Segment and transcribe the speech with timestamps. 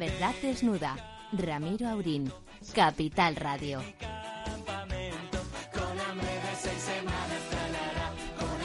[0.00, 0.96] Verdad desnuda.
[1.30, 2.32] Ramiro Aurín.
[2.74, 3.82] Capital Radio.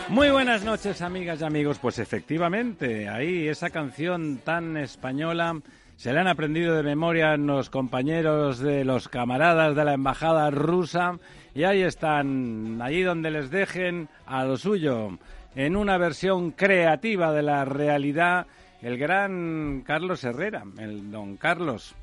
[0.07, 1.77] Muy buenas noches, amigas y amigos.
[1.79, 5.59] Pues efectivamente, ahí esa canción tan española
[5.97, 11.19] se la han aprendido de memoria los compañeros de los camaradas de la embajada rusa
[11.53, 15.19] y ahí están, allí donde les dejen a lo suyo,
[15.53, 18.47] en una versión creativa de la realidad,
[18.85, 21.95] el gran Carlos Herrera, el don Carlos,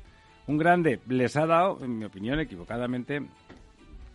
[0.47, 3.21] un grande, les ha dado, en mi opinión, equivocadamente,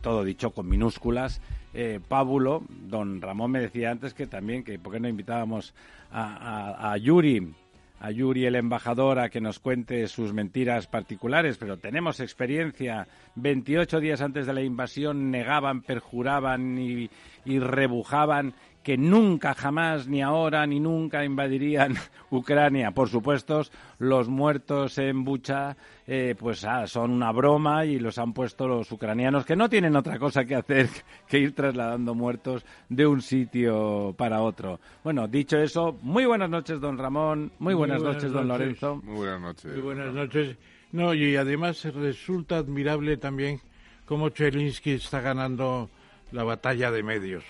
[0.03, 1.41] todo dicho con minúsculas,
[1.73, 5.73] eh, Pábulo, don Ramón me decía antes que también, que por qué no invitábamos
[6.13, 7.55] a, a Yuri,
[8.01, 13.09] a Yuri el embajador a que nos cuente sus mentiras particulares, pero tenemos experiencia.
[13.37, 17.11] 28 días antes de la invasión negaban, perjuraban y,
[17.45, 21.95] y rebujaban que nunca, jamás, ni ahora, ni nunca invadirían
[22.31, 22.93] Ucrania.
[22.93, 23.63] Por supuesto,
[23.99, 25.77] los muertos en Bucha,
[26.07, 29.97] eh, pues ah, son una broma y los han puesto los ucranianos, que no tienen
[29.97, 30.89] otra cosa que hacer
[31.29, 34.81] que ir trasladando muertos de un sitio para otro.
[35.05, 37.53] Bueno, dicho eso, muy buenas noches, don Ramón.
[37.59, 38.97] Muy buenas, noches, don Lorenzo.
[39.05, 39.73] Muy buenas noches.
[39.73, 40.57] Muy buenas noches.
[40.93, 43.61] No, y además resulta admirable también
[44.07, 45.91] cómo Chelinsky está ganando
[46.33, 47.45] la batalla de medios.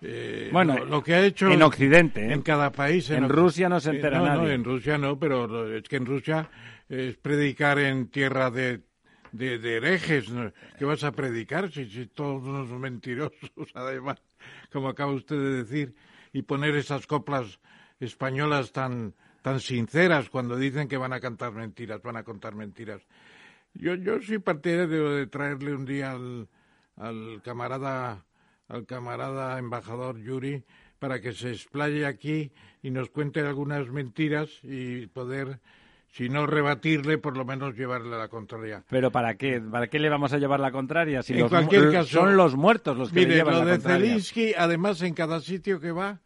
[0.00, 2.32] Eh, bueno, lo, que ha hecho en Occidente, ¿eh?
[2.32, 3.10] en cada país.
[3.10, 4.42] En, Rusia no se entera no, nadie.
[4.42, 6.48] No, en Rusia no, pero es que en Rusia
[6.88, 8.82] es predicar en tierra de,
[9.32, 10.26] de, herejes.
[10.78, 14.22] ¿Qué vas a predicar si, si todos unos mentirosos, además,
[14.72, 15.94] como acaba usted de decir,
[16.32, 17.58] y poner esas coplas
[17.98, 23.02] españolas tan, tan sinceras cuando dicen que van a cantar mentiras, van a contar mentiras.
[23.74, 26.48] Yo, yo sí partidario de traerle un día al,
[26.96, 28.24] al camarada
[28.68, 30.64] al camarada embajador Yuri
[30.98, 32.52] para que se explaye aquí
[32.82, 35.60] y nos cuente algunas mentiras y poder
[36.10, 38.82] si no rebatirle, por lo menos llevarle la contraria.
[38.88, 39.60] Pero ¿para qué?
[39.60, 41.22] ¿Para qué le vamos a llevar la contraria?
[41.22, 43.64] Si en los cualquier caso, son los muertos los que mire, le llevan lo la
[43.66, 44.06] de contraria.
[44.06, 46.20] Zelinsky, además, en cada sitio que va,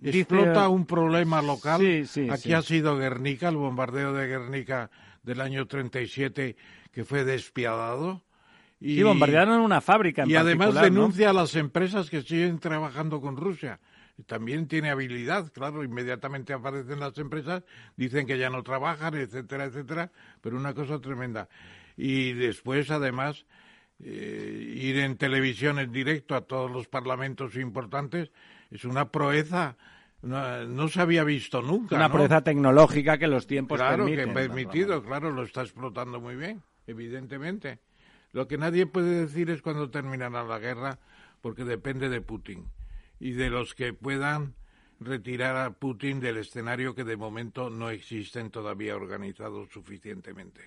[0.00, 1.80] Dice- explota un problema local.
[1.80, 2.52] Sí, sí, Aquí sí.
[2.54, 4.90] ha sido Guernica, el bombardeo de Guernica
[5.22, 6.56] del año 37,
[6.90, 8.22] que fue despiadado.
[8.80, 13.20] Y, Sí, bombardearon una fábrica en y además denuncia a las empresas que siguen trabajando
[13.20, 13.80] con Rusia.
[14.26, 17.62] También tiene habilidad, claro, inmediatamente aparecen las empresas,
[17.96, 20.10] dicen que ya no trabajan, etcétera, etcétera,
[20.40, 21.48] pero una cosa tremenda.
[21.98, 23.44] Y después, además,
[24.02, 28.30] eh, ir en televisión en directo a todos los parlamentos importantes
[28.70, 29.76] es una proeza,
[30.22, 31.96] no, no se había visto nunca.
[31.96, 32.14] Una ¿no?
[32.14, 34.28] proeza tecnológica que los tiempos claro, permiten.
[34.28, 37.78] que permitido, claro, lo está explotando muy bien, evidentemente.
[38.36, 40.98] Lo que nadie puede decir es cuándo terminará la guerra,
[41.40, 42.66] porque depende de Putin
[43.18, 44.52] y de los que puedan
[45.00, 50.60] retirar a Putin del escenario que de momento no existen todavía organizados suficientemente.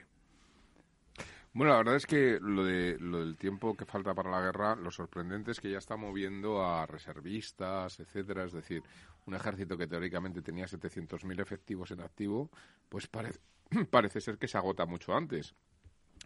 [1.54, 4.76] Bueno, la verdad es que lo, de, lo del tiempo que falta para la guerra,
[4.76, 8.46] lo sorprendente es que ya está moviendo a reservistas, etcétera.
[8.46, 8.82] Es decir,
[9.28, 12.50] un ejército que teóricamente tenía 700.000 efectivos en activo,
[12.90, 13.38] pues pare-
[13.92, 15.54] parece ser que se agota mucho antes.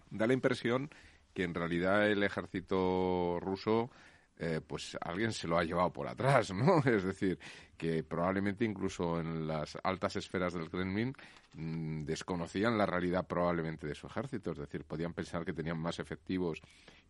[0.09, 0.90] Da la impresión
[1.34, 3.90] que en realidad el ejército ruso
[4.38, 6.80] eh, pues alguien se lo ha llevado por atrás, ¿no?
[6.86, 7.38] Es decir,
[7.78, 11.14] que probablemente incluso en las altas esferas del Kremlin
[11.54, 16.00] mm, desconocían la realidad probablemente de su ejército, es decir, podían pensar que tenían más
[16.00, 16.62] efectivos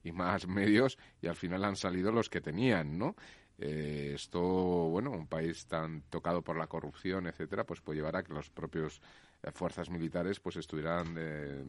[0.03, 3.15] y más medios y al final han salido los que tenían, ¿no?
[3.57, 8.23] Eh, esto, bueno, un país tan tocado por la corrupción, etcétera, pues puede llevar a
[8.23, 8.99] que los propios
[9.51, 11.63] fuerzas militares pues estuvieran de-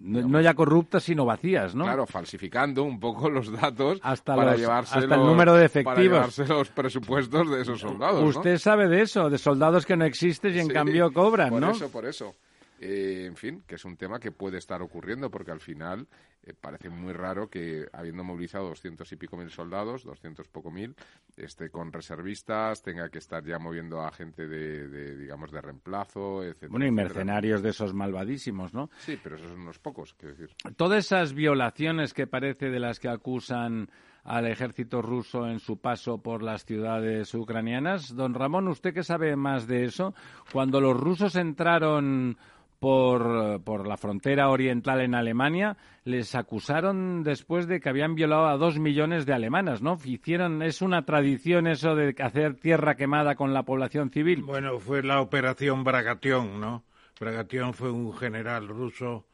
[0.00, 1.84] No, ya corruptas, sino vacías, ¿no?
[1.84, 5.68] Claro, falsificando un poco los datos Hasta para, los- llevarse hasta el los- número de
[5.68, 6.02] para efectivos.
[6.02, 8.20] llevarse los presupuestos de esos soldados.
[8.22, 8.26] ¿no?
[8.28, 11.60] Usted sabe de eso, de soldados que no existen y en Sí, cambio cobran, por
[11.60, 11.70] ¿no?
[11.72, 12.34] eso, por eso.
[12.82, 16.08] Eh, en fin, que es un tema que puede estar ocurriendo porque al final
[16.42, 20.96] eh, parece muy raro que habiendo movilizado doscientos y pico mil soldados, doscientos poco mil,
[21.36, 26.42] esté con reservistas, tenga que estar ya moviendo a gente de, de, digamos, de reemplazo,
[26.42, 26.70] etcétera.
[26.70, 27.06] Bueno, y etcétera.
[27.08, 28.88] mercenarios de esos malvadísimos, ¿no?
[29.00, 30.56] Sí, pero esos son unos pocos, quiero decir.
[30.76, 33.90] Todas esas violaciones que parece de las que acusan
[34.24, 38.14] al ejército ruso en su paso por las ciudades ucranianas.
[38.14, 40.14] Don Ramón, ¿usted qué sabe más de eso?
[40.50, 42.38] Cuando los rusos entraron
[42.80, 48.56] por, por la frontera oriental en Alemania, les acusaron después de que habían violado a
[48.56, 49.98] dos millones de alemanas, ¿no?
[50.02, 54.42] Hicieron, es una tradición eso de hacer tierra quemada con la población civil.
[54.42, 56.84] Bueno, fue la operación Bragatión, ¿no?
[57.20, 59.26] Bragatión fue un general ruso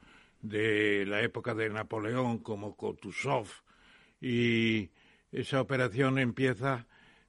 [0.43, 3.47] de la época de Napoleón, como Kutuzov,
[4.21, 4.91] y
[5.31, 6.87] esa operación empieza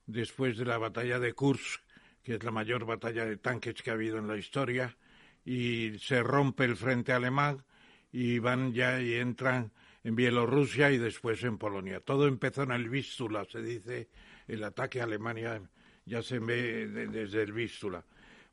[0.07, 1.81] después de la batalla de Kursk,
[2.23, 4.97] que es la mayor batalla de tanques que ha habido en la historia,
[5.47, 7.63] y se rompe el frente alemán
[8.11, 9.71] y van ya y entran
[10.03, 12.01] en Bielorrusia y después en Polonia.
[12.01, 14.09] Todo empezó en el Vístula, se dice,
[14.49, 15.61] el ataque a Alemania
[16.05, 18.03] ya se ve desde el Vístula.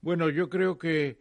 [0.02, 1.18] Bueno, yo creo que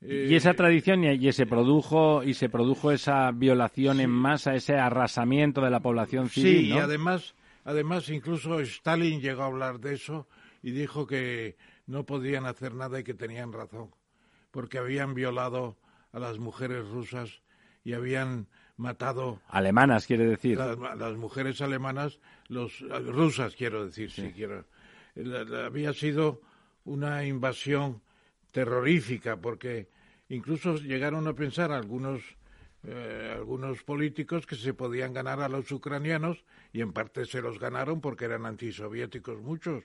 [0.00, 5.60] y esa tradición y, se produjo y se produjo esa violación en masa, ese arrasamiento
[5.60, 6.66] de la población civil.
[6.66, 7.34] Sí, y además,
[7.64, 10.28] además incluso Stalin llegó a hablar de eso
[10.62, 11.56] y dijo que
[11.86, 13.90] no podían hacer nada y que tenían razón,
[14.56, 15.76] porque habían violado
[16.12, 17.42] a las mujeres rusas
[17.84, 18.46] y habían
[18.78, 20.56] matado alemanas quiere decir.
[20.56, 24.64] las, mujeres alemanas los rusas quiero decir sí, quiero.
[25.62, 26.40] Había sido
[26.86, 28.00] una invasión
[28.50, 29.90] terrorífica, porque
[30.30, 32.22] incluso llegaron a pensar algunos,
[32.84, 37.58] eh, algunos políticos que se podían ganar a los ucranianos, y en parte se los
[37.58, 39.84] ganaron porque eran antisoviéticos muchos,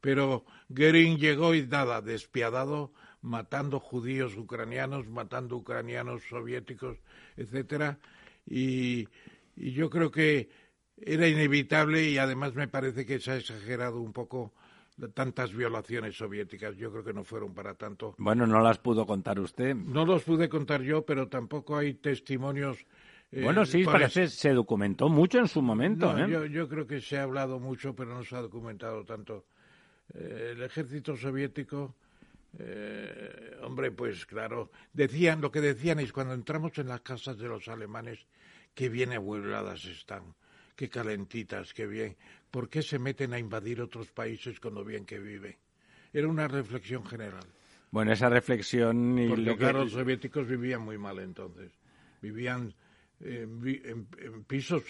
[0.00, 2.92] pero Goering llegó y nada, despiadado,
[3.22, 6.98] matando judíos ucranianos, matando ucranianos soviéticos,
[7.36, 7.98] etcétera,
[8.46, 9.08] y,
[9.56, 10.50] y yo creo que
[10.96, 14.52] era inevitable y además me parece que se ha exagerado un poco
[15.14, 16.76] tantas violaciones soviéticas.
[16.76, 18.14] Yo creo que no fueron para tanto.
[18.18, 19.74] Bueno, no las pudo contar usted.
[19.74, 22.78] No los pude contar yo, pero tampoco hay testimonios.
[23.30, 26.16] Eh, bueno, sí, parece se documentó mucho en su momento.
[26.16, 26.26] ¿eh?
[26.28, 29.46] yo, yo, creo que se ha hablado mucho, pero no se ha documentado tanto.
[30.14, 31.94] Eh, el ejército soviético,
[33.62, 37.68] hombre, pues claro, decían, lo que decían es cuando entramos en las casas de los
[37.68, 38.26] alemanes,
[38.74, 40.34] que bien abueladas están
[40.76, 42.16] qué calentitas, qué bien.
[42.50, 45.56] ¿Por qué se meten a invadir otros países con lo bien que viven?
[46.12, 47.44] Era una reflexión general.
[47.90, 49.18] Bueno, esa reflexión...
[49.18, 51.70] Y Porque, claro, los soviéticos vivían muy mal entonces.
[52.20, 52.74] Vivían
[53.20, 54.06] en,
[54.46, 54.82] pisos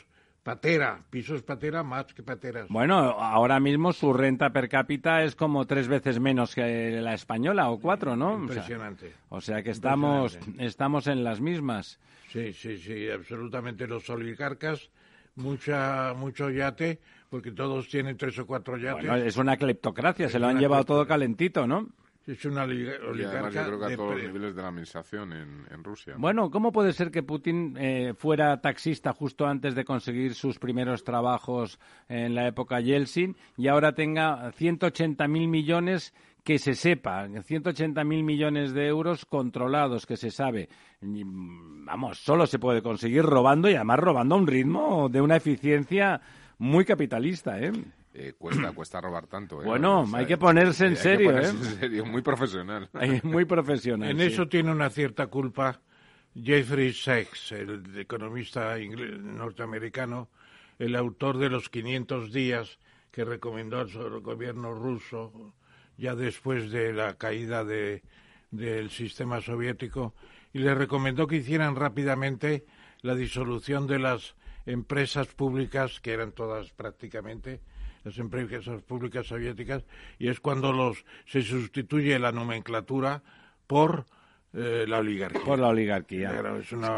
[0.42, 2.66] patera, pisos patera más que pateras.
[2.68, 7.70] Bueno, ahora mismo su renta per cápita es como tres veces menos que la española
[7.70, 8.34] o cuatro, ¿no?
[8.36, 9.12] Impresionante.
[9.28, 11.98] O sea, que estamos, estamos en las mismas.
[12.30, 13.86] Sí, sí, sí, absolutamente.
[13.86, 14.90] Los oligarcas
[15.36, 19.26] mucha, mucho yate, porque todos tienen tres o cuatro yates.
[19.26, 21.88] es una cleptocracia, se lo han llevado todo calentito, ¿no?
[22.26, 23.06] Es una oligarca.
[23.14, 26.14] Y además yo creo que a todos los niveles de la administración en, Rusia.
[26.16, 31.02] Bueno, ¿cómo puede ser que Putin eh, fuera taxista justo antes de conseguir sus primeros
[31.02, 36.14] trabajos en la época Yeltsin y ahora tenga 180.000 millones
[36.44, 40.68] que se sepa, 180.000 millones de euros controlados, que se sabe.
[41.00, 46.20] Vamos, solo se puede conseguir robando y además robando a un ritmo de una eficiencia
[46.58, 47.72] muy capitalista, ¿eh?
[48.14, 49.62] Eh cuesta, cuesta robar tanto.
[49.62, 49.66] ¿eh?
[49.66, 51.48] Bueno, hay que ponerse en serio, ¿eh?
[51.48, 52.88] En serio, muy profesional.
[53.22, 54.10] muy profesional.
[54.10, 55.80] en eso tiene una cierta culpa
[56.34, 60.28] Jeffrey Sachs, el economista norteamericano,
[60.78, 62.78] el autor de los 500 días
[63.10, 65.52] que recomendó al gobierno ruso
[65.98, 68.02] ya después de la caída de,
[68.50, 70.14] del sistema soviético,
[70.52, 72.64] y le recomendó que hicieran rápidamente
[73.02, 74.34] la disolución de las
[74.66, 77.60] empresas públicas, que eran todas prácticamente
[78.04, 79.84] las empresas públicas soviéticas,
[80.18, 83.22] y es cuando los, se sustituye la nomenclatura
[83.66, 84.06] por
[84.54, 85.44] eh, la oligarquía.
[85.44, 86.42] Por la oligarquía.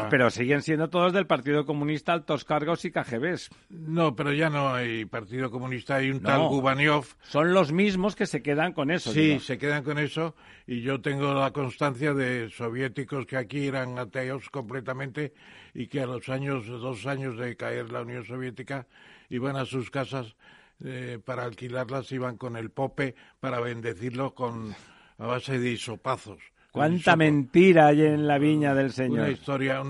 [0.09, 3.49] Pero siguen siendo todos del Partido Comunista altos cargos y KGBs.
[3.69, 7.05] No, pero ya no hay Partido Comunista, hay un tal Gubaniov.
[7.21, 9.13] Son los mismos que se quedan con eso.
[9.13, 10.35] Sí, se quedan con eso
[10.67, 15.33] y yo tengo la constancia de soviéticos que aquí eran ateos completamente
[15.73, 18.85] y que a los años, dos años de caer la Unión Soviética,
[19.29, 20.35] iban a sus casas
[20.83, 24.75] eh, para alquilarlas, iban con el pope para bendecirlo con
[25.17, 26.39] a base de hisopazos.
[26.71, 29.19] Cuánta mentira hay en la viña del Señor.
[29.19, 29.81] Una historia,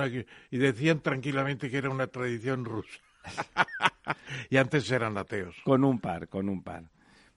[0.52, 3.00] y decían tranquilamente que era una tradición rusa.
[4.52, 5.56] y antes eran ateos.
[5.64, 6.84] Con un par, con un par.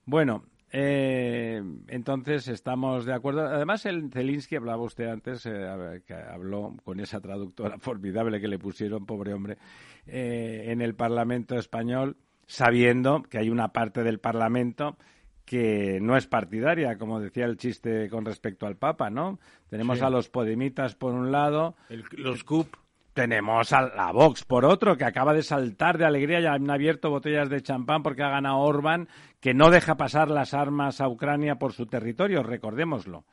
[0.05, 3.47] Bueno, eh, entonces estamos de acuerdo.
[3.47, 8.59] Además, el Zelinsky, hablaba usted antes, eh, que habló con esa traductora formidable que le
[8.59, 9.57] pusieron, pobre hombre,
[10.07, 12.17] eh, en el Parlamento español,
[12.49, 14.97] sabiendo que hay una parte del Parlamento
[15.45, 19.39] que no es partidaria, como decía el chiste con respecto al Papa, ¿no?
[19.69, 21.77] Tenemos a los Podemitas por un lado.
[22.11, 22.75] los CUP.
[23.13, 27.11] Tenemos a la Vox por otro, que acaba de saltar de alegría y han abierto
[27.11, 29.09] botellas de champán porque ha ganado Orban,
[29.41, 33.25] que no deja pasar las armas a Ucrania por su territorio, recordémoslo.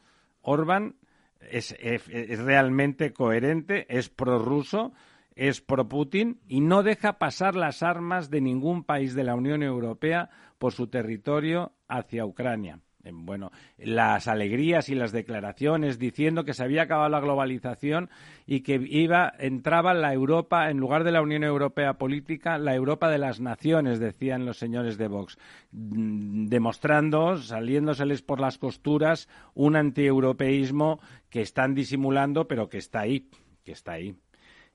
[0.41, 0.95] Orban
[1.39, 4.93] es, es realmente coherente, es prorruso,
[5.35, 10.29] es pro-Putin y no deja pasar las armas de ningún país de la Unión Europea
[10.57, 12.79] por su territorio hacia Ucrania.
[13.05, 18.09] Eh, bueno, las alegrías y las declaraciones diciendo que se había acabado la globalización
[18.47, 23.09] y que iba entraba la Europa en lugar de la Unión Europea política, la Europa
[23.09, 25.37] de las naciones, decían los señores de Vox,
[25.71, 30.99] mm, demostrando, saliéndoseles por las costuras, un antieuropeísmo
[31.29, 33.29] que están disimulando, pero que está ahí,
[33.63, 34.15] que está ahí.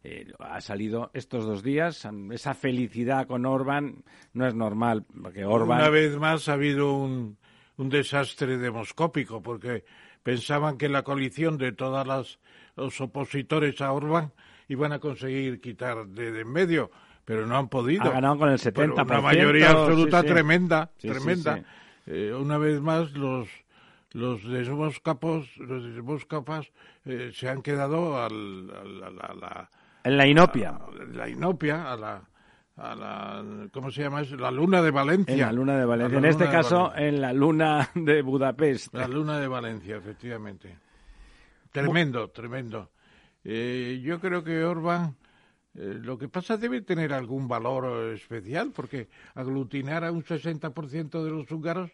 [0.02, 2.08] Eh, ha salido estos dos días.
[2.30, 4.02] Esa felicidad con Orban
[4.32, 5.80] no es normal, porque Orban.
[5.80, 7.36] Una vez más ha habido un,
[7.76, 9.84] un desastre demoscópico, porque
[10.22, 12.38] pensaban que la coalición de todos
[12.76, 14.32] los opositores a Orbán
[14.68, 16.90] iban a conseguir quitar de, en medio,
[17.24, 18.04] pero no han podido.
[18.04, 18.92] Ha ganado con el 70%.
[18.92, 21.62] una mayoría absoluta tremenda, tremenda.
[22.06, 23.48] Eh, una vez más, los
[24.12, 26.72] los desmoscapos, los capas
[27.04, 29.70] eh, se han quedado al, la,
[30.04, 30.78] en la inopia.
[31.12, 32.22] la inopia, a la
[32.80, 34.22] a la, ¿cómo se llama?
[34.22, 35.34] La luna de Valencia.
[35.34, 36.18] En la luna de Valencia.
[36.18, 38.94] En este caso, en la luna de Budapest.
[38.94, 40.78] La luna de Valencia, efectivamente.
[41.70, 42.90] Tremendo, tremendo.
[43.44, 45.14] Eh, yo creo que Orban,
[45.74, 51.30] eh, lo que pasa debe tener algún valor especial, porque aglutinar a un 60% de
[51.30, 51.90] los húngaros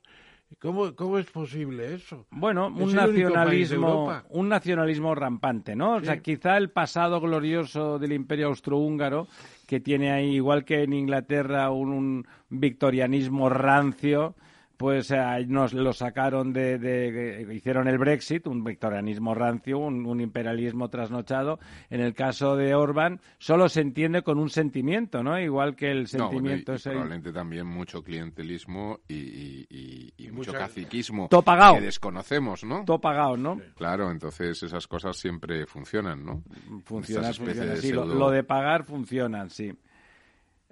[0.61, 2.26] ¿Cómo, ¿Cómo, es posible eso?
[2.31, 5.97] Bueno, un nacionalismo, un nacionalismo rampante, ¿no?
[5.97, 9.26] O sea, quizá el pasado glorioso del Imperio Austrohúngaro
[9.67, 14.35] que tiene ahí, igual que en Inglaterra, un, victorianismo rancio,
[14.76, 15.16] pues eh,
[15.49, 21.59] nos lo sacaron de, hicieron el Brexit, un victorianismo rancio, un, imperialismo trasnochado.
[21.90, 25.38] En el caso de Orban, solo se entiende con un sentimiento, ¿no?
[25.38, 32.85] Igual que el sentimiento no, Probablemente también mucho clientelismo y, mucho caciquismo que desconocemos, ¿no?
[32.85, 33.61] Todo pagado, ¿no?
[33.76, 36.42] Claro, entonces esas cosas siempre funcionan, ¿no?
[36.85, 39.73] Funciona, funciona, sí, lo, de pagar funciona, sí.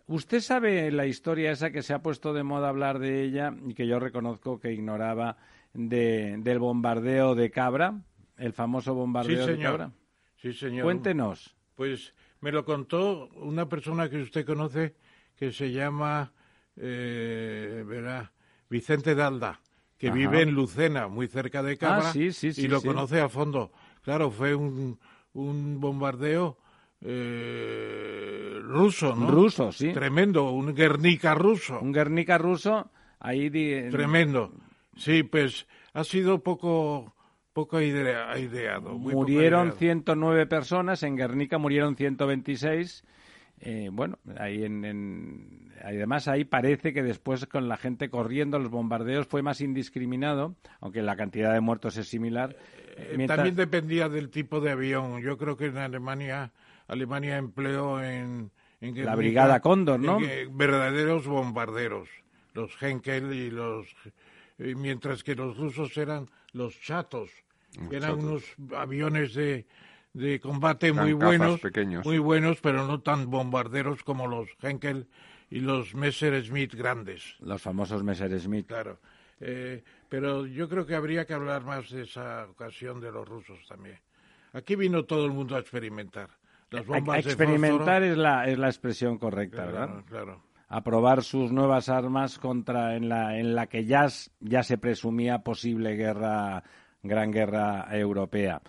[0.06, 3.75] ¿Usted sabe la historia esa que se ha puesto de moda hablar de ella y
[3.75, 5.38] que yo reconozco que ignoraba
[5.73, 8.02] de, del bombardeo de Cabra?
[8.37, 9.92] El famoso bombardeo de Cabra.
[10.37, 10.84] Sí, señor.
[10.84, 11.56] Cuéntenos.
[11.75, 14.94] Pues me lo contó una persona que usted conoce
[15.37, 16.32] que se llama,
[16.76, 18.32] eh, verá,
[18.68, 19.61] Vicente Dalda,
[19.96, 23.30] que vive en Lucena, muy cerca de Cabra, ah, sí, sí, y lo conoce a
[23.30, 23.73] fondo.
[24.02, 24.99] Claro, fue un,
[25.32, 26.58] un bombardeo
[27.04, 29.30] eh, ruso, ¿no?
[29.30, 29.92] Ruso, sí.
[29.92, 31.78] Tremendo, un Guernica ruso.
[31.80, 33.50] Un Guernica ruso, ahí...
[33.50, 34.52] Tremendo.
[34.96, 37.14] Sí, pues ha sido poco
[37.54, 38.99] poco ideado.
[38.99, 43.04] murieron 109 personas, en Guernica murieron 126.
[43.61, 49.28] Eh, bueno, ahí en, además ahí parece que después con la gente corriendo, los bombardeos
[49.28, 52.56] fue más indiscriminado, aunque la cantidad de muertos es similar.
[52.96, 55.23] Eh, también dependía del tipo de avión.
[55.23, 56.52] Yo creo que en Alemania
[56.88, 58.50] Alemania empleó en,
[58.81, 60.19] la Brigada Cóndor, ¿no?
[60.50, 62.09] verdaderos bombarderos,
[62.53, 63.87] los Henkel y los
[64.59, 67.31] mientras que los rusos eran los chatos,
[67.91, 68.45] eran unos
[68.76, 69.67] aviones de,
[70.12, 71.61] de combate muy buenos,
[72.05, 75.09] muy buenos, pero no tan bombarderos como los Henkel
[75.50, 77.37] y los Messerschmitt grandes.
[77.41, 78.67] Los famosos Messerschmitt.
[78.67, 79.00] Claro.
[79.41, 83.59] Eh, pero yo creo que habría que hablar más de esa ocasión de los rusos
[83.67, 83.99] también.
[84.53, 86.31] Aquí vino todo el mundo a experimentar
[87.16, 90.04] experimentar es la, es la expresión correcta, ¿verdad?
[90.07, 90.43] Claro.
[90.69, 94.07] A probar sus nuevas armas contra en la, en la que ya,
[94.40, 96.62] ya se presumía posible guerra,
[97.02, 98.61] gran guerra europea.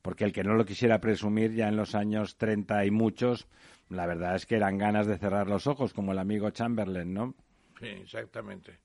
[0.00, 3.46] Porque el que no lo quisiera presumir ya en los años 30 y muchos,
[3.88, 7.34] la verdad es que eran ganas de cerrar los ojos, como el amigo Chamberlain, ¿no?
[7.78, 8.78] Sí, exactamente.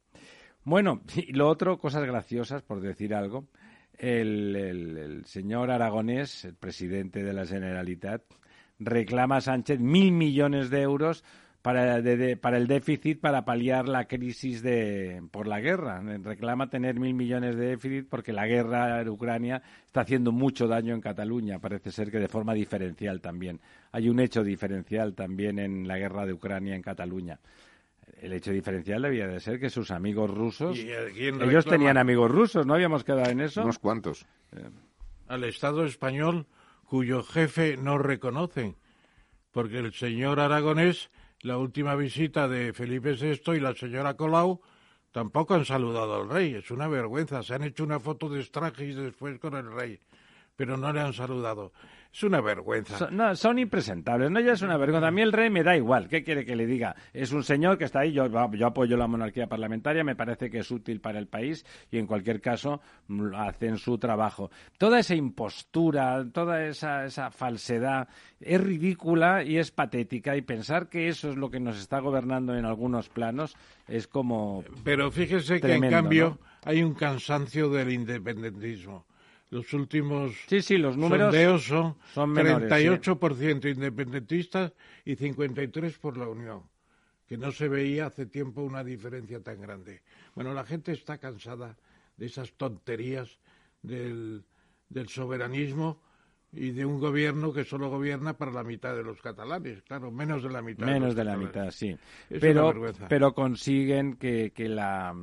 [0.63, 3.47] Bueno, y lo otro, cosas graciosas, por decir algo.
[3.97, 8.21] El, el, el, señor Aragonés, el presidente de la Generalitat,
[8.79, 11.23] reclama Sánchez mil millones de euros
[11.61, 12.01] para,
[12.39, 16.01] para, el déficit para paliar la crisis de, por la guerra.
[16.23, 20.93] Reclama tener mil millones de déficit porque la guerra en Ucrania está haciendo mucho daño
[20.93, 21.59] en Cataluña.
[21.59, 23.59] Parece ser que de forma diferencial también.
[23.91, 27.39] Hay un hecho diferencial también en la guerra de Ucrania en Cataluña.
[28.21, 30.77] El hecho diferencial debía de ser que sus amigos rusos.
[30.79, 33.61] ellos tenían amigos rusos, ¿no habíamos quedado en eso?
[33.61, 34.25] Unos cuantos.
[35.27, 36.47] Al Estado español
[36.87, 38.77] cuyo jefe no reconocen,
[39.51, 44.61] porque el señor Aragonés, la última visita de Felipe VI y la señora Colau,
[45.11, 46.55] tampoco han saludado al rey.
[46.55, 47.43] Es una vergüenza.
[47.43, 49.99] Se han hecho una foto de Stragis después con el rey,
[50.55, 51.73] pero no le han saludado.
[52.13, 52.97] Es una vergüenza.
[52.97, 55.07] Son, no, son impresentables, no ya es una vergüenza.
[55.07, 56.95] A mí el rey me da igual, ¿qué quiere que le diga?
[57.13, 60.59] Es un señor que está ahí, yo, yo apoyo la monarquía parlamentaria, me parece que
[60.59, 64.49] es útil para el país y en cualquier caso mm, hacen su trabajo.
[64.77, 68.07] Toda esa impostura, toda esa, esa falsedad
[68.39, 72.55] es ridícula y es patética y pensar que eso es lo que nos está gobernando
[72.55, 73.55] en algunos planos
[73.87, 74.63] es como...
[74.83, 79.05] Pero fíjese que en cambio hay un cansancio del independentismo
[79.49, 84.73] los últimos sí, sí, los números sondeos son, son menores, 38% independentistas
[85.05, 86.63] y 53% por la Unión,
[87.27, 90.01] que no se veía hace tiempo una diferencia tan grande.
[90.35, 91.77] Bueno, la gente está cansada
[92.17, 93.39] de esas tonterías
[93.81, 94.43] del,
[94.89, 96.01] del soberanismo
[96.57, 100.41] y de un gobierno que solo gobierna para la mitad de los catalanes, claro, menos
[100.41, 100.85] de la mitad.
[100.85, 101.95] Menos de, la mitad, sí.
[102.29, 102.73] pero,
[103.07, 105.15] pero consiguen que, que la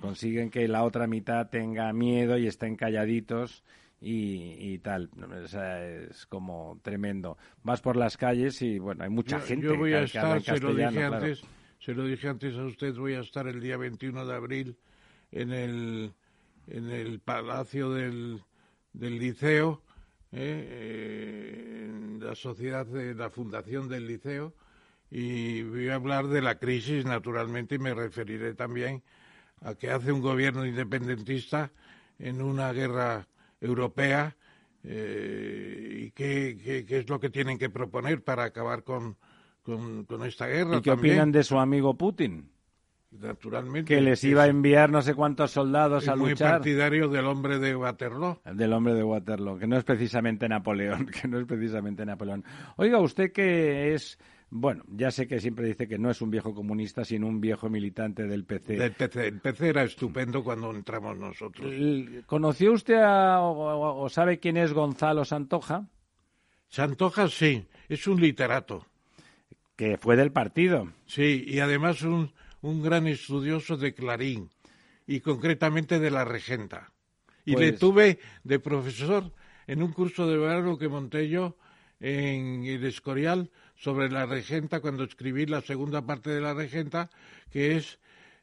[0.00, 3.62] consiguen que la otra mitad tenga miedo y estén calladitos
[4.00, 5.10] y, tal.
[5.44, 7.36] O sea, es como tremendo.
[7.62, 10.74] Vas por las calles y, bueno, hay mucha gente yo voy a estar, se lo
[10.74, 11.42] dije antes,
[11.80, 14.76] se lo dije antes a usted, voy a estar el día 21 de abril
[15.32, 16.12] en el,
[16.66, 18.42] en el Palacio del,
[18.92, 19.82] del Liceo,
[20.32, 21.86] ¿eh?
[21.88, 24.54] en la sociedad de la Fundación del Liceo,
[25.10, 29.02] y voy a hablar de la crisis, naturalmente, y me referiré también
[29.62, 31.70] a que hace un gobierno independentista
[32.18, 33.28] en una guerra
[33.60, 34.36] europea
[34.82, 39.16] eh, y qué, qué, es lo que tienen que proponer para acabar con,
[39.62, 40.78] con, esta guerra.
[40.78, 42.50] ¿Y qué opinan de su amigo Putin?
[43.20, 43.94] Naturalmente.
[43.94, 46.48] Que les iba a enviar no sé cuántos soldados a luchar.
[46.48, 48.40] Muy partidario del hombre de Waterloo.
[48.44, 52.44] Del hombre de Waterloo, que no es precisamente Napoleón, que no es precisamente Napoleón.
[52.76, 54.18] Oiga, usted que es
[54.48, 57.68] bueno, ya sé que siempre dice que no es un viejo comunista, sino un viejo
[57.68, 58.76] militante del PC.
[58.76, 59.26] Del PC.
[59.26, 61.74] El PC era estupendo cuando entramos nosotros.
[62.26, 65.88] ¿Conoció usted o, sabe quién es Gonzalo Santoja?
[66.68, 68.86] Santoja sí, es un literato.
[69.74, 70.92] Que fue del partido.
[71.06, 72.32] Sí, y además un,
[72.66, 74.50] un gran estudioso de Clarín,
[75.06, 76.92] y concretamente de la Regenta.
[77.44, 79.32] Y le pues tuve de profesor
[79.68, 81.56] en un curso de verano que monté yo
[82.00, 87.08] en el Escorial sobre la regenta cuando escribí la segunda parte de la regenta,
[87.50, 87.98] que es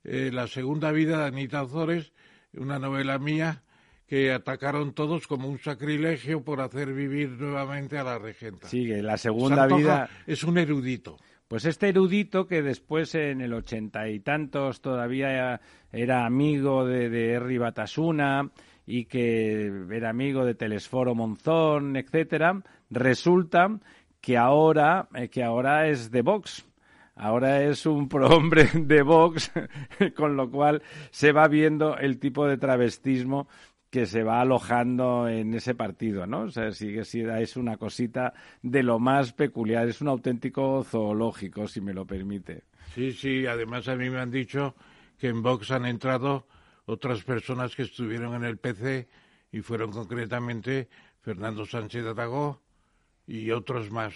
[0.05, 2.13] eh, la segunda vida de Anita Ozores,
[2.53, 3.63] una novela mía
[4.07, 8.69] que atacaron todos como un sacrilegio por hacer vivir nuevamente a la regenta.
[8.69, 10.09] Sigue, la segunda vida.
[10.27, 11.17] Es un erudito.
[11.53, 15.61] Pues este erudito que después en el ochenta y tantos todavía
[15.91, 18.49] era amigo de, de Batasuna
[18.87, 23.67] y que era amigo de Telesforo Monzón, etcétera, resulta
[24.19, 26.65] que ahora, eh, que ahora es de Vox.
[27.15, 29.51] Ahora es un prohombre de Vox,
[30.15, 33.47] con lo cual se va viendo el tipo de travestismo
[33.93, 36.45] que se va alojando en ese partido, ¿no?
[36.45, 41.79] O sea, sí, es una cosita de lo más peculiar, es un auténtico zoológico, si
[41.79, 42.63] me lo permite.
[42.95, 44.73] Sí, sí, además a mí me han dicho
[45.19, 46.47] que en Vox han entrado
[46.87, 49.07] otras personas que estuvieron en el PC
[49.51, 50.89] y fueron concretamente
[51.21, 52.63] Fernando Sánchez Aragó,
[53.27, 54.15] y otros más.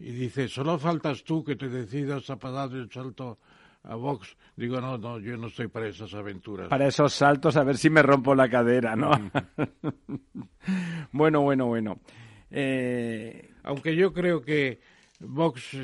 [0.00, 3.38] Y dice, solo faltas tú que te decidas a pagar el salto
[3.88, 4.36] a Vox.
[4.54, 6.68] Digo, no, no, yo no estoy para esas aventuras.
[6.68, 9.10] Para esos saltos, a ver si me rompo la cadera, ¿no?
[11.12, 11.98] bueno, bueno, bueno.
[12.50, 13.50] Eh...
[13.64, 14.80] Aunque yo creo que
[15.20, 15.76] Vox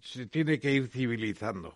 [0.00, 1.74] se tiene que ir civilizando.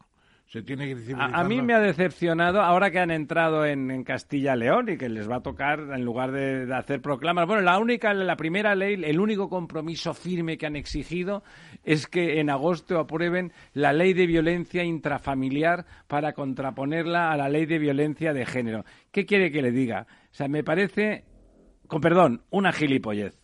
[1.16, 5.36] A, mí me ha decepcionado ahora que han entrado en, Castilla-León y que les va
[5.36, 9.48] a tocar, en lugar de, hacer proclamas, bueno, la única, la primera ley, el único
[9.48, 11.42] compromiso firme que han exigido
[11.84, 17.64] es que en agosto aprueben la ley de violencia intrafamiliar para contraponerla a la ley
[17.64, 18.84] de violencia de género.
[19.10, 20.06] ¿Qué quiere que le diga?
[20.32, 21.24] O sea, me parece,
[21.86, 23.42] con perdón, una gilipollez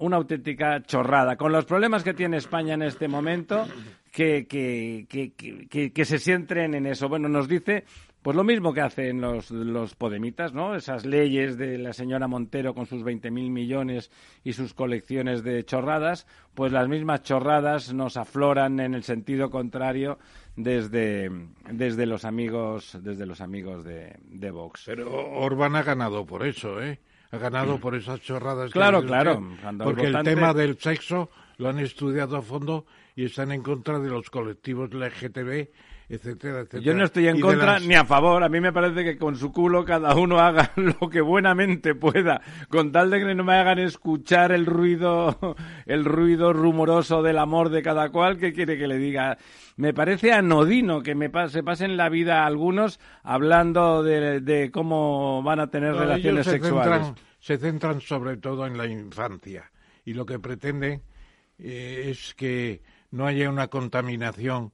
[0.00, 1.36] una auténtica chorrada.
[1.36, 3.66] Con los problemas que tiene España en este momento,
[4.10, 7.08] que, que, que, que, se centren en eso.
[7.08, 7.84] Bueno, nos dice
[8.22, 10.74] pues lo mismo que hacen los, los podemitas, ¿no?
[10.74, 14.10] Esas leyes de la señora Montero con sus 20.000 millones
[14.44, 20.18] y sus colecciones de chorradas, pues las mismas chorradas nos afloran en el sentido contrario
[20.54, 21.30] desde,
[21.70, 24.82] desde los amigos desde los amigos de, de Vox.
[24.84, 27.00] Pero Orbán ha ganado por eso, ¿eh?
[27.32, 28.72] Ha ganado por esas chorradas.
[28.72, 29.40] Claro, claro.
[29.82, 32.86] porque el tema del sexo lo han estudiado a fondo
[33.20, 35.68] y están en contra de los colectivos LGTB,
[36.08, 36.82] etcétera, etcétera.
[36.82, 38.42] Yo no estoy en contra ni a favor.
[38.42, 42.40] A mí me parece que con su culo cada uno haga lo que buenamente pueda,
[42.70, 45.38] con tal de que no me hagan escuchar el ruido,
[45.84, 48.38] el ruido rumoroso del amor de cada cual.
[48.38, 49.36] ¿Qué quiere que le diga?
[49.76, 55.68] Me parece anodino que me se pasen la vida algunos hablando de, cómo van a
[55.68, 57.12] tener relaciones sexuales.
[57.38, 59.70] se centran sobre todo en la infancia
[60.06, 61.02] y lo que pretende
[61.58, 62.80] eh, es que
[63.10, 64.72] no haya una contaminación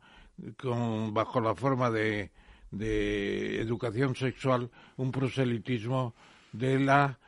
[0.58, 2.30] con, bajo la forma de,
[2.70, 6.14] de educación sexual, un proselitismo
[6.52, 7.18] de la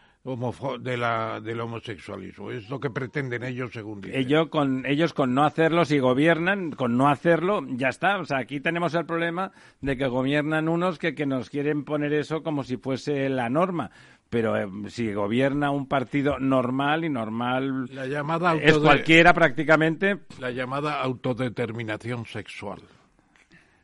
[0.80, 2.50] de la, del homosexualismo.
[2.50, 4.20] Es lo que pretenden ellos, según dicen.
[4.20, 8.18] Ellos con, ellos con no hacerlo, si gobiernan, con no hacerlo, ya está.
[8.18, 12.12] O sea, aquí tenemos el problema de que gobiernan unos que, que nos quieren poner
[12.12, 13.90] eso como si fuese la norma.
[14.30, 20.18] Pero eh, si gobierna un partido normal y normal la llamada es cualquiera prácticamente.
[20.38, 22.80] La llamada autodeterminación sexual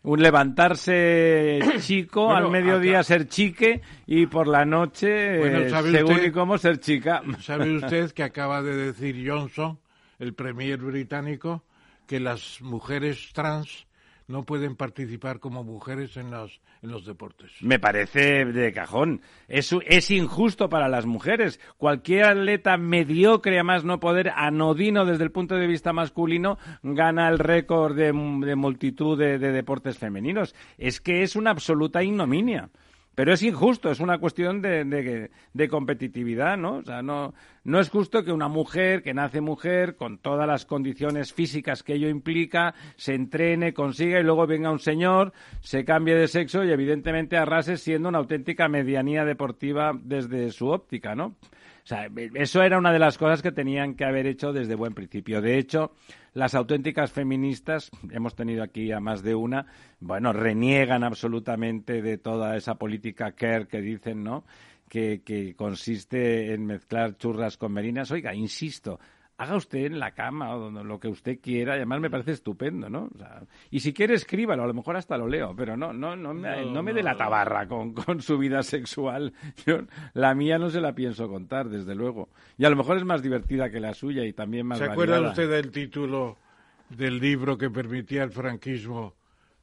[0.05, 6.59] un levantarse chico, al mediodía ser chique y por la noche, eh, según y cómo,
[6.59, 7.23] ser chica.
[7.41, 9.79] ¿Sabe usted que acaba de decir Johnson,
[10.19, 11.65] el premier británico,
[12.07, 13.87] que las mujeres trans
[14.27, 17.51] no pueden participar como mujeres en los, en los deportes.
[17.61, 19.21] Me parece de cajón.
[19.49, 21.61] Es, es injusto para las mujeres.
[21.77, 27.29] Cualquier atleta mediocre, a más no poder, anodino desde el punto de vista masculino, gana
[27.29, 30.55] el récord de, multitud de deportes femeninos.
[30.79, 32.71] Es que es una absoluta ignominia.
[33.15, 35.31] Pero es injusto, es una cuestión de,
[35.71, 36.77] competitividad, ¿no?
[36.77, 40.67] O sea, no, no es justo que una mujer que nace mujer, con todas las
[40.67, 46.17] condiciones físicas que ello implica, se entrene, consiga y luego venga un señor, se cambie
[46.17, 51.27] de sexo y evidentemente arrase siendo una auténtica medianía deportiva desde su óptica, ¿no?
[51.85, 54.95] O sea, eso era una de las cosas que tenían que haber hecho desde buen
[54.95, 55.43] principio.
[55.43, 55.93] De hecho,
[56.35, 59.67] las auténticas feministas, hemos tenido aquí a más de una,
[60.01, 64.45] bueno, reniegan absolutamente de toda esa política care que dicen, ¿no?
[64.89, 68.11] Que, que consiste en mezclar churras con merinas.
[68.11, 69.01] Oiga, insisto,
[69.37, 73.11] haga usted en la cama o lo que usted quiera, además me parece estupendo, ¿no?
[73.71, 76.65] y si quiere escríbalo, a lo mejor hasta lo leo, pero no, no, no me,
[76.67, 79.33] no, me dé la tabarra con, con, su vida sexual.
[79.67, 79.81] Yo,
[80.13, 82.29] la mía no se la pienso contar, desde luego.
[82.57, 85.21] Y a lo mejor es más divertida que la suya y también más ¿Se acuerda
[85.21, 86.37] usted del título
[86.89, 89.15] del libro que permitía el franquismo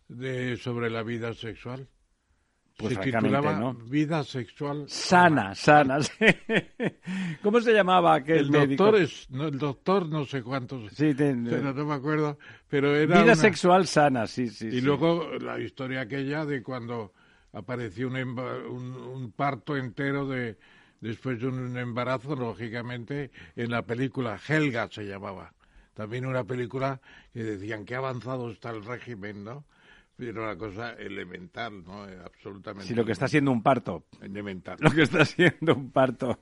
[0.10, 1.88] de, sobre la vida sexual?
[2.82, 3.74] Pues se titulaba ¿no?
[3.74, 6.00] Vida sexual sana, sana.
[7.44, 8.84] ¿Cómo se llamaba aquel el médico?
[8.86, 13.36] Doctor es, no, el doctor no sé cuántos, sí, no me acuerdo, pero era Vida
[13.36, 14.68] sexual sana, sí, sí.
[14.68, 17.14] Y luego la historia aquella de cuando
[17.54, 20.58] apareció un, un, un, parto entero de
[21.02, 25.54] después de un embarazo, lógicamente, en la película Helga se llamaba.
[25.94, 27.02] También una película
[27.34, 29.66] que decían que avanzado está el régimen, ¿no?
[30.30, 32.08] Era una cosa elemental, ¿no?
[32.08, 32.88] Eh, absolutamente.
[32.88, 34.06] Sí, lo que está siendo un parto.
[34.22, 34.78] Elemental.
[34.82, 36.40] Lo que está siendo un parto.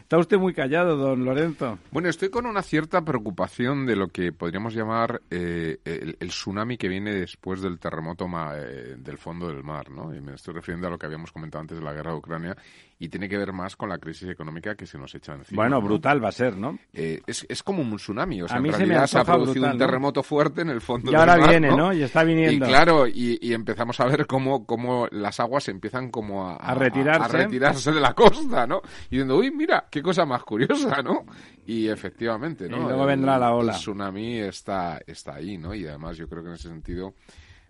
[0.00, 1.78] Está usted muy callado, don Lorenzo.
[1.90, 6.88] Bueno, estoy con una cierta preocupación de lo que podríamos llamar eh, el, tsunami que
[6.88, 10.14] viene después del terremoto eh, del fondo del mar, ¿no?
[10.14, 12.56] Y me estoy refiriendo a lo que habíamos comentado antes de la guerra de Ucrania
[13.00, 15.62] y tiene que ver más con la crisis económica que se nos echa encima.
[15.62, 16.78] Bueno, brutal va a ser, ¿no?
[16.92, 20.62] es, es como un tsunami, o sea, en realidad se, ha producido un terremoto fuerte
[20.62, 21.28] en el fondo del mar.
[21.28, 21.92] Y ahora viene, ¿no?
[21.92, 22.66] Y está viniendo.
[22.66, 27.36] Y claro, y, empezamos a ver cómo, cómo las aguas empiezan como a, retirarse.
[27.36, 28.80] A, retirarse de la costa, ¿no?
[29.06, 31.24] Y diciendo, uy, mira, qué cosa más curiosa, ¿no?
[31.66, 32.78] Y efectivamente, ¿no?
[32.78, 33.74] Y luego vendrá la ola.
[33.74, 35.74] El tsunami está, está ahí, ¿no?
[35.74, 37.14] Y además yo creo que en ese sentido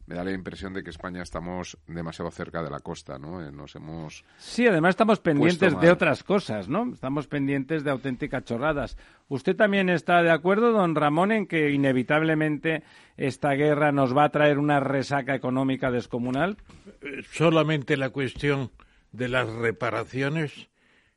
[0.09, 3.47] me da la impresión de que España estamos demasiado cerca de la costa, ¿no?
[3.47, 6.90] Eh, nos hemos Sí, además estamos pendientes de otras cosas, ¿no?
[6.94, 8.97] Estamos pendientes de auténticas chorradas.
[9.29, 12.85] ¿Usted también está de acuerdo, don Ramón, en que inevitablemente
[13.18, 16.57] esta guerra nos va a traer una resaca económica descomunal?
[17.31, 18.71] Solamente la cuestión
[19.12, 20.71] de las reparaciones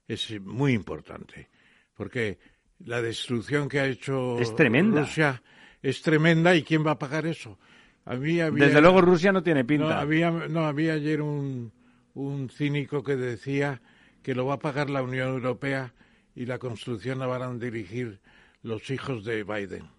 [0.09, 1.49] es muy importante,
[1.95, 2.39] porque
[2.79, 5.41] la destrucción que ha hecho Rusia
[5.81, 7.57] es tremenda y ¿quién va a pagar eso?
[8.05, 9.87] Desde luego Rusia no tiene pinta.
[9.87, 11.71] No, había, no, había ayer un,
[12.13, 13.81] un cínico que decía
[14.23, 15.93] que lo va a pagar la Unión Europea
[16.35, 18.19] y la construcción la van a dirigir
[18.63, 19.89] los hijos de Biden,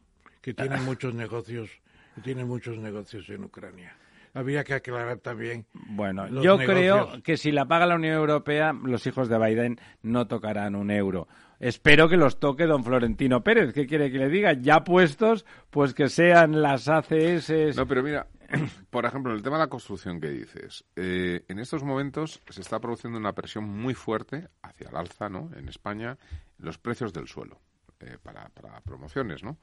[0.41, 1.71] que tienen muchos negocios,
[2.15, 3.97] que tienen muchos negocios en Ucrania.
[4.35, 5.67] Había que aclarar también.
[5.75, 10.27] Bueno, yo creo que si la paga la Unión Europea, los hijos de Biden no
[10.27, 11.29] tocarán un euro.
[11.63, 13.73] Espero que los toque don Florentino Pérez.
[13.73, 14.53] ¿Qué quiere que le diga?
[14.53, 17.77] Ya puestos, pues que sean las ACS.
[17.77, 18.27] No, pero mira,
[18.91, 22.61] por ejemplo, en el tema de la construcción que dices, eh, en estos momentos se
[22.61, 25.51] está produciendo una presión muy fuerte hacia el alza, ¿no?
[25.55, 26.19] En España,
[26.59, 27.61] los precios del suelo
[28.01, 29.57] eh, para, para promociones, ¿no?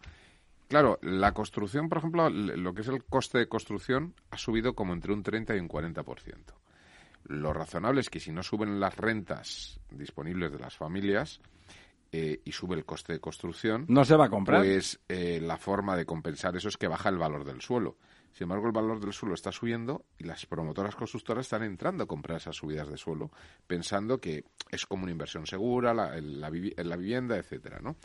[0.69, 4.93] Claro, la construcción, por ejemplo, lo que es el coste de construcción ha subido como
[4.93, 6.05] entre un 30 y un 40%.
[7.25, 11.41] Lo razonable es que si no suben las rentas disponibles de las familias,
[12.11, 14.61] eh, y sube el coste de construcción, no se va a comprar.
[14.61, 17.97] Pues eh, la forma de compensar eso es que baja el valor del suelo.
[18.31, 22.07] Sin embargo, el valor del suelo está subiendo y las promotoras constructoras están entrando a
[22.07, 23.31] comprar esas subidas de suelo,
[23.65, 27.95] pensando que es como una inversión segura, la, la, la vivienda, etcétera, ¿no?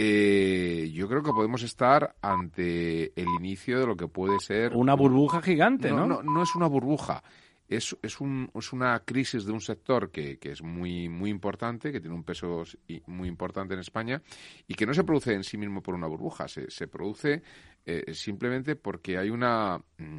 [0.00, 4.76] eh, yo creo que podemos estar ante el inicio de lo que puede ser...
[4.76, 6.06] Una burbuja gigante, ¿no?
[6.06, 7.22] No, no, es una burbuja.
[7.68, 11.92] Es, es, un, es, una crisis de un sector que, que, es muy, muy importante,
[11.92, 12.64] que tiene un peso
[13.06, 14.22] muy importante en España
[14.66, 17.42] y que no se produce en sí mismo por una burbuja, se, se produce
[17.84, 20.18] eh, simplemente porque hay una mm,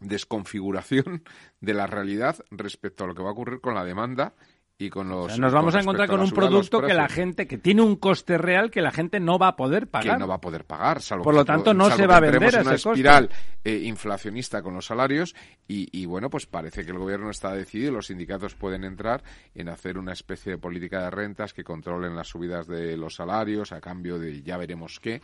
[0.00, 1.22] desconfiguración
[1.60, 4.34] de la realidad respecto a lo que va a ocurrir con la demanda
[4.76, 7.82] y con los nos vamos a encontrar con un producto que la gente que tiene
[7.82, 10.14] un coste real que la gente no va a poder pagar.
[10.14, 12.60] que no va a poder pagar salvo por lo tanto no se va a vender
[12.60, 13.30] una espiral
[13.62, 15.36] eh, inflacionista con los salarios
[15.68, 19.22] y, y, bueno pues parece que el gobierno está decidido y los sindicatos pueden entrar
[19.54, 23.70] en hacer una especie de política de rentas que controlen las subidas de los salarios
[23.70, 25.22] a cambio de ya veremos qué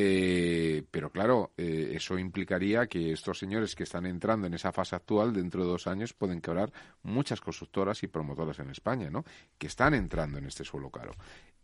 [0.00, 4.94] eh, pero claro, eh, eso implicaría que estos señores que están entrando en esa fase
[4.94, 9.24] actual, dentro de dos años, pueden quebrar muchas constructoras y promotoras en España, ¿no?
[9.58, 11.16] Que están entrando en este suelo caro.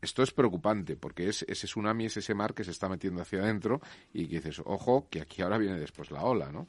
[0.02, 3.38] Esto es preocupante porque es ese tsunami, es ese mar que se está metiendo hacia
[3.38, 3.80] adentro
[4.12, 6.66] y que dices, ojo, que aquí ahora viene después la ola, ¿no?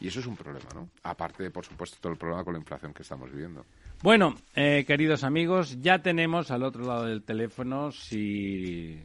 [0.00, 0.88] Y eso es un problema, ¿no?
[1.02, 3.66] Aparte, por supuesto, todo el problema con la inflación que estamos viviendo.
[4.02, 8.98] Bueno, eh, queridos amigos, ya tenemos al otro lado del teléfono, si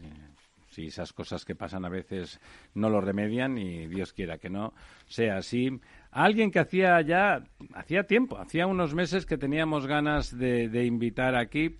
[0.77, 2.39] si esas cosas que pasan a veces
[2.75, 4.73] no lo remedian y Dios quiera que no
[5.07, 5.71] sea así.
[6.11, 11.77] Alguien que hacía ya, hacía tiempo, hacía unos meses que teníamos ganas de, invitar aquí,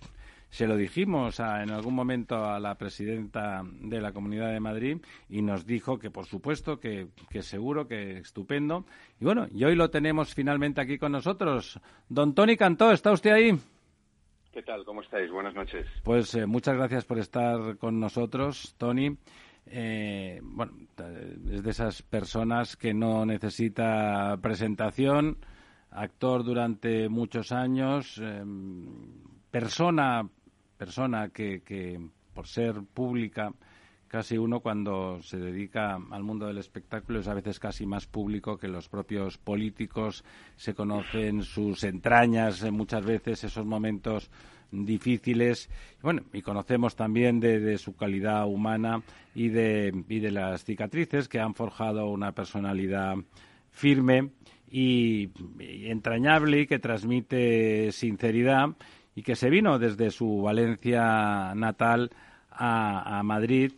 [0.50, 5.42] se lo dijimos en algún momento a la presidenta de la Comunidad de Madrid y
[5.42, 8.84] nos dijo que, por supuesto, que, que, seguro, que estupendo.
[9.20, 11.80] Y bueno, y hoy lo tenemos finalmente aquí con nosotros.
[12.08, 13.60] Don Tony Cantó, ¿está usted ahí?
[14.58, 14.84] ¿Qué tal?
[14.84, 15.30] ¿Cómo estáis?
[15.30, 15.86] Buenas noches.
[16.02, 19.16] Pues eh, muchas gracias por estar con nosotros, Tony.
[19.66, 20.72] Eh, bueno,
[21.52, 25.38] es de esas personas que no necesita presentación,
[25.92, 28.20] actor durante muchos años,
[29.52, 30.28] persona,
[30.76, 33.52] persona que por ser pública,
[34.08, 38.58] casi uno cuando se dedica al mundo del espectáculo es a veces casi más público
[38.58, 40.24] que los propios políticos,
[40.56, 44.30] se conocen sus entrañas eh, muchas veces, esos momentos
[44.70, 45.70] difíciles.
[46.02, 49.02] Bueno, y conocemos también de, su calidad humana
[49.34, 53.16] y de, y de las cicatrices que han forjado una personalidad
[53.70, 54.30] firme
[54.70, 58.70] y, entrañable y que transmite sinceridad
[59.14, 62.10] y que se vino desde su Valencia natal
[62.58, 63.72] a, Madrid,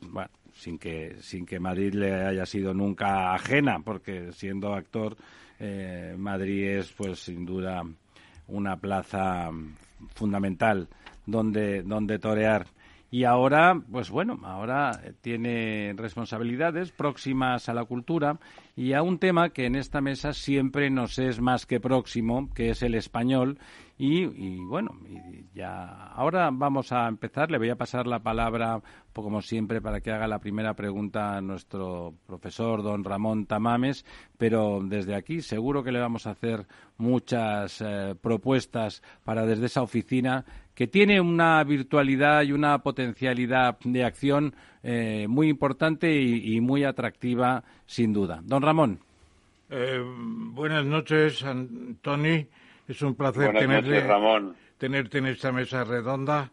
[0.52, 5.16] sin que, sin que Madrid le haya sido nunca ajena, porque siendo actor,
[5.58, 7.82] eh, Madrid es, pues, sin duda,
[8.48, 9.50] una plaza
[10.14, 10.88] fundamental
[11.26, 12.66] donde, donde torear.
[13.12, 18.38] Y ahora, pues bueno, ahora tiene responsabilidades próximas a la cultura
[18.76, 22.70] y a un tema que en esta mesa siempre nos es más que próximo, que
[22.70, 23.58] es el español.
[24.02, 24.96] Y, bueno,
[25.52, 27.50] ya ahora vamos a empezar.
[27.50, 28.80] Le voy a pasar la palabra,
[29.12, 34.06] pues, como siempre, para que haga la primera pregunta a nuestro profesor, don Ramón Tamames.
[34.38, 39.82] Pero desde aquí seguro que le vamos a hacer muchas eh, propuestas para desde esa
[39.82, 46.84] oficina que tiene una virtualidad y una potencialidad de acción eh, muy importante y, muy
[46.84, 48.40] atractiva, sin duda.
[48.44, 49.00] Don Ramón.
[49.68, 50.02] Eh,
[50.54, 51.44] buenas noches,
[52.00, 52.46] Tony.
[52.90, 54.04] Es un placer tenerte,
[54.76, 56.50] tenerte en esta mesa redonda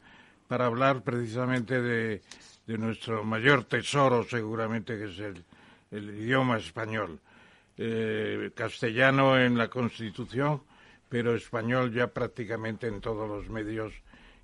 [0.47, 2.21] para hablar precisamente de,
[2.67, 5.19] nuestro mayor tesoro, seguramente, que es
[5.89, 7.19] el, idioma español.
[7.75, 10.61] Eh, castellano en la Constitución,
[11.09, 13.91] pero español ya prácticamente en todos los medios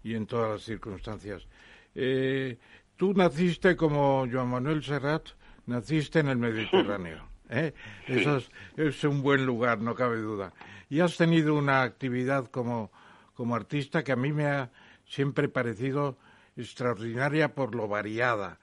[0.04, 1.46] y en todas las circunstancias.
[1.94, 2.58] Eh,
[2.98, 5.28] tú naciste como Joan Manuel Serrat,
[5.68, 7.28] naciste en el Mediterráneo.
[7.52, 7.74] ¿eh?
[8.08, 8.42] Eso
[8.78, 10.54] es, un buen lugar, no cabe duda.
[10.94, 12.92] Y has tenido una actividad como,
[13.34, 14.70] como artista que a mí me ha
[15.08, 16.20] siempre parecido
[16.56, 18.60] extraordinaria por lo variada.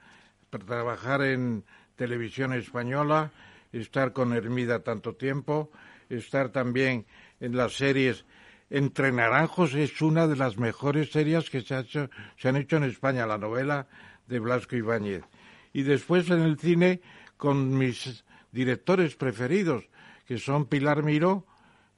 [0.49, 1.65] trabajar en
[1.97, 3.33] televisión española,
[3.73, 5.71] estar con Hermida tanto tiempo,
[6.07, 7.05] estar también
[7.41, 8.23] en las series
[8.69, 13.39] entre Naranjos es una de las mejores series que se, han hecho en España, la
[13.39, 13.87] novela
[14.27, 15.25] de Blasco Ibáñez.
[15.73, 17.01] Y después en el cine
[17.35, 19.89] con mis directores preferidos,
[20.25, 21.45] que son Pilar Miró,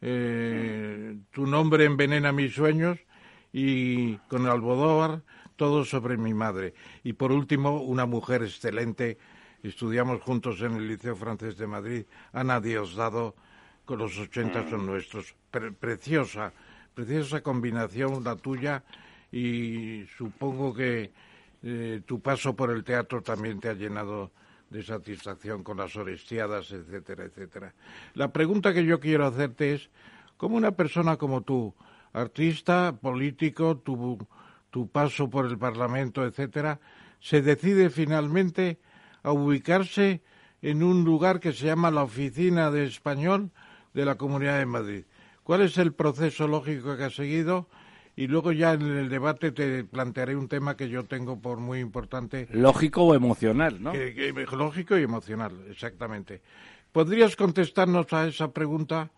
[0.03, 2.99] eh, Tu nombre envenena mis sueños,
[3.53, 5.21] y con Albodóvar,
[5.55, 6.73] Todo sobre mi madre.
[7.03, 9.17] Y por último, una mujer excelente,
[9.61, 13.35] estudiamos juntos en el Liceo Francés de Madrid, Ana Diosdado,
[13.85, 15.35] con los ochenta son nuestros.
[15.79, 16.51] preciosa,
[16.93, 18.83] preciosa combinación la tuya
[19.31, 21.11] y supongo que
[21.61, 24.31] eh, tu paso por el teatro también te ha llenado
[24.73, 27.73] de satisfacción con las orestiadas, etcétera, etcétera.
[28.15, 29.89] La pregunta que yo quiero hacerte es,
[30.36, 31.75] ¿cómo una persona como tú,
[32.12, 34.17] artista, político, tu,
[34.71, 36.79] tu paso por el Parlamento, etcétera,
[37.19, 38.79] se decide finalmente
[39.21, 40.23] a ubicarse
[40.63, 43.51] en un lugar que se llama la Oficina de Español
[43.93, 45.03] de la Comunidad de Madrid.
[45.43, 47.69] ¿Cuál es el proceso lógico que ha seguido?
[48.15, 51.80] Y luego ya en el debate te plantearé un tema que yo tengo por muy
[51.80, 52.47] importante.
[52.52, 53.93] Lógico o emocional, ¿no?
[54.52, 56.41] lógico y emocional, exactamente.
[56.91, 59.10] ¿Podrías contestarnos a esa pregunta?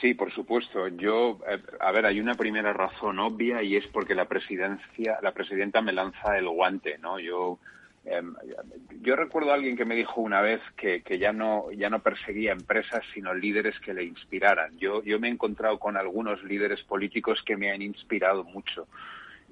[0.00, 0.88] Sí, por supuesto.
[0.88, 5.32] Yo, eh, a ver, hay una primera razón obvia y es porque la presidencia, la
[5.32, 7.18] presidenta me lanza el guante, ¿no?
[7.18, 7.58] Yo,
[8.06, 8.34] em,
[9.02, 12.00] yo recuerdo a alguien que me dijo una vez que, que, ya no ya no
[12.00, 14.76] perseguía empresas sino líderes que le inspiraran.
[14.78, 18.86] Yo yo me he encontrado con algunos líderes políticos que me han inspirado mucho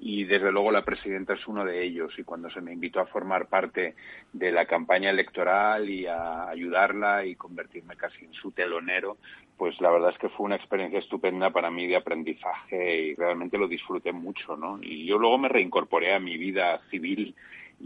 [0.00, 3.06] y desde luego la presidenta es uno de ellos y cuando se me invitó a
[3.06, 3.94] formar parte
[4.32, 9.16] de la campaña electoral y a ayudarla y convertirme casi en su telonero,
[9.56, 13.56] pues la verdad es que fue una experiencia estupenda para mí de aprendizaje y realmente
[13.56, 14.78] lo disfruté mucho, ¿no?
[14.82, 17.34] Y yo luego me reincorporé a mi vida civil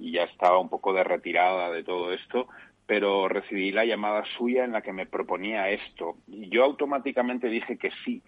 [0.01, 2.49] y ya estaba un poco de retirada de todo esto,
[2.87, 6.17] pero recibí la llamada suya en la que me proponía esto.
[6.27, 8.23] Y yo automáticamente dije que sí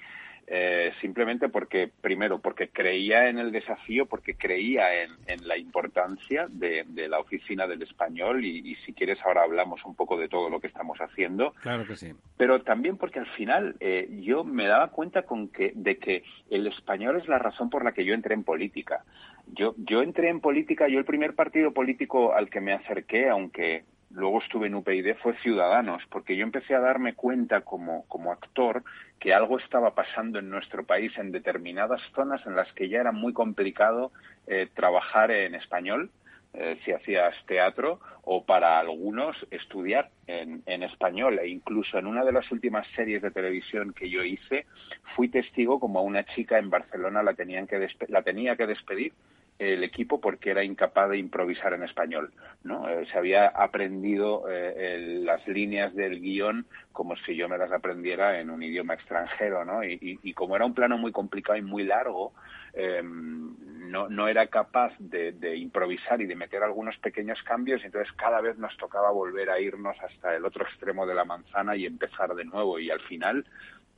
[0.52, 5.10] eh, simplemente porque, primero, porque creía en el desafío, porque creía en,
[5.46, 10.28] la importancia de, la oficina del español y, si quieres ahora hablamos un poco de
[10.28, 11.52] todo lo que estamos haciendo.
[11.62, 12.14] Claro que sí.
[12.36, 16.66] Pero también porque al final eh, yo me daba cuenta con que, de que el
[16.66, 19.04] español es la razón por la que yo entré en política.
[19.46, 23.84] Yo, yo entré en política, yo el primer partido político al que me acerqué, aunque
[24.11, 28.83] luego estuve en UPyD, fue Ciudadanos, porque yo empecé a darme cuenta como, como actor
[29.18, 33.12] que algo estaba pasando en nuestro país en determinadas zonas en las que ya era
[33.12, 34.12] muy complicado
[34.46, 36.11] eh, trabajar en español,
[36.55, 41.38] eh, si hacías teatro, o para algunos estudiar en, en, español.
[41.38, 44.66] E incluso en una de las últimas series de televisión que yo hice,
[45.14, 49.12] fui testigo como a una chica en Barcelona la, tenían que la tenía que despedir
[49.61, 52.33] el equipo porque era incapaz de improvisar en español.
[52.64, 52.88] ¿no?
[52.88, 58.40] Eh, se había aprendido eh, las líneas del guion como si yo me las aprendiera
[58.40, 59.66] en un idioma extranjero.
[59.66, 59.85] ¿no?
[59.85, 62.33] Y, como era un plano muy complicado y muy largo,
[62.73, 63.55] em,
[63.90, 68.40] no, no, era capaz de, de, improvisar y de meter algunos pequeños cambios, entonces cada
[68.40, 72.35] vez nos tocaba volver a irnos hasta el otro extremo de la manzana y empezar
[72.35, 72.79] de nuevo.
[72.79, 73.44] Y al final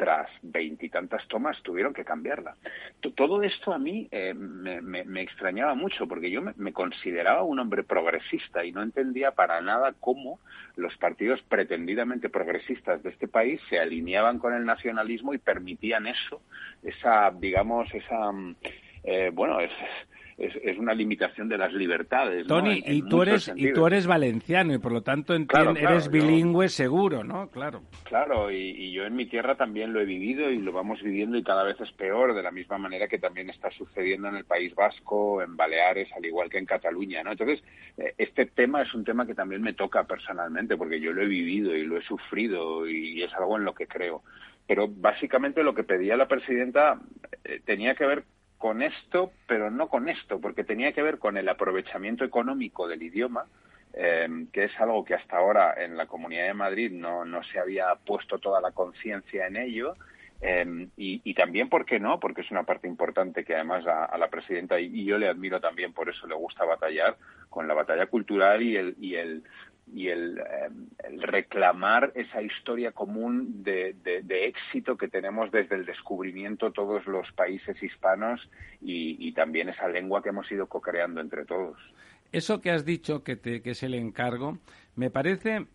[0.03, 2.57] tras veintitantas tomas tuvieron que cambiarla.
[3.15, 8.65] Todo esto a mí eh, me, extrañaba mucho porque yo me, consideraba un hombre progresista
[8.65, 10.41] y no entendía para nada cómo
[10.75, 16.43] los partidos pretendidamente progresistas de este país se alineaban con el nacionalismo y permitían eso,
[16.83, 18.57] esa, digamos, esa, mm,
[19.05, 19.71] eh, bueno, es,
[20.39, 22.47] es, una limitación de las libertades.
[22.47, 27.23] Tony, y, tú eres, y tú eres valenciano y por lo tanto eres bilingüe seguro,
[27.25, 27.49] ¿no?
[27.49, 27.83] Claro.
[28.05, 31.43] Claro, y, yo en mi tierra también lo he vivido y lo vamos viviendo y
[31.43, 34.75] cada vez es peor, de la misma manera que también está sucediendo en el País
[34.75, 37.33] Vasco, en Baleares, al igual que en Cataluña, ¿no?
[37.33, 37.63] Entonces,
[37.97, 41.27] eh, este tema es un tema que también me toca personalmente porque yo lo he
[41.27, 44.23] vivido y lo he sufrido y es algo en lo que creo
[44.67, 46.99] pero básicamente lo que pedía la presidenta
[47.45, 48.25] eh, tenía que ver
[48.63, 53.03] con esto, pero no con esto, porque tenía que ver con el aprovechamiento económico del
[53.03, 53.47] idioma,
[53.93, 57.59] eh, que es algo que hasta ahora en la Comunidad de Madrid no, no se
[57.59, 59.97] había puesto toda la conciencia en ello.
[60.41, 62.21] Eh, y, también, ¿por qué no?
[62.21, 65.93] Porque es una parte importante que además a, la presidenta, y, yo le admiro también,
[65.93, 67.17] por eso le gusta batallar,
[67.51, 69.43] con la batalla cultural y el, y el
[69.95, 73.95] y el, em, reclamar esa historia común de,
[74.29, 78.41] éxito que tenemos desde el descubrimiento todos los países hispanos
[78.81, 81.77] y, también esa lengua que hemos ido co-creando entre todos.
[82.33, 84.59] Eso que has dicho que, te, que es el encargo,
[84.95, 85.67] me parece,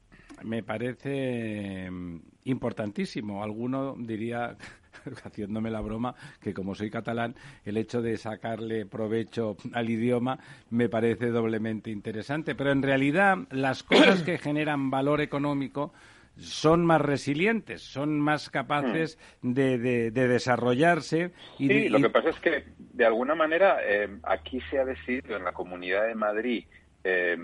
[0.43, 3.43] me parece em, importantísimo.
[3.43, 4.57] Alguno diría
[5.23, 10.89] haciéndome la broma, que como soy catalán, el hecho de sacarle provecho al idioma me
[10.89, 12.55] parece doblemente interesante.
[12.55, 15.93] Pero en realidad las cosas que generan valor económico
[16.37, 19.53] son más resilientes, son más capaces hmm.
[19.53, 21.31] de, desarrollarse.
[21.57, 25.35] Y sí, lo que pasa es que, de alguna manera, eh, aquí se ha decidido
[25.35, 26.65] en la Comunidad de Madrid
[27.03, 27.37] eh,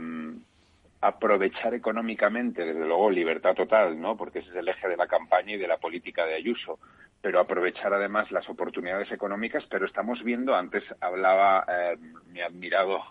[1.02, 4.16] aprovechar económicamente, desde luego, libertad total, ¿no?
[4.16, 6.80] Porque ese es el eje de la campaña y de la política de Ayuso,
[7.24, 11.98] pero aprovechar además las oportunidades económicas, pero estamos viendo, antes hablaba eh,
[12.34, 13.02] mi admirado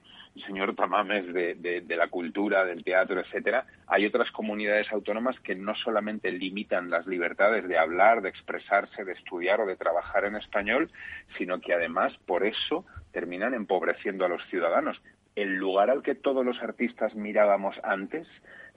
[0.47, 5.75] señor Tamames de, de, la cultura, del teatro, etcétera, hay otras comunidades autónomas que no
[5.75, 10.91] solamente limitan las libertades de hablar, de expresarse, de estudiar o de trabajar en español,
[11.39, 15.01] sino que además por eso terminan empobreciendo a los ciudadanos.
[15.37, 18.29] El lugar al que todos los artistas mirábamos antes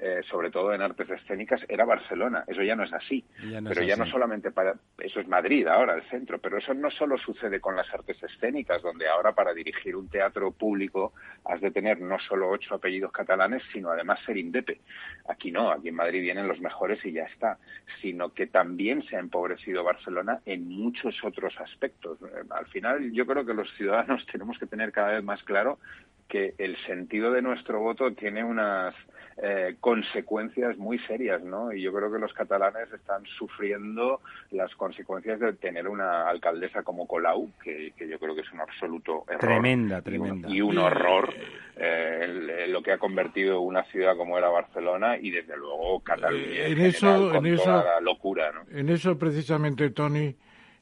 [0.07, 2.43] eh, sobre todo en artes escénicas, era Barcelona.
[2.45, 3.25] Eso ya no es así.
[3.67, 4.75] pero ya no solamente para...
[4.99, 6.37] Eso es Madrid ahora, el centro.
[6.37, 10.51] Pero eso no solo sucede con las artes escénicas, donde ahora para dirigir un teatro
[10.51, 14.79] público has de tener no solo ocho apellidos catalanes, sino además ser indepe.
[15.27, 17.57] Aquí no, aquí en Madrid vienen los mejores y ya está.
[17.99, 22.19] Sino que también se ha empobrecido Barcelona en muchos otros aspectos.
[22.21, 25.79] Eh, al final yo creo que los ciudadanos tenemos que tener cada vez más claro
[26.28, 28.95] que el sentido de nuestro voto tiene unas
[29.38, 31.73] eh, consecuencias muy serias, ¿no?
[31.73, 34.21] Y yo creo que los catalanes están sufriendo
[34.51, 39.26] las consecuencias de tener una alcaldesa como Colau, que, yo creo que es un absoluto
[39.28, 39.41] error.
[39.41, 40.49] Tremenda, tremenda.
[40.49, 41.34] Y un, horror
[41.76, 46.71] eh, lo que ha convertido una ciudad como era Barcelona y desde luego Cataluña eh,
[46.71, 48.78] en, eso, en eso, la locura, ¿no?
[48.78, 50.34] En eso precisamente, Tony,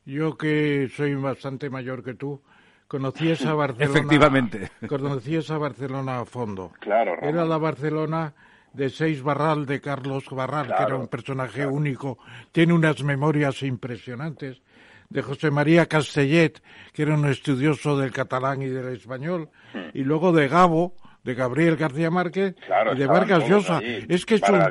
[0.05, 2.39] yo que soy bastante mayor que tú,
[2.87, 3.91] conocías a Barcelona.
[3.91, 4.71] Efectivamente.
[4.87, 6.71] Conocías a Barcelona a fondo.
[6.79, 7.15] Claro.
[7.21, 8.33] Era la Barcelona
[8.73, 12.17] de Seis Barral, de Carlos Barral, que era un personaje único.
[12.51, 14.61] Tiene unas memorias impresionantes.
[15.09, 16.59] De José María Castellet,
[16.91, 19.49] que era un estudioso del catalán y del español.
[19.71, 19.89] Hmm.
[19.93, 22.55] Y luego de Gabo, de Gabriel García Márquez
[22.93, 23.79] y de Vargas Llosa.
[23.83, 24.61] Es que es un,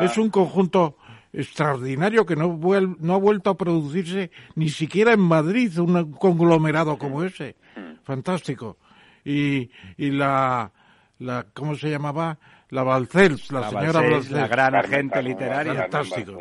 [0.00, 0.96] es un conjunto
[1.32, 2.58] extraordinario que no,
[2.98, 7.56] no ha vuelto a producirse ni siquiera en Madrid un conglomerado como ese.
[8.02, 8.78] Fantástico.
[9.24, 10.72] Y, y la,
[11.18, 12.38] la, ¿cómo se llamaba?
[12.70, 14.30] La Balcells, la, señora Balcells.
[14.30, 15.74] La gran agente literaria.
[15.74, 16.38] Fantástico.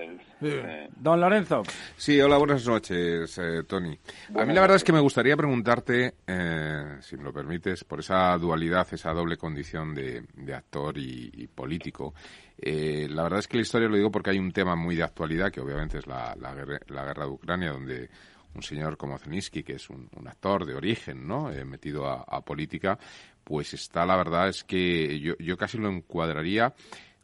[0.95, 1.63] Don Lorenzo.
[1.95, 3.97] Sí, hola, buenas noches, eh, Tony.
[4.35, 8.01] a mí la verdad es que me gustaría preguntarte, eh, si me lo permites, por
[8.01, 10.23] esa dualidad, esa doble condición de,
[10.53, 12.13] actor y, político.
[12.59, 15.03] Eh, la verdad es que la historia lo digo porque hay un tema muy de
[15.03, 18.09] actualidad, que obviamente es la, la, guerra, de Ucrania, donde
[18.55, 21.51] un señor como Zelensky, que es un, actor de origen, ¿no?
[21.65, 22.97] metido a, política,
[23.43, 26.73] pues está, la verdad es que yo, yo casi lo encuadraría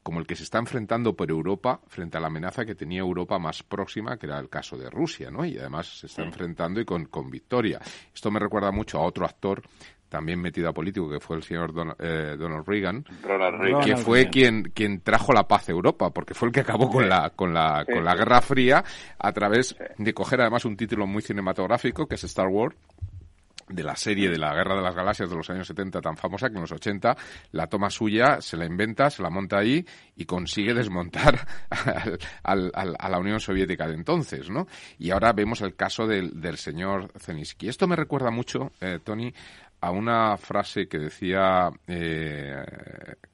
[0.04, 3.40] como el que se está enfrentando por Europa frente a la amenaza que tenía Europa
[3.40, 5.46] más próxima, que era el caso de Rusia, ¿no?
[5.46, 7.80] Y además se está enfrentando y con, con victoria.
[8.14, 9.64] Esto me recuerda mucho a otro actor
[10.14, 13.04] también metido a político, que fue el señor eh, Donald Reagan,
[13.84, 17.10] que fue quien, quien trajo la paz a Europa, porque fue el que acabó con
[17.10, 18.84] la, con la, con la Guerra Fría
[19.18, 22.76] a través de coger además un título muy cinematográfico, que es Star Wars,
[23.70, 26.50] de la serie de la Guerra de las Galaxias de los años 70 tan famosa
[26.50, 27.16] que en los 80
[27.52, 29.86] la toma suya, se la inventa, se la monta ahí
[30.16, 31.48] y consigue desmontar
[32.44, 34.68] a la Unión Soviética de entonces, ¿no?
[35.00, 37.68] Y ahora vemos el caso del, del señor Zelensky.
[37.68, 39.34] Esto me recuerda mucho, eh, Tony,
[39.84, 42.64] a una frase que decía eh,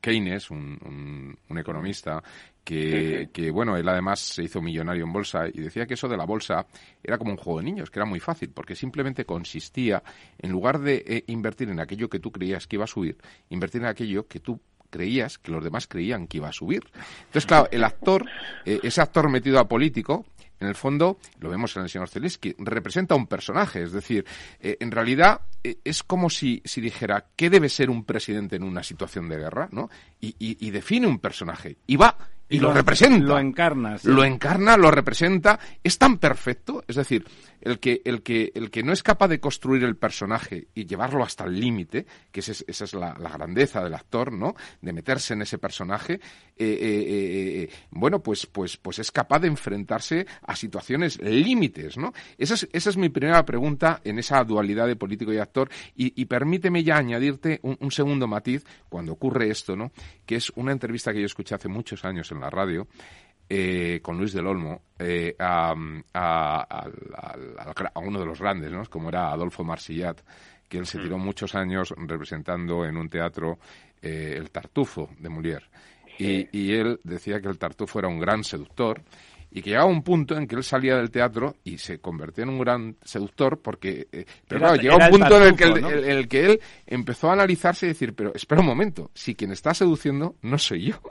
[0.02, 2.24] Keynes, un, economista,
[2.64, 6.18] que, que, bueno, él además se hizo millonario en bolsa y decía que eso de
[6.18, 6.66] la bolsa
[7.04, 10.02] era como un juego de niños, que era muy fácil, porque simplemente consistía,
[10.40, 13.18] en lugar de eh, invertir en aquello que tú creías que iba a subir,
[13.50, 16.82] invertir en aquello que tú creías que los demás creían que iba a subir.
[17.26, 18.26] Entonces, claro, el actor,
[18.66, 20.26] eh, ese actor metido a político,
[20.60, 23.84] en el fondo, lo vemos en el señor Zelensky, representa un personaje.
[23.84, 24.26] Es decir,
[24.60, 28.64] eh, en realidad eh, es como si, si, dijera qué debe ser un presidente en
[28.64, 29.90] una situación de guerra, ¿no?
[30.20, 31.78] Y, y define un personaje.
[31.88, 32.18] Y va
[32.50, 33.26] y, lo, representa.
[33.26, 33.98] Lo encarna.
[34.04, 35.60] Lo encarna, lo representa.
[35.84, 36.84] Es tan perfecto.
[36.88, 37.26] Es decir,
[37.62, 41.24] el que, el que, el que no es capaz de construir el personaje y llevarlo
[41.24, 44.56] hasta el límite, que esa es la, grandeza del actor, ¿no?
[44.82, 46.20] De meterse en ese personaje, eh,
[46.58, 52.14] eh, eh, bueno, pues, pues, pues es capaz de enfrentarse a situaciones límites, ¿no?
[52.38, 55.70] Esa es, esa es mi primera pregunta en esa dualidad de político y actor.
[55.96, 59.92] Y, permíteme ya añadirte un, un, segundo matiz cuando ocurre esto, ¿no?
[60.26, 62.88] Que es una entrevista que yo escuché hace muchos años en la radio
[63.50, 65.74] eh, con Luis del Olmo eh, a,
[67.96, 68.84] uno de los grandes, ¿no?
[68.86, 70.22] como era Adolfo Marsillat,
[70.68, 71.02] que él se mm.
[71.02, 73.58] tiró muchos años representando en un teatro
[74.02, 75.66] eh, el Tartufo de Molière.
[76.20, 79.02] Y, y, él decía que el Tartufo era un gran seductor
[79.52, 82.52] y que llegaba un punto en que él salía del teatro y se convertía en
[82.52, 85.64] un gran seductor porque eh, pero claro llegaba un punto en el que,
[86.12, 89.74] el, que él empezó a analizarse y decir pero espera un momento si quien está
[89.74, 91.02] seduciendo no soy yo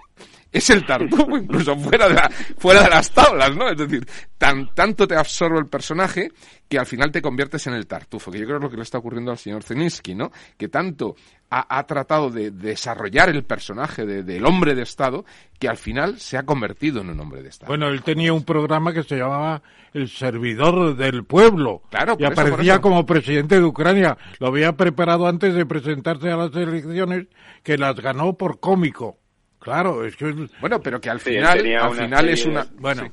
[0.50, 4.74] es el tartufo incluso fuera de la, fuera de las tablas no es decir tan
[4.74, 6.30] tanto te absorbe el personaje
[6.68, 8.76] que al final te conviertes en el tartufo que yo creo que es lo que
[8.76, 11.16] le está ocurriendo al señor Zeninsky no que tanto
[11.50, 15.24] ha, tratado de, desarrollar el personaje del hombre de Estado
[15.58, 17.68] que al final se ha convertido en un hombre de Estado.
[17.68, 19.62] Bueno, él tenía un programa que se llamaba
[19.94, 21.82] El Servidor del Pueblo.
[21.90, 24.18] Claro, y aparecía como presidente de Ucrania.
[24.40, 27.28] Lo había preparado antes de presentarse a las elecciones,
[27.62, 29.18] que las ganó por cómico.
[29.58, 30.32] Claro, es que...
[30.60, 32.66] Bueno, pero que al final, al final es una...
[32.78, 33.10] Bueno,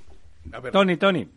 [0.71, 1.27] Tony, Tony.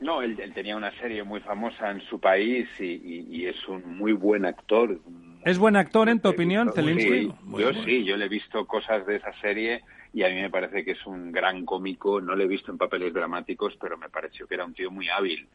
[0.00, 4.12] No, él, tenía una serie muy famosa en su país y, y, es un muy
[4.12, 7.32] buen actor, un ¿Es buen actor, en tu opinión, Zelensky?
[7.58, 10.84] yo sí, yo le he visto cosas de esa serie y a mí me parece
[10.84, 12.20] que es un gran cómico.
[12.20, 15.08] No le he visto en papeles dramáticos, pero me pareció que era un tío muy
[15.08, 15.48] hábil.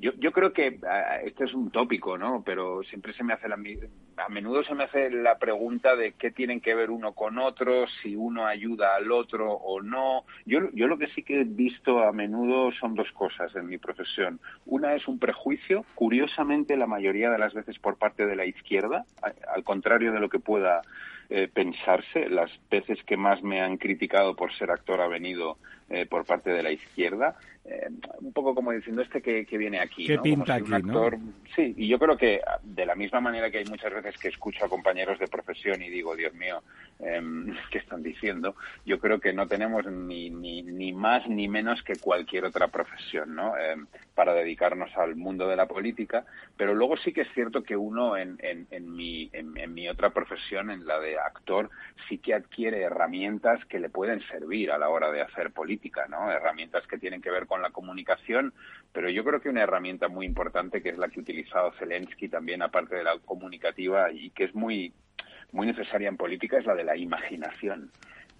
[0.00, 0.80] Yo, yo creo que
[1.24, 2.42] este es un tópico, ¿no?
[2.42, 3.56] Pero siempre se me hace la,
[4.16, 7.86] a menudo se me hace la pregunta de qué tienen que ver uno con otro,
[8.02, 10.24] si uno ayuda al otro o no.
[10.46, 13.76] Yo, yo lo que sí que he visto a menudo son dos cosas en mi
[13.76, 14.40] profesión.
[14.64, 19.04] Una es un prejuicio, curiosamente la mayoría de las veces por parte de la izquierda,
[19.54, 20.80] al contrario de lo que pueda
[21.28, 22.28] eh, pensarse.
[22.28, 25.58] Las veces que más me han criticado por ser actor ha venido
[25.90, 27.36] eh, por parte de la izquierda.
[27.64, 27.88] Eh,
[28.20, 30.06] un poco como diciendo este que, viene aquí.
[30.06, 30.70] ¿Qué pinta aquí,
[31.54, 34.64] Sí, y yo creo que de la misma manera que hay muchas veces que escucho
[34.64, 36.62] a compañeros de profesión y digo, Dios mío,
[37.00, 38.54] em, ¿qué están diciendo?
[38.86, 43.34] Yo creo que no tenemos ni, ni, ni más ni menos que cualquier otra profesión,
[43.34, 43.56] ¿no?
[43.58, 47.74] Em, para dedicarnos al mundo de la política, pero luego sí que es cierto que
[47.74, 51.70] uno en, en, en, mi, en, mi otra profesión, en la de actor,
[52.06, 56.30] sí que adquiere herramientas que le pueden servir a la hora de hacer política, ¿no?
[56.30, 58.52] Herramientas que tienen que ver con la comunicación,
[58.92, 62.28] pero yo creo que una herramienta muy importante que es la que ha utilizado Zelensky
[62.28, 64.92] también, aparte de la comunicativa, y que es muy,
[65.52, 67.90] muy necesaria en política, es la de la imaginación.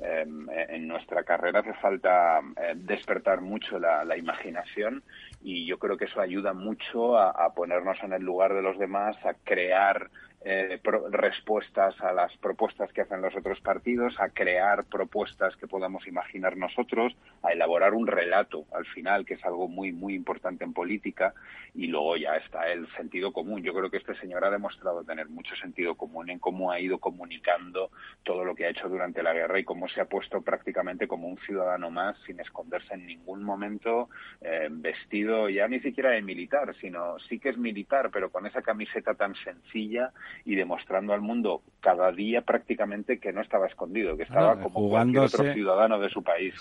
[0.03, 5.03] Em, en nuestra carrera hace falta eh, despertar mucho la, imaginación
[5.43, 9.15] y yo creo que eso ayuda mucho a, ponernos en el lugar de los demás,
[9.27, 10.11] a crear
[10.43, 10.81] eh,
[11.11, 16.57] respuestas a las propuestas que hacen los otros partidos, a crear propuestas que podamos imaginar
[16.57, 21.35] nosotros, a elaborar un relato al final, que es algo muy, muy importante en política,
[21.75, 23.63] y luego ya está el sentido común.
[23.63, 26.99] Yo creo que este señor ha demostrado tener mucho sentido común en cómo ha ido
[26.99, 27.91] comunicando
[28.25, 31.29] todo lo que ha hecho durante la guerra y cómo se ha puesto prácticamente como
[31.29, 34.09] un ciudadano más, sin esconderse en ningún momento,
[34.41, 38.63] eh, vestido ya ni siquiera de militar, sino sí que es militar, pero con esa
[38.63, 40.13] camiseta tan sencilla
[40.45, 45.25] y demostrando al mundo cada día prácticamente que no estaba escondido, que estaba como cualquier
[45.25, 46.55] otro ciudadano de su país.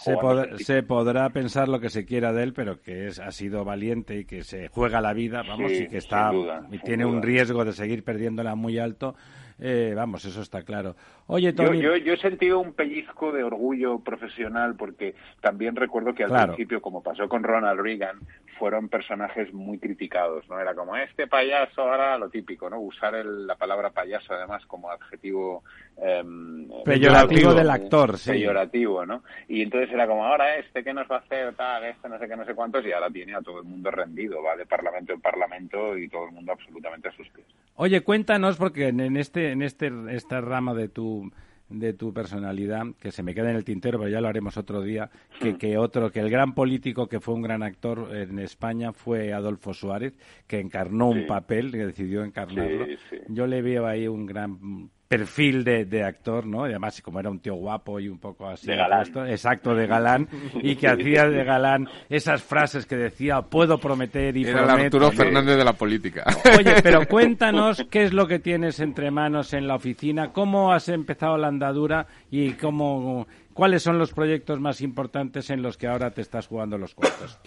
[0.57, 4.19] Se, podrá pensar lo que se quiera de él, pero que es, ha sido valiente
[4.19, 6.31] y que se juega la vida, vamos, y que está
[6.71, 9.15] y tiene un riesgo de seguir perdiéndola muy alto.
[9.61, 10.95] Eh, vamos, eso está claro.
[11.27, 11.81] Oye, Tony...
[11.81, 16.81] Yo, yo, he sentido un pellizco de orgullo profesional porque también recuerdo que al principio,
[16.81, 18.19] como pasó con Ronald Reagan,
[18.57, 20.59] fueron personajes muy criticados, ¿no?
[20.59, 22.79] Era como, este payaso, ahora lo típico, ¿no?
[22.79, 25.63] Usar la palabra payaso además como adjetivo...
[25.97, 28.31] Em, peyorativo del actor, sí.
[28.31, 29.23] Peyorativo, ¿no?
[29.47, 31.53] Y entonces era como, ahora este, ¿qué nos va a hacer?
[31.55, 33.91] Tal, este, no sé qué, no sé cuántos, y ahora tiene a todo el mundo
[33.91, 37.47] rendido, va de parlamento en parlamento y todo el mundo absolutamente a sus pies.
[37.81, 41.31] Oye, cuéntanos, porque en este, en este, esta rama de tu
[41.69, 44.81] de tu personalidad, que se me queda en el tintero, pero ya lo haremos otro
[44.81, 45.09] día,
[45.39, 49.31] que, que otro, que el gran político que fue un gran actor en España fue
[49.31, 52.85] Adolfo Suárez, que encarnó un papel, que decidió encarnarlo.
[53.29, 56.67] Yo le veo ahí un gran perfil de, actor, ¿no?
[56.67, 58.67] Y además, como era un tío guapo y un poco así.
[58.67, 59.07] De galán.
[59.27, 60.29] exacto, de galán.
[60.61, 65.57] Y que hacía de galán esas frases que decía, puedo prometer y era Arturo Fernández
[65.57, 66.25] de la política.
[66.57, 70.87] Oye, pero cuéntanos qué es lo que tienes entre manos en la oficina, cómo has
[70.89, 76.11] empezado la andadura y cómo, cuáles son los proyectos más importantes en los que ahora
[76.11, 77.39] te estás jugando los cuartos.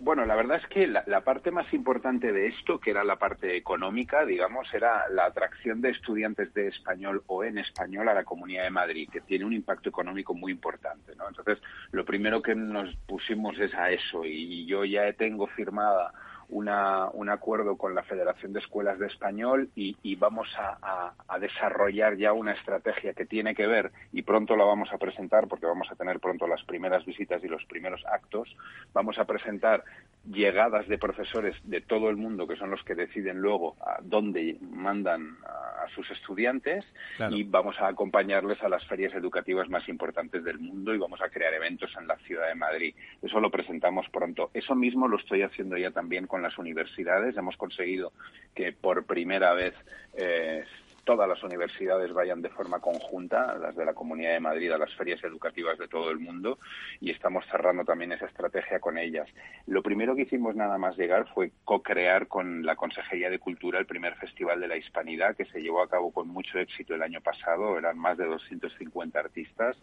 [0.00, 3.56] Bueno, la verdad es que la, parte más importante de esto, que era la parte
[3.56, 8.64] económica, digamos, era la atracción de estudiantes de español o en español a la Comunidad
[8.64, 11.28] de Madrid, que tiene un impacto económico muy importante, ¿no?
[11.28, 11.58] Entonces,
[11.92, 16.12] lo primero que nos pusimos es a eso y yo ya tengo firmada
[16.48, 21.38] una, un acuerdo con la Federación de Escuelas de Español y, y vamos a, a,
[21.38, 25.66] desarrollar ya una estrategia que tiene que ver, y pronto la vamos a presentar porque
[25.66, 28.56] vamos a tener pronto las primeras visitas y los primeros actos,
[28.92, 29.84] vamos a presentar
[30.30, 34.56] llegadas de profesores de todo el mundo que son los que deciden luego a dónde
[34.60, 36.84] mandan a sus estudiantes
[37.30, 41.28] y vamos a acompañarles a las ferias educativas más importantes del mundo y vamos a
[41.28, 42.94] crear eventos en la ciudad de Madrid.
[43.22, 44.50] Eso lo presentamos pronto.
[44.52, 47.36] Eso mismo lo estoy haciendo ya también con las universidades.
[47.36, 48.12] Hemos conseguido
[48.54, 49.74] que por primera vez
[50.14, 50.64] eh,
[51.06, 54.92] todas las universidades vayan de forma conjunta, las de la Comunidad de Madrid, a las
[54.96, 56.58] ferias educativas de todo el mundo
[57.00, 59.28] y estamos cerrando también esa estrategia con ellas.
[59.68, 63.86] Lo primero que hicimos nada más llegar fue co-crear con la Consejería de Cultura el
[63.86, 67.20] primer Festival de la Hispanidad que se llevó a cabo con mucho éxito el año
[67.20, 67.78] pasado.
[67.78, 69.76] Eran más de 250 artistas.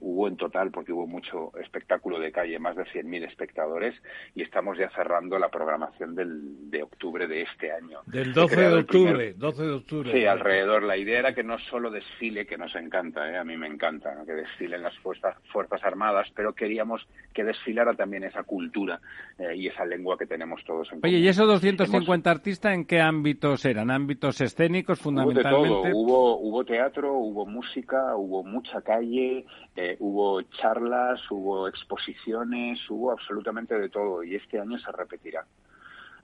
[0.00, 3.94] Hubo en total, porque hubo mucho espectáculo de calle, más de 100.000 espectadores
[4.34, 8.00] y estamos ya cerrando la programación del, de octubre de este año.
[8.06, 10.12] Del 12 de octubre, 12 de octubre.
[10.12, 10.82] Sí, alrededor alrededor.
[10.82, 13.36] La idea era que no solo desfile, que nos encanta, ¿eh?
[13.36, 18.24] a mí me encanta, que desfilen las fuerzas, fuerzas Armadas, pero queríamos que desfilara también
[18.24, 19.00] esa cultura
[19.38, 23.00] eh, y esa lengua que tenemos todos en Oye, ¿y esos 250 artistas en qué
[23.00, 23.90] ámbitos eran?
[23.90, 25.68] ¿Ámbitos escénicos fundamentalmente?
[25.68, 25.98] Hubo de todo.
[25.98, 29.44] Hubo, hubo teatro, hubo música, hubo mucha calle,
[29.76, 35.44] eh, hubo charlas, hubo exposiciones, hubo absolutamente de todo y este año se repetirá.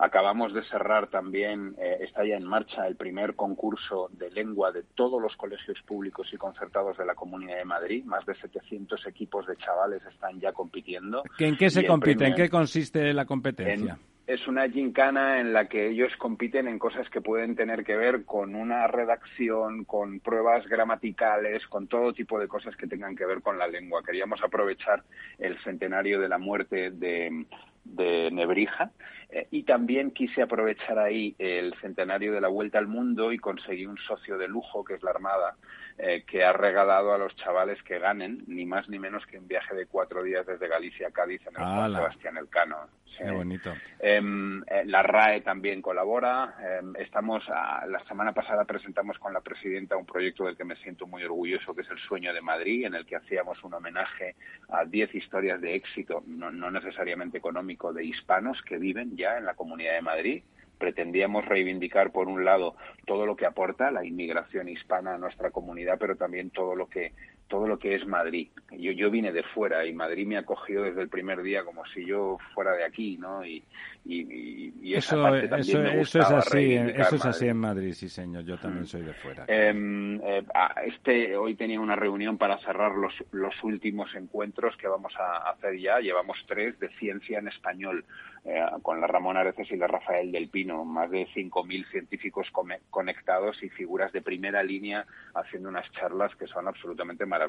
[0.02, 4.82] Acabamos de cerrar también, eh, está ya en marcha el primer concurso de lengua de
[4.94, 8.02] todos los colegios públicos y concertados de la Comunidad de Madrid.
[8.06, 11.22] Más de 700 equipos de chavales están ya compitiendo.
[11.38, 12.26] ¿En qué se compite?
[12.26, 13.98] ¿En qué consiste la competencia?
[14.30, 18.24] es una gincana en la que ellos compiten en cosas que pueden tener que ver
[18.24, 23.42] con una redacción, con pruebas gramaticales, con todo tipo de cosas que tengan que ver
[23.42, 24.04] con la lengua.
[24.06, 25.02] Queríamos aprovechar
[25.40, 27.44] el centenario de la muerte de,
[27.84, 28.92] de Nebrija
[29.30, 33.86] eh, y también quise aprovechar ahí el centenario de la Vuelta al Mundo y conseguí
[33.86, 35.56] un socio de lujo que es la Armada
[36.02, 39.46] eh, que ha regalado a los chavales que ganen ni más ni menos que un
[39.46, 42.76] viaje de cuatro días desde Galicia a Cádiz en el Juan Sebastián Elcano.
[43.18, 43.74] Qué bonito.
[43.98, 46.54] Em, eh, la RAE también colabora.
[46.58, 51.06] Em, estamos la semana pasada presentamos con la presidenta un proyecto del que me siento
[51.06, 54.36] muy orgulloso, que es el Sueño de Madrid, en el que hacíamos un homenaje
[54.70, 59.44] a diez historias de éxito, no, no necesariamente económico, de hispanos que viven ya en
[59.44, 60.42] la Comunidad de Madrid
[60.80, 62.74] pretendíamos reivindicar, por un lado,
[63.06, 67.12] todo lo que aporta la inmigración hispana a nuestra comunidad, pero también todo lo que
[67.50, 68.48] todo lo que es Madrid.
[68.70, 71.84] Yo, yo vine de fuera y Madrid me ha acogido desde el primer día como
[71.86, 73.44] si yo fuera de aquí, ¿no?
[73.44, 73.62] Y,
[74.04, 78.44] y, eso, eso, eso, es así, eso es así en Madrid, sí señor.
[78.44, 79.44] Yo también soy de fuera.
[79.48, 80.42] Em, eh,
[80.86, 85.76] este hoy tenía una reunión para cerrar los, los últimos encuentros que vamos a hacer
[85.78, 85.98] ya.
[85.98, 88.04] Llevamos tres de ciencia en español.
[88.42, 92.46] Eh, con la Ramón Areces y la Rafael del Pino, más de 5.000 científicos
[92.88, 97.39] conectados y figuras de primera línea haciendo unas charlas que son absolutamente maravillosas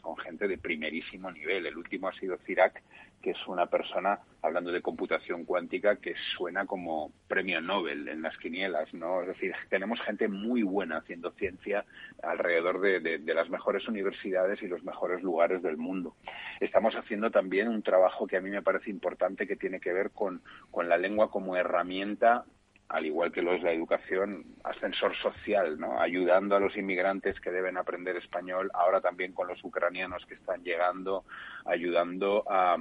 [0.00, 1.66] con gente de primerísimo nivel.
[1.66, 2.82] El último ha sido Cirac,
[3.22, 8.36] que es una persona, hablando de computación cuántica, que suena como premio Nobel en las
[8.36, 9.22] quinielas, ¿no?
[9.22, 11.84] Es decir, tenemos gente muy buena haciendo ciencia
[12.22, 16.14] alrededor de, las mejores universidades y los mejores lugares del mundo.
[16.60, 20.10] Estamos haciendo también un trabajo que a mí me parece importante que tiene que ver
[20.10, 20.42] con,
[20.84, 22.44] la lengua como herramienta
[22.88, 26.00] al igual que lo es la educación, ascensor social, ¿no?
[26.00, 30.62] ayudando a los inmigrantes que deben aprender español, ahora también con los ucranianos que están
[30.64, 31.24] llegando,
[31.66, 32.78] ayudando a,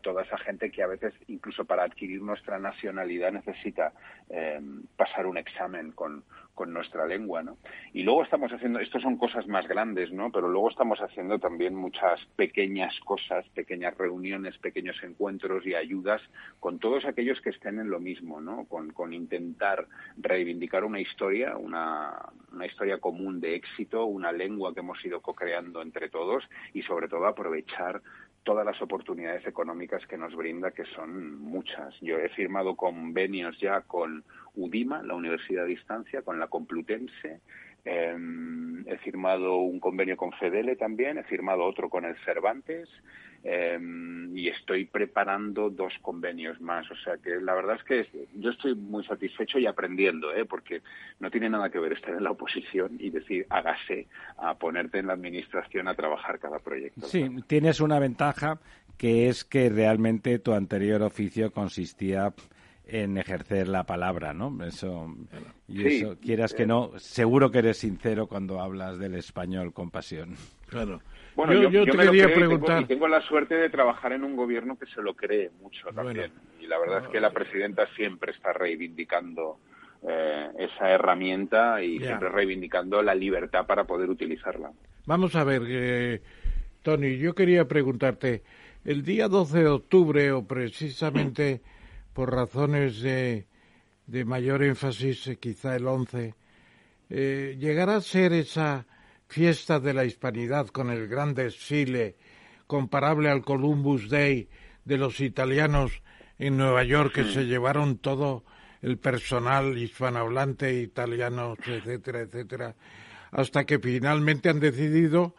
[0.00, 3.92] toda esa gente que a veces, incluso para adquirir nuestra nacionalidad, necesita
[4.30, 4.60] eh,
[4.96, 6.24] pasar un examen con,
[6.58, 7.56] con nuestra lengua, ¿no?
[7.92, 10.32] Y luego estamos haciendo, esto son cosas más grandes, ¿no?
[10.32, 16.20] Pero luego estamos haciendo también muchas pequeñas cosas, pequeñas reuniones, pequeños encuentros y ayudas
[16.58, 18.64] con todos aquellos que estén en lo mismo, ¿no?
[18.64, 19.86] Con, con intentar
[20.16, 25.80] reivindicar una historia, una, una historia común de éxito, una lengua que hemos ido co-creando
[25.80, 26.42] entre todos
[26.74, 28.02] y sobre todo aprovechar
[28.42, 31.94] todas las oportunidades económicas que nos brinda, que son muchas.
[32.00, 34.24] Yo he firmado convenios ya con
[34.58, 37.40] UDIMA, la Universidad a Distancia, con la Complutense,
[37.84, 42.88] em, he firmado un convenio con Fedele también, he firmado otro con el Cervantes,
[43.44, 46.90] Em, y estoy preparando dos convenios más.
[46.90, 50.44] O sea que la verdad es que yo estoy muy satisfecho y aprendiendo, ¿eh?
[50.44, 50.82] porque
[51.20, 55.06] no tiene nada que ver estar en la oposición y decir hágase a ponerte en
[55.06, 57.06] la administración a trabajar cada proyecto.
[57.06, 58.58] Sí, tienes una ventaja
[58.96, 62.32] que es que realmente tu anterior oficio consistía
[62.88, 64.64] en ejercer la palabra, ¿no?
[64.64, 65.14] Eso,
[65.68, 70.34] y eso, quieras que no, seguro que eres sincero cuando hablas del español con pasión.
[70.68, 71.00] Claro.
[71.36, 72.82] Bueno, yo, te quería preguntar.
[72.82, 76.32] Y tengo, la suerte de trabajar en un gobierno que se lo cree mucho también.
[76.60, 79.58] y la verdad es que la presidenta siempre está reivindicando
[80.02, 84.72] eh, esa herramienta y siempre reivindicando la libertad para poder utilizarla.
[85.06, 86.22] Vamos a ver, eh,
[86.82, 88.42] Tony, yo quería preguntarte,
[88.84, 91.60] el día 12 de octubre, o precisamente
[92.18, 93.46] por razones de,
[94.08, 96.34] de mayor énfasis, eh, quizá el 11,
[97.10, 98.86] eh, llegará a ser esa
[99.28, 102.16] fiesta de la hispanidad con el gran desfile
[102.66, 104.48] comparable al Columbus Day
[104.84, 106.02] de los italianos
[106.40, 108.42] en Nueva York que se llevaron todo
[108.82, 112.74] el personal hispanohablante, italianos, etcétera, etcétera,
[113.30, 115.36] hasta que finalmente han decidido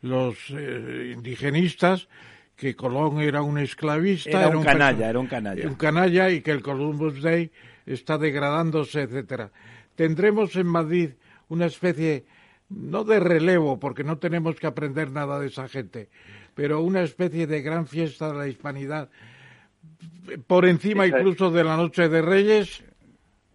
[0.00, 2.08] los eh, indigenistas
[2.56, 6.52] que Colón era un esclavista, era, un, canalla, era un canalla, un canalla y que
[6.52, 7.50] el Columbus Day
[7.86, 9.50] está degradándose, etcétera.
[9.94, 11.10] Tendremos en Madrid
[11.48, 12.24] una especie
[12.68, 16.08] no de relevo, porque no tenemos que aprender nada de esa gente,
[16.54, 19.10] pero una especie de gran fiesta de la hispanidad,
[20.46, 22.84] por encima incluso de la Noche de Reyes.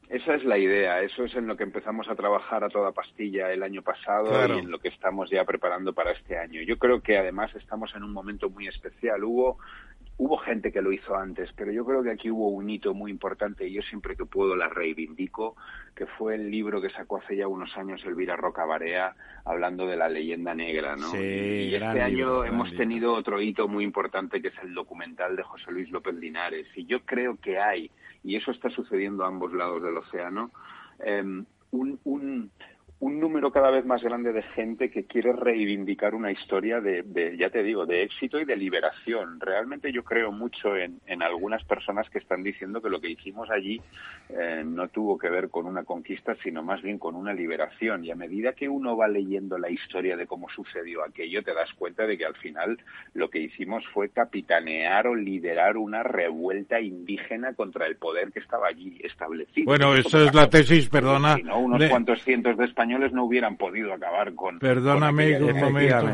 [0.09, 3.51] Esa es la idea, eso es en lo que empezamos a trabajar a toda pastilla
[3.51, 6.61] el año pasado y en lo que estamos ya preparando para este año.
[6.61, 9.23] Yo creo que además estamos en un momento muy especial.
[9.25, 9.57] Hubo
[10.19, 13.11] Hubo gente que lo hizo antes, pero yo creo que aquí hubo un hito muy
[13.11, 15.55] importante y yo siempre que puedo la reivindico,
[15.95, 19.95] que fue el libro que sacó hace ya unos años Elvira Roca Barea, hablando de
[19.95, 21.15] la leyenda negra, ¿no?
[21.15, 25.71] y este año hemos tenido otro hito muy importante que es el documental de José
[25.71, 26.65] Luis López Linares.
[26.75, 27.91] Y yo creo que hay,
[28.27, 30.51] y eso está sucediendo a ambos lados del océano,
[30.99, 32.51] em, un,
[32.99, 37.51] un número cada vez más grande de gente que quiere reivindicar una historia de, ya
[37.51, 39.39] te digo, de éxito y de liberación.
[39.39, 43.51] Realmente yo creo mucho en, en algunas personas que están diciendo que lo que hicimos
[43.51, 43.79] allí
[44.29, 48.03] eh, no tuvo que ver con una conquista, sino más bien con una liberación.
[48.03, 51.71] Y a medida que uno va leyendo la historia de cómo sucedió aquello, te das
[51.73, 52.79] cuenta de que al final
[53.13, 58.69] lo que hicimos fue capitanear o liderar una revuelta indígena contra el poder que estaba
[58.69, 59.65] allí establecido.
[59.65, 61.37] Bueno, esa es la tesis, perdona.
[61.55, 64.59] Unos cuantos cientos de españoles españoles no hubieran podido acabar con.
[64.59, 66.05] Perdóname un momento.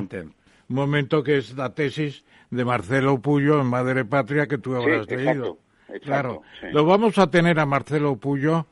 [0.70, 5.08] Un momento que es la tesis de Marcelo Puyo en Madre Patria que tú habrás
[5.08, 5.60] leído.
[6.02, 8.66] claro, lo vamos a tener a Marcelo Puyo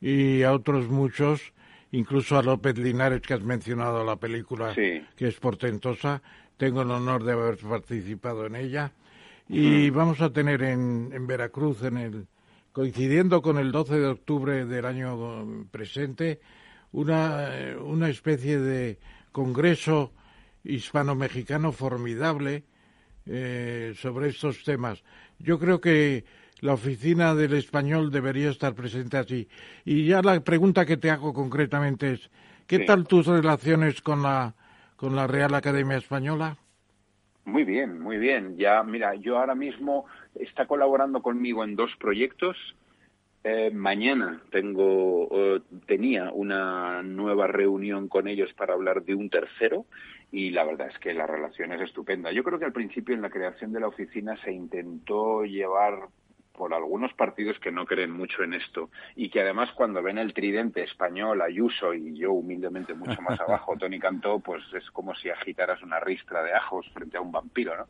[0.00, 1.52] y a otros muchos,
[1.90, 6.22] incluso a López Linares que has mencionado la película que es portentosa.
[6.56, 8.92] Tengo el honor de haber participado en ella.
[9.48, 12.26] Y vamos a tener en, en Veracruz, en el,
[12.72, 16.40] coincidiendo con el 12 de octubre del año presente,
[16.92, 17.48] una,
[17.82, 18.98] una especie de
[19.32, 20.12] congreso
[20.64, 22.64] hispano-mexicano formidable
[23.26, 25.02] eh, sobre estos temas.
[25.38, 26.24] Yo creo que
[26.60, 29.48] la oficina del español debería estar presente así.
[29.84, 32.30] Y ya la pregunta que te hago concretamente es,
[32.66, 34.54] ¿qué tal tus relaciones con la,
[34.96, 36.56] con la Real Academia Española?
[37.44, 38.56] Muy bien, muy bien.
[38.56, 42.56] Ya, mira, yo ahora mismo está colaborando conmigo en dos proyectos
[43.44, 45.28] eh, mañana tengo,
[45.86, 49.86] tenía una nueva reunión con ellos para hablar de un tercero
[50.30, 52.32] y la verdad es que la relación es estupenda.
[52.32, 56.08] Yo creo que al principio en la creación de la oficina se intentó llevar
[56.52, 60.34] por algunos partidos que no creen mucho en esto y que además cuando ven el
[60.34, 65.30] tridente español, Ayuso y yo humildemente mucho más abajo, Tony Cantó, pues es como si
[65.30, 67.86] agitaras una ristra de ajos frente a un vampiro, ¿no?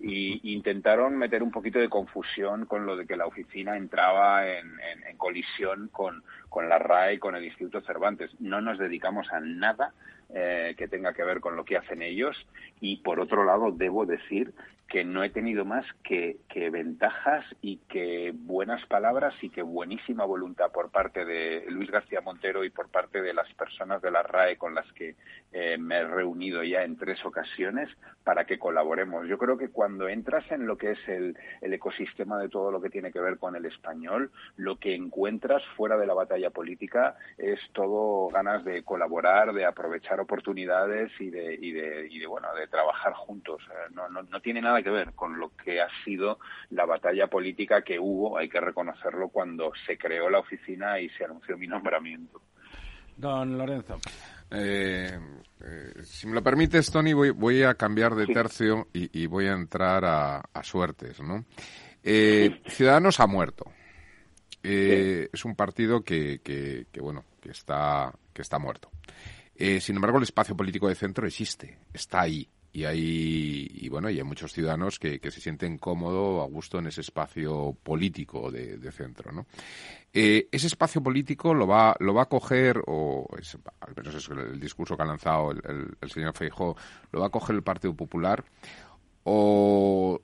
[0.00, 4.72] Y intentaron meter un poquito de confusión con lo de que la oficina entraba en,
[4.80, 8.30] en colisión con, con la RAE con el Instituto Cervantes.
[8.40, 9.92] No nos dedicamos a nada
[10.34, 12.36] eh, que tenga que ver con lo que hacen ellos
[12.80, 14.52] y por otro lado debo decir
[14.88, 16.38] que no he tenido más que,
[16.70, 22.64] ventajas y que buenas palabras y que buenísima voluntad por parte de Luis García Montero
[22.64, 25.16] y por parte de las personas de la RAE con las que
[25.52, 27.88] eh, me he reunido ya en tres ocasiones
[28.24, 29.26] para que colaboremos.
[29.28, 32.80] Yo creo que cuando entras en lo que es el, el ecosistema de todo lo
[32.80, 37.16] que tiene que ver con el español, lo que encuentras fuera de la batalla política
[37.36, 42.48] es todo ganas de colaborar, de aprovechar oportunidades y de, y de, y de bueno,
[42.54, 43.62] de trabajar juntos.
[43.70, 46.38] Eh, no, no, no tiene nada que ver con lo que ha sido
[46.70, 51.24] la batalla política que hubo, hay que reconocerlo, cuando se creó la oficina y se
[51.24, 52.40] anunció mi nombramiento.
[53.16, 53.98] Don Lorenzo.
[54.50, 55.18] Eh,
[55.60, 59.52] eh, si me lo permites, Tony, voy, voy a cambiar de tercio y, voy a
[59.52, 61.44] entrar a, suertes, ¿no?
[62.02, 63.72] Eh, Ciudadanos ha muerto.
[64.62, 68.90] Es un partido que, que, bueno, que está, que está muerto.
[69.56, 72.48] sin embargo, el espacio político de centro existe, está ahí.
[72.72, 76.88] Y hay y bueno y hay muchos ciudadanos que, se sienten cómodos a gusto en
[76.88, 79.46] ese espacio político de, centro no
[80.12, 83.26] eh, ese espacio político lo va lo va a coger o
[83.80, 86.76] al menos es el, discurso que ha lanzado el, señor Feijó
[87.12, 88.44] lo va a coger el Partido Popular
[89.24, 90.20] o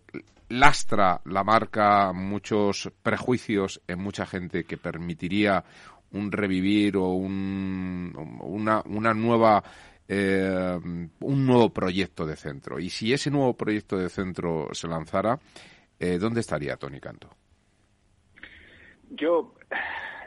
[0.53, 5.64] lastra la marca muchos prejuicios en mucha gente que permitiría
[6.12, 9.62] un revivir o un, una, una nueva
[10.09, 10.78] eh,
[11.20, 12.78] un nuevo proyecto de centro.
[12.78, 15.38] Y si ese nuevo proyecto de centro se lanzara,
[15.98, 17.30] eh, ¿dónde estaría Tony Canto?
[19.11, 19.55] Yo,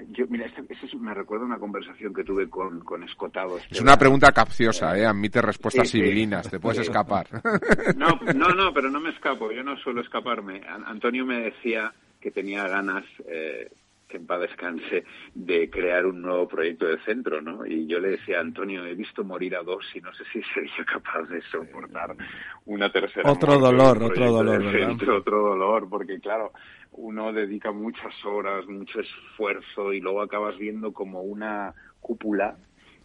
[0.09, 3.57] yo mira, eso me recuerda una conversación que tuve con, con Escotado.
[3.69, 5.05] Es una pregunta capciosa, ¿eh?
[5.05, 7.27] Admite respuestas civilinas, te puedes escapar.
[7.95, 10.61] No, no, no, pero no me escapo, yo no suelo escaparme.
[10.85, 13.71] Antonio me decía que tenía ganas, eh,
[14.07, 15.03] que en paz descanse,
[15.33, 17.65] de crear un nuevo proyecto de centro, ¿no?
[17.65, 20.41] Y yo le decía a Antonio, he visto morir a dos y no sé si
[20.53, 22.15] sería capaz de soportar
[22.65, 23.31] una tercera.
[23.31, 25.17] Otro dolor, otro dolor, ¿verdad?
[25.17, 26.51] otro dolor, porque claro,
[26.91, 32.57] uno dedica muchas horas, mucho esfuerzo y luego acabas viendo como una cúpula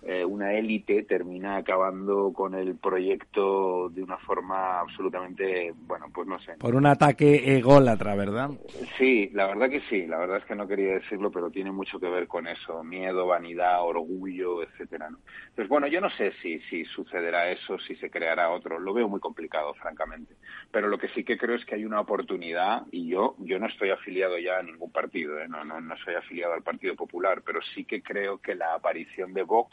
[0.03, 6.39] eh, una élite termina acabando con el proyecto de una forma absolutamente, bueno, pues no
[6.41, 6.55] sé.
[6.59, 8.51] Por un ataque ególatra, ¿verdad?
[8.97, 12.01] Sí, la verdad que sí, la verdad es que no quería decirlo, pero tiene mucho
[12.01, 15.11] que ver con eso, miedo, vanidad, orgullo, etcétera.
[15.11, 15.19] ¿no?
[15.49, 19.09] Entonces, bueno, yo no sé si, si sucederá eso, si se creará otro, lo veo
[19.09, 20.35] muy complicado, francamente.
[20.71, 23.67] Pero lo que sí que creo es que hay una oportunidad, y yo, yo no
[23.67, 25.49] estoy afiliado ya a ningún partido, ¿eh?
[25.49, 29.35] no, no, no soy afiliado al Partido Popular, pero sí que creo que la aparición
[29.35, 29.71] de Vox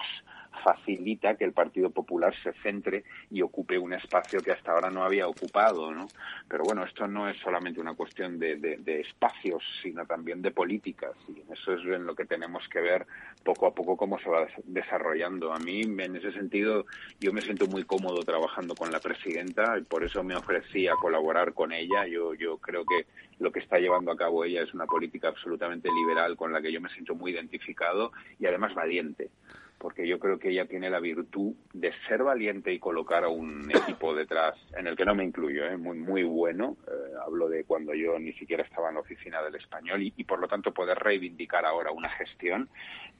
[0.63, 5.03] facilita que el Partido Popular se centre y ocupe un espacio que hasta ahora no
[5.03, 6.07] había ocupado, ¿no?
[6.47, 11.15] Pero bueno, esto no es solamente una cuestión de, de, espacios, sino también de políticas,
[11.27, 13.05] y eso es en lo que tenemos que ver
[13.43, 15.53] poco a poco cómo se va desarrollando.
[15.53, 16.85] A mí, en ese sentido,
[17.19, 20.95] yo me siento muy cómodo trabajando con la presidenta y por eso me ofrecí a
[20.95, 22.07] colaborar con ella.
[22.07, 23.05] Yo, yo creo que
[23.39, 26.71] lo que está llevando a cabo ella es una política absolutamente liberal con la que
[26.71, 29.29] yo me siento muy identificado y además valiente
[29.77, 33.69] porque yo creo que ella tiene la virtud de ser valiente y colocar a un
[33.75, 35.77] equipo detrás, en el que no me incluyo, ¿eh?
[35.77, 36.77] muy, muy bueno.
[36.87, 40.39] Eh, hablo de cuando yo ni siquiera estaba en la oficina del español y, por
[40.39, 42.69] lo tanto poder reivindicar ahora una gestión,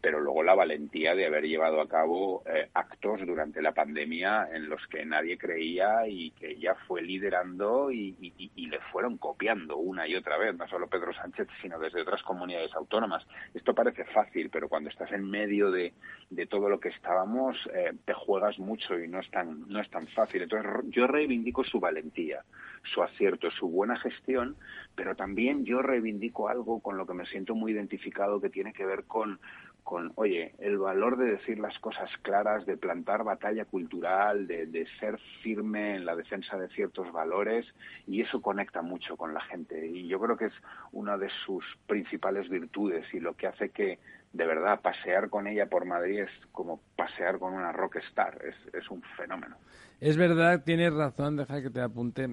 [0.02, 4.70] pero luego la valentía de haber llevado a cabo eh, actos durante la pandemia en
[4.70, 10.08] los que nadie creía y que ella fue liderando y, y le fueron copiando una
[10.08, 13.26] y otra vez, no solo Pedro Sánchez, sino desde otras comunidades autónomas.
[13.54, 15.94] Esto parece fácil, pero cuando estás en medio de,
[16.30, 19.90] de todo lo que estábamos, eh, te juegas mucho y no es tan no es
[19.90, 20.42] tan fácil.
[20.42, 22.44] Entonces yo reivindico su valentía,
[22.84, 24.56] su acierto, su buena gestión,
[24.96, 28.86] pero también yo reivindico algo con lo que me siento muy identificado que tiene que
[28.86, 29.40] ver con
[29.88, 34.86] con, oye, el valor de decir las cosas claras, de plantar batalla cultural, de, de,
[35.00, 37.66] ser firme en la defensa de ciertos valores,
[38.06, 39.88] y eso conecta mucho con la gente.
[39.88, 40.54] Y yo creo que es
[40.92, 43.98] una de sus principales virtudes y lo que hace que,
[44.34, 48.90] de verdad, pasear con ella por Madrid es como pasear con una rockstar, es, es
[48.90, 49.58] un fenómeno.
[50.00, 52.28] Es verdad, tienes razón, deja que te apunte.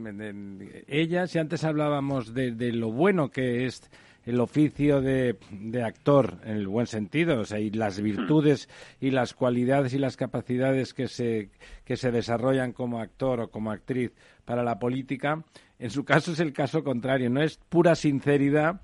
[0.86, 3.90] Ella, si antes hablábamos de, de lo bueno que es
[4.26, 8.68] el oficio de, de, actor en el buen sentido, o sea, y las virtudes
[9.00, 11.50] y las cualidades y las capacidades que se,
[11.84, 14.12] que se desarrollan como actor o como actriz
[14.44, 15.44] para la política,
[15.78, 18.80] en su caso es el caso contrario, no es pura sinceridad,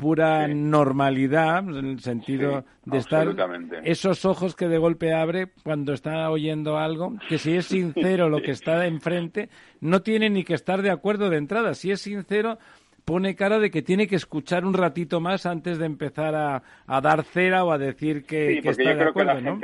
[0.00, 3.28] pura normalidad, en el sentido de estar
[3.84, 8.40] esos ojos que de golpe abre cuando está oyendo algo, que si es sincero lo
[8.40, 11.74] que está enfrente, no tiene ni que estar de acuerdo de entrada.
[11.74, 12.58] Si es sincero,
[13.04, 16.62] pone cara de que tiene que escuchar un ratito más antes de empezar a,
[17.02, 19.60] dar cera o a decir que, está de acuerdo, ¿no?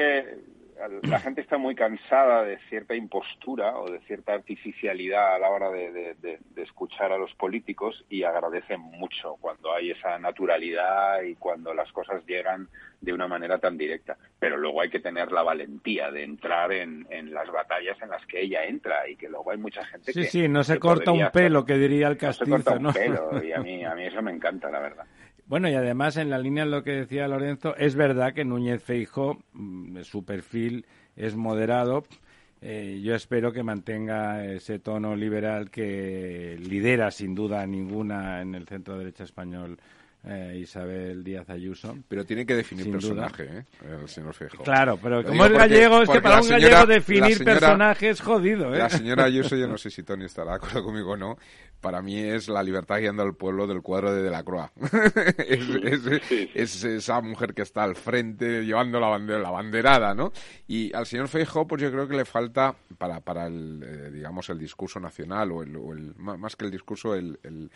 [1.02, 5.70] La gente está muy cansada de cierta impostura o de cierta artificialidad a la hora
[5.70, 6.16] de,
[6.56, 12.24] escuchar a los políticos y agradecen mucho cuando hay esa naturalidad y cuando las cosas
[12.26, 12.68] llegan
[13.00, 14.16] de una manera tan directa.
[14.38, 18.42] Pero luego hay que tener la valentía de entrar en, las batallas en las que
[18.42, 20.26] ella entra y que luego hay mucha gente sí, que...
[20.26, 22.58] Sí, no se corta un pelo, que diría el Castillo.
[22.58, 25.06] No se corta un pelo y a mí, a mí eso me encanta, la verdad.
[25.48, 28.82] Bueno, y además, en la línea de lo que decía Lorenzo, es verdad que Núñez
[28.82, 30.84] Feijo, mm, su perfil
[31.14, 32.02] es moderado.
[32.60, 38.66] Eh, yo espero que mantenga ese tono liberal que lidera sin duda ninguna en el
[38.66, 39.78] centro derecha español
[40.26, 41.96] eh, Isabel Díaz Ayuso.
[42.08, 43.64] Pero tiene que definir personaje, ¿eh?
[44.02, 44.62] El señor Fejo.
[44.64, 48.78] Claro, pero como es gallego, es que para un gallego definir personaje es jodido, ¿eh?
[48.78, 51.38] La señora Ayuso, yo no sé si Tony estará de acuerdo conmigo o no,
[51.80, 54.70] para mí es la libertad guiando al pueblo del cuadro de De la Croix.
[56.54, 60.32] es, esa mujer que está al frente llevando la bandera, la banderada, ¿no?
[60.66, 64.50] Y al señor Feijóo, pues yo creo que le falta para, para el, eh, digamos,
[64.50, 67.70] el discurso nacional o el, más que el discurso, el, el,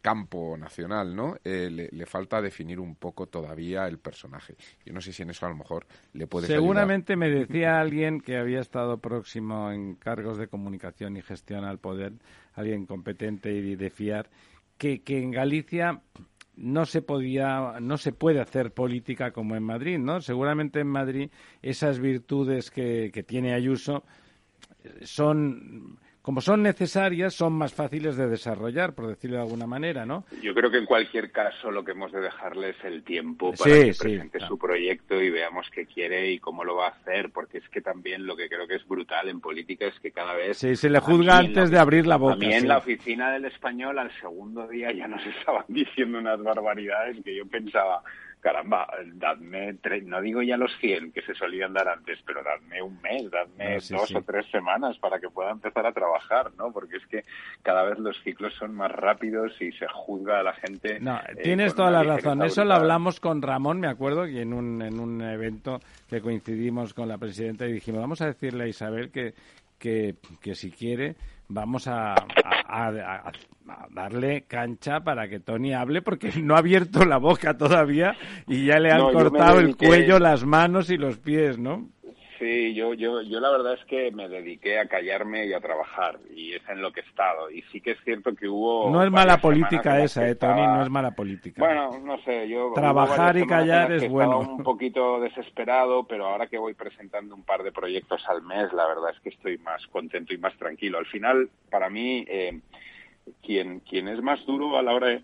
[0.00, 1.36] campo nacional, ¿no?
[1.44, 4.56] Eh, le, falta definir un poco todavía el personaje.
[4.84, 8.20] Yo no sé si en eso a lo mejor le puede Seguramente me decía alguien
[8.20, 12.14] que había estado próximo en cargos de comunicación y gestión al poder,
[12.54, 14.30] alguien competente y de fiar,
[14.78, 16.00] que, que en Galicia
[16.56, 20.22] no se podía, no se puede hacer política como en Madrid, ¿no?
[20.22, 21.30] Seguramente en Madrid
[21.60, 24.04] esas virtudes que tiene Ayuso
[25.02, 30.24] son como son necesarias, son más fáciles de desarrollar, por decirlo de alguna manera, ¿no?
[30.42, 33.70] Yo creo que en cualquier caso lo que hemos de dejarle es el tiempo para
[33.72, 37.58] que presente su proyecto y veamos qué quiere y cómo lo va a hacer, porque
[37.58, 40.58] es que también lo que creo que es brutal en política es que cada vez...
[40.58, 42.34] Sí, se le juzga antes de abrir la boca.
[42.34, 46.42] A mí en la oficina del español al segundo día ya nos estaban diciendo unas
[46.42, 48.02] barbaridades que yo pensaba,
[48.46, 52.96] caramba, dadme, no digo ya los 100 que se solían dar antes, pero dadme un
[53.02, 56.70] mes, dadme dos o tres semanas para que pueda empezar a trabajar, ¿no?
[56.70, 57.24] Porque es que
[57.64, 61.00] cada vez los ciclos son más rápidos y se juzga a la gente.
[61.00, 62.40] No, eh, tienes toda la razón.
[62.44, 66.94] Eso lo hablamos con Ramón, me acuerdo, y en un, en un evento que coincidimos
[66.94, 69.34] con la presidenta y dijimos, vamos a decirle a Isabel que,
[69.76, 71.16] que, que si quiere
[71.48, 73.32] vamos a, a,
[73.90, 78.16] darle cancha para que Tony hable porque no ha abierto la boca todavía
[78.46, 81.88] y ya le han cortado el cuello, las manos y los pies, ¿no?
[82.38, 86.18] Sí, yo, yo, yo la verdad es que me dediqué a callarme y a trabajar
[86.34, 87.50] y es en lo que he estado.
[87.50, 88.90] Y sí que es cierto que hubo...
[88.90, 91.62] No es mala política esa, eh, Tony, no es mala política.
[91.62, 92.72] Bueno, no sé, yo...
[92.74, 94.40] Trabajar y callar es bueno.
[94.40, 98.86] un poquito desesperado, pero ahora que voy presentando un par de proyectos al mes, la
[98.86, 100.98] verdad es que estoy más contento y más tranquilo.
[100.98, 102.60] Al final, para mí, eh,
[103.42, 105.22] quien, quien es más duro a la hora de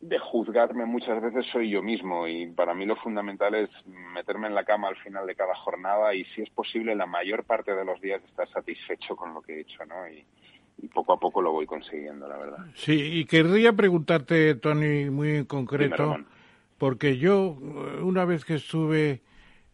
[0.00, 4.54] de juzgarme muchas veces soy yo mismo y para mí lo fundamental es meterme en
[4.54, 7.84] la cama al final de cada jornada y si es posible la mayor parte de
[7.84, 10.08] los días estar satisfecho con lo que he hecho, ¿no?
[10.08, 10.24] Y,
[10.94, 12.64] poco a poco lo voy consiguiendo, la verdad.
[12.74, 16.16] Sí, y querría preguntarte, Tony, muy en concreto,
[16.78, 17.58] porque yo
[18.02, 19.20] una vez que estuve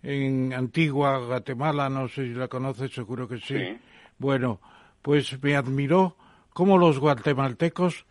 [0.02, 3.78] en Antigua, Guatemala, no sé si la conoces, seguro que sí.
[4.18, 4.60] Bueno,
[5.00, 6.16] pues me admiró
[6.52, 8.04] cómo los guatemaltecos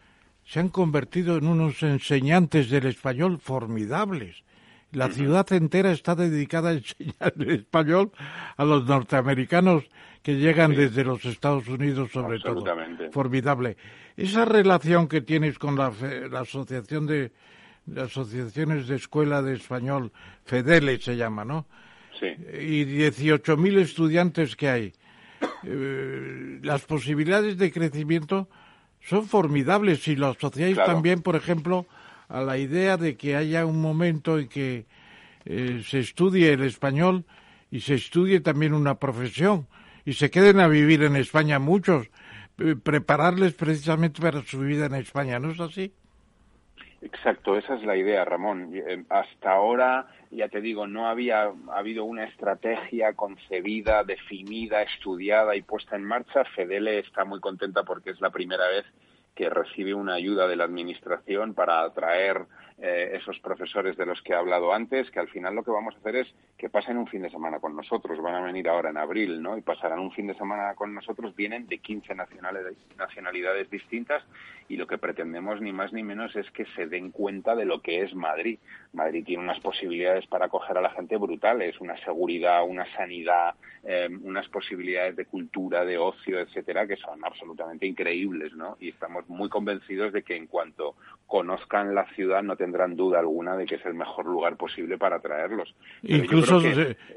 [0.45, 4.43] se han convertido en unos enseñantes del español formidables.
[4.91, 8.11] La ciudad entera está dedicada a enseñar el español
[8.55, 9.83] a los norteamericanos
[10.21, 12.63] que llegan desde los Estados Unidos, sobre todo.
[13.11, 13.75] Formidable.
[14.15, 15.91] Esa relación que tienes con la,
[16.39, 17.31] asociación de,
[17.97, 20.11] asociaciones de escuela de español,
[20.45, 21.67] FEDELE se llama, ¿no?
[22.19, 22.27] Sí.
[22.27, 24.93] Y 18.000 estudiantes que hay.
[25.63, 28.47] Eh, las posibilidades de crecimiento
[29.07, 31.85] son formidables si lo asociáis también, por ejemplo,
[32.27, 34.85] a la idea de que haya un momento en que
[35.45, 37.25] eh, se estudie el español
[37.69, 39.67] y se estudie también una profesión
[40.05, 42.07] y se queden a vivir en España muchos,
[42.57, 45.93] eh, prepararles precisamente para su vida en España, ¿no es así?
[47.05, 48.71] Exacto, esa es la idea, Ramón.
[48.73, 55.61] Eh, hasta ahora, ya te digo, no había habido una estrategia concebida, definida, estudiada y
[55.61, 56.43] puesta en marcha.
[56.55, 58.85] Fedele está muy contenta porque es la primera vez
[59.35, 62.47] que recibe una ayuda de la Administración para atraer
[62.77, 65.95] eh, esos profesores de los que he hablado antes, que al final lo que vamos
[65.95, 68.21] a hacer es que pasen un fin de semana con nosotros.
[68.21, 69.57] Van a venir ahora en abril, ¿no?
[69.57, 71.35] Y pasarán un fin de semana con nosotros.
[71.35, 74.23] Vienen de 15 nacionalidades distintas
[74.67, 77.81] y lo que pretendemos ni más ni menos es que se den cuenta de lo
[77.81, 78.59] que es Madrid.
[78.93, 84.09] Madrid tiene unas posibilidades para acoger a la gente brutales, una seguridad, una sanidad, eh,
[84.23, 88.77] unas posibilidades de cultura, de ocio, etcétera, que son absolutamente increíbles, ¿no?
[88.79, 90.95] Y estamos muy convencidos de que en cuanto
[91.27, 95.19] conozcan la ciudad no tendrán duda alguna de que es el mejor lugar posible para
[95.19, 95.75] traerlos.
[96.03, 96.59] Incluso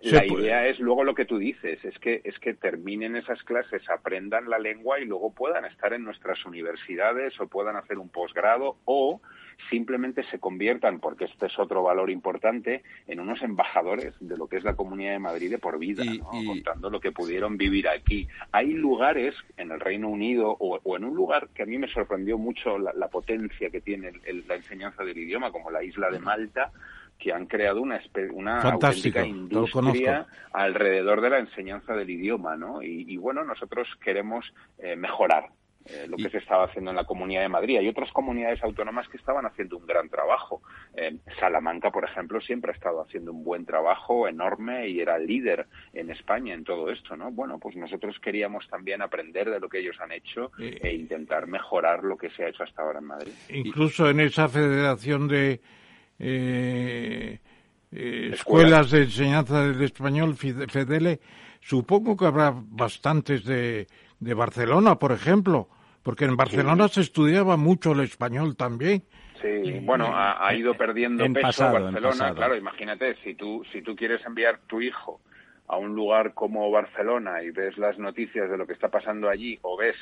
[0.03, 3.89] la idea es luego lo que tú dices, es que es que terminen esas clases,
[3.91, 8.77] aprendan la lengua y luego puedan estar en nuestras universidades o puedan hacer un posgrado
[8.85, 9.21] o
[9.71, 14.57] simplemente se conviertan, porque este es otro valor importante, en unos embajadores de lo que
[14.57, 16.05] es la Comunidad de Madrid de por vida,
[16.47, 18.29] contando lo que pudieron vivir aquí.
[18.53, 22.39] Hay lugares en el Reino Unido o, en un lugar que a mí me sorprendió
[22.39, 24.13] mucho la, potencia que tiene
[24.47, 26.71] la enseñanza del idioma, como la isla de Malta,
[27.19, 28.01] que han creado una,
[28.33, 32.81] una auténtica industria alrededor de la enseñanza del idioma, ¿no?
[32.83, 35.51] Y, bueno, nosotros queremos eh, mejorar
[35.91, 37.79] eh, lo que se estaba haciendo en la Comunidad de Madrid.
[37.79, 40.61] Hay otras comunidades autónomas que estaban haciendo un gran trabajo.
[40.95, 45.67] Eh, Salamanca, por ejemplo, siempre ha estado haciendo un buen trabajo enorme y era líder
[45.95, 47.31] en España en todo esto, ¿no?
[47.31, 51.47] Bueno, pues nosotros queríamos también aprender de lo que ellos han hecho eh, e intentar
[51.47, 53.33] mejorar lo que se ha hecho hasta ahora en Madrid.
[53.49, 55.61] Incluso en esa federación de
[57.91, 61.21] escuelas de enseñanza del español, FEDELE,
[61.61, 63.87] supongo que habrá bastantes de,
[64.21, 65.69] de Barcelona, por ejemplo.
[66.03, 69.03] Porque en Barcelona se estudiaba mucho el español también.
[69.41, 72.35] Sí, bueno, ha, ido perdiendo peso Barcelona.
[72.35, 75.21] Claro, imagínate, si tú, si tú quieres enviar tu hijo
[75.69, 79.59] a un lugar como Barcelona y ves las noticias de lo que está pasando allí
[79.63, 79.97] o ves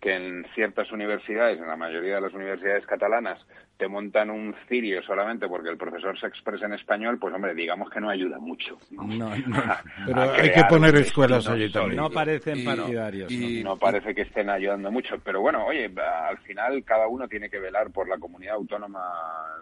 [0.00, 3.38] que en ciertas universidades, en la mayoría de las universidades catalanas,
[3.82, 7.90] te montan un cirio solamente porque el profesor se expresa en español, pues hombre, digamos
[7.90, 8.78] que no ayuda mucho.
[8.92, 9.32] No,
[10.06, 11.96] pero hay que poner escuelas allí también.
[11.96, 13.32] No parecen partidarios.
[13.32, 13.76] Y, ¿no?
[13.76, 17.90] parece que estén ayudando mucho, pero bueno, oye, al final cada uno tiene que velar
[17.90, 19.02] por la comunidad autónoma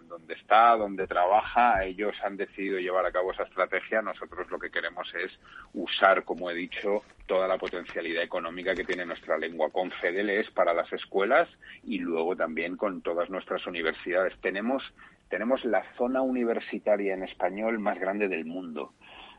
[0.07, 1.83] donde está, donde trabaja.
[1.83, 4.03] Ellos han decidido llevar a cabo esa estrategia.
[4.03, 5.31] Nosotros lo que queremos es
[5.73, 10.73] usar, como he dicho, toda la potencialidad económica que tiene nuestra lengua con FEDELES para
[10.73, 11.47] las escuelas
[11.83, 14.10] y luego también con todas nuestras universidades.
[14.41, 14.83] Tenemos
[15.29, 18.93] tenemos la zona universitaria en español más grande del mundo.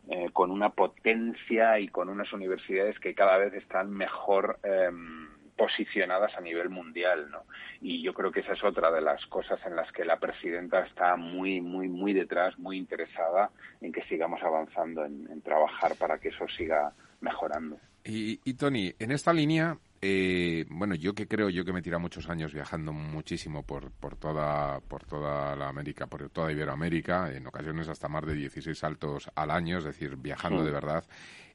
[0.09, 6.37] Eh, con una potencia y con unas universidades que cada vez están mejor em, posicionadas
[6.37, 7.45] a nivel mundial, ¿no?
[7.81, 10.81] Y yo creo que esa es otra de las cosas en las que la presidenta
[10.81, 13.51] está muy, muy, muy detrás, muy interesada
[13.81, 17.79] en que sigamos avanzando, en, trabajar para que eso siga mejorando.
[18.05, 21.83] Y, y Tony, en esta línea, eh, bueno, yo que creo, yo que me he
[21.83, 27.33] tirado muchos años viajando muchísimo por, por, toda, por toda la América, por toda Iberoamérica,
[27.33, 31.05] en ocasiones hasta más de 16 saltos al año, es decir, viajando de verdad.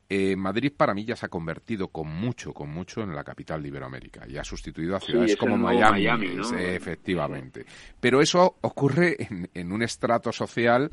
[0.09, 3.61] Eh, Madrid para mí ya se ha convertido con mucho, con mucho en la capital
[3.61, 6.07] de Iberoamérica y ha sustituido a ciudades como Miami,
[6.57, 7.65] efectivamente.
[7.99, 10.89] Pero eso ocurre en, en, un estrato social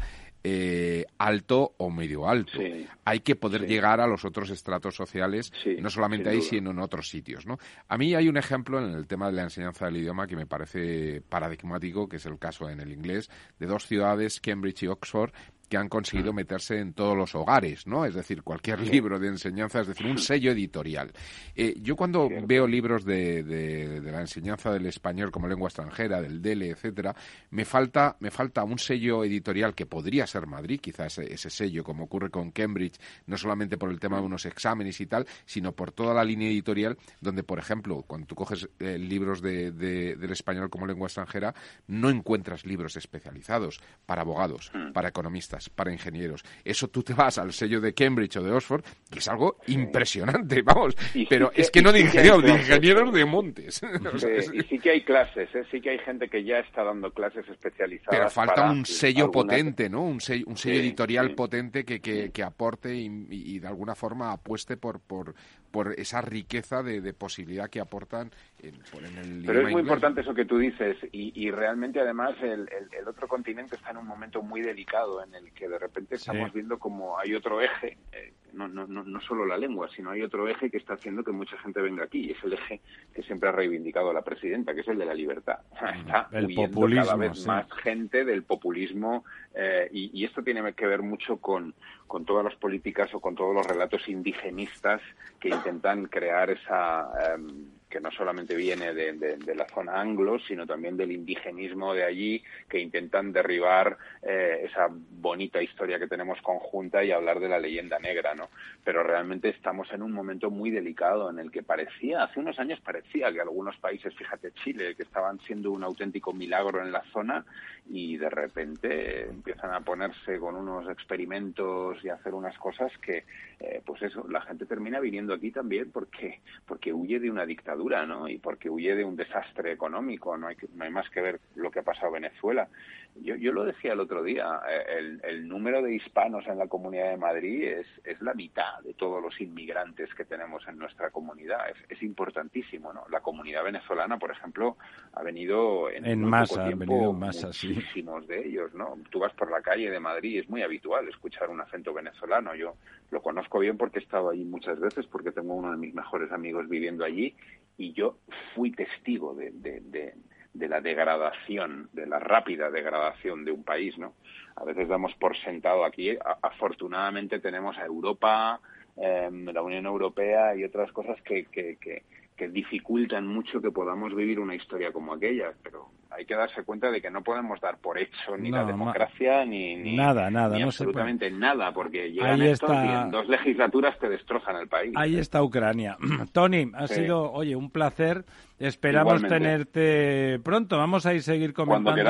[0.46, 2.58] eh, alto o medio alto.
[3.06, 7.08] hay que poder llegar a los otros estratos sociales, no solamente ahí, sino en otros
[7.08, 7.46] sitios.
[7.46, 7.58] ¿no?
[7.88, 10.46] A mí hay un ejemplo en el tema de la enseñanza del idioma que me
[10.46, 15.32] parece paradigmático, que es el caso en el inglés, de dos ciudades, Cambridge y Oxford,
[15.68, 16.36] que han conseguido mm.
[16.36, 18.04] meterse en todos los hogares, ¿no?
[18.04, 21.12] Es decir, cualquier libro de enseñanza, es decir, un sello editorial.
[21.54, 26.42] Eh, yo cuando veo libros de, de, la enseñanza del español como lengua extranjera, del
[26.42, 27.14] DELE, etcétera,
[27.50, 32.04] me falta, me falta un sello editorial que podría ser Madrid, quizás ese, sello, como
[32.04, 34.26] ocurre con Cambridge, no solamente por el tema de mm.
[34.26, 38.34] unos exámenes y tal, sino por toda la línea editorial, donde, por ejemplo, cuando tú
[38.34, 41.54] coges eh, libros de, del español como lengua extranjera,
[41.86, 44.92] no encuentras libros especializados para abogados, mm.
[44.92, 46.42] para economistas para ingenieros.
[46.64, 50.62] Eso tú te vas al sello de Cambridge o de Oxford y es algo impresionante,
[50.62, 50.96] vamos.
[51.28, 53.80] Pero es que, no de ingenieros, de ingenieros de montes.
[54.52, 55.64] y sí que hay clases, ¿eh?
[55.70, 58.10] sí que hay gente que ya está dando clases especializadas.
[58.10, 60.02] Pero falta un sello potente, ¿no?
[60.02, 65.00] Un sello, un sello editorial potente que, que, aporte y, de alguna forma apueste por,
[65.00, 65.34] por,
[65.74, 68.74] por esa riqueza de, posibilidad que aportan en,
[69.18, 72.68] el Pero es muy importante eso que tú dices y, realmente además el,
[73.08, 76.78] otro continente está en un momento muy delicado en el que de repente estamos viendo
[76.78, 80.48] como hay otro eje, eh, no, no, no, no solo la lengua, sino hay otro
[80.48, 82.80] eje que está haciendo que mucha gente venga aquí y es el eje
[83.12, 85.58] que siempre ha reivindicado la presidenta, que es el de la libertad.
[85.98, 89.24] está el huyendo populismo, cada vez más gente del populismo
[89.54, 91.74] eh, y, esto tiene que ver mucho con,
[92.06, 95.02] con todas las políticas o con todos los relatos indigenistas
[95.38, 97.34] que intentan crear esa...
[97.34, 102.42] Em, que no solamente viene de, la zona anglo, sino también del indigenismo de allí,
[102.68, 108.00] que intentan derribar eh, esa bonita historia que tenemos conjunta y hablar de la leyenda
[108.00, 108.48] negra, ¿no?
[108.82, 112.80] Pero realmente estamos en un momento muy delicado en el que parecía, hace unos años
[112.80, 117.44] parecía que algunos países, fíjate Chile, que estaban siendo un auténtico milagro en la zona
[117.88, 123.24] y de repente empiezan a ponerse con unos experimentos y hacer unas cosas que,
[123.60, 127.83] eh, pues eso, la gente termina viniendo aquí también porque, porque huye de una dictadura
[127.84, 128.28] ¿no?
[128.28, 131.70] Y porque huye de un desastre económico, no hay, no hay más que ver lo
[131.70, 132.68] que ha pasado en Venezuela.
[133.16, 136.66] Yo, yo lo decía el otro día, eh, el, el, número de hispanos en la
[136.66, 141.10] Comunidad de Madrid es, es la mitad de todos los inmigrantes que tenemos en nuestra
[141.10, 141.60] comunidad.
[141.70, 143.04] Es, es importantísimo, ¿no?
[143.10, 144.76] La comunidad venezolana, por ejemplo,
[145.12, 148.98] ha venido en, en masa, han venido en masa, muchísimos de ellos, ¿no?
[149.10, 152.54] Tú vas por la calle de Madrid, es muy habitual escuchar un acento venezolano.
[152.56, 152.74] Yo
[153.10, 156.32] lo conozco bien porque he estado allí muchas veces, porque tengo uno de mis mejores
[156.32, 157.34] amigos viviendo allí
[157.76, 158.18] y yo
[158.54, 164.14] fui testigo de, de, la degradación, de la rápida degradación de un país, ¿no?
[164.56, 168.60] A veces damos por sentado aquí, afortunadamente tenemos a Europa,
[168.96, 172.04] em, la Unión Europea y otras cosas que, que, que,
[172.36, 176.90] que dificultan mucho que podamos vivir una historia como aquella, pero hay que darse cuenta
[176.90, 181.30] de que no podemos dar por hecho ni la democracia ni, nada, nada, no absolutamente
[181.30, 184.92] nada, porque llegan estos y en dos legislaturas te destrozan el país.
[184.96, 185.96] Ahí está Ucrania.
[186.32, 188.24] Tony, ha sido, oye, un placer.
[188.58, 190.78] Esperamos tenerte pronto.
[190.78, 192.02] Vamos a ir seguir comentando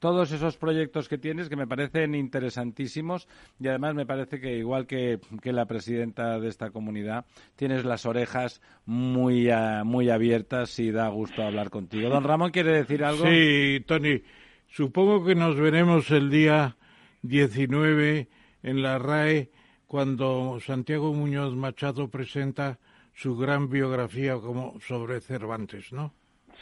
[0.00, 3.28] todos esos proyectos que tienes que me parecen interesantísimos
[3.60, 7.24] y además me parece que igual que, que la presidenta de esta comunidad
[7.54, 12.08] tienes las orejas muy, ah, muy abiertas y da gusto hablar contigo.
[12.08, 13.24] Don Ramón quiere decir algo.
[13.24, 14.22] Sí, Tony,
[14.66, 16.76] supongo que nos veremos el día
[17.22, 18.28] 19
[18.64, 19.50] en la RAE
[19.86, 22.80] cuando Santiago Muñoz Machado presenta
[23.14, 26.14] su gran biografía como sobre Cervantes, ¿no?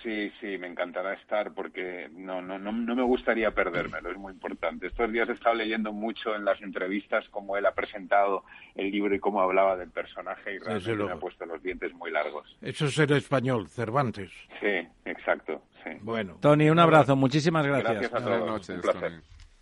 [0.03, 4.33] Sí, sí, me encantará estar porque no, no, no, no me gustaría perdérmelo, es muy
[4.33, 4.87] importante.
[4.87, 8.45] Estos días he estado leyendo mucho en las entrevistas cómo él ha presentado
[8.75, 12.11] el libro y cómo hablaba del personaje y realmente me ha puesto los dientes muy
[12.11, 12.57] largos.
[12.63, 14.31] Eso es el español, Cervantes.
[14.61, 15.91] Sí, exacto, sí.
[16.01, 16.39] Bueno.
[16.41, 18.11] Tony, un abrazo, muchísimas gracias.
[18.11, 18.69] Gracias a todos.
[18.71, 19.13] Un placer.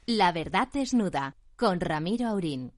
[0.06, 2.77] La verdad desnuda, con Ramiro Aurín.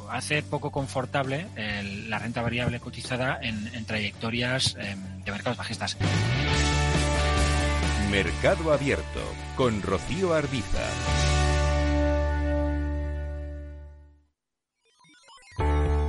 [0.11, 5.97] hace poco confortable el, la renta variable cotizada en, en trayectorias eh, de mercados bajistas.
[8.11, 9.21] Mercado Abierto
[9.55, 10.81] con Rocío Arbiza.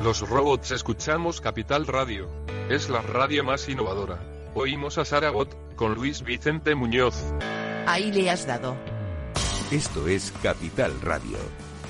[0.03, 2.29] Los robots escuchamos Capital Radio.
[2.69, 4.19] Es la radio más innovadora.
[4.55, 7.15] Oímos a Saragot con Luis Vicente Muñoz.
[7.87, 8.77] Ahí le has dado.
[9.70, 11.39] Esto es Capital Radio.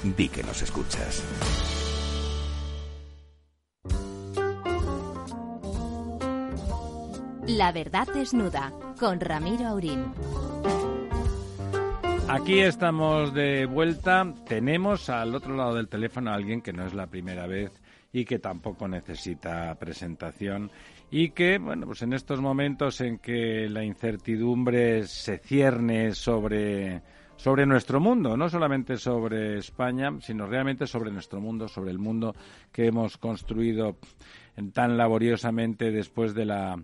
[0.02, 1.22] Di que nos escuchas.
[7.48, 10.04] La verdad desnuda con Ramiro Aurín.
[12.28, 14.32] Aquí estamos de vuelta.
[14.46, 17.72] Tenemos al otro lado del teléfono a alguien que no es la primera vez
[18.12, 20.70] y que tampoco necesita presentación
[21.10, 27.02] y que, bueno, pues en estos momentos en que la incertidumbre se cierne sobre
[27.34, 32.36] sobre nuestro mundo, no solamente sobre España, sino realmente sobre nuestro mundo, sobre el mundo
[32.70, 33.96] que hemos construido
[34.72, 36.80] tan laboriosamente después de la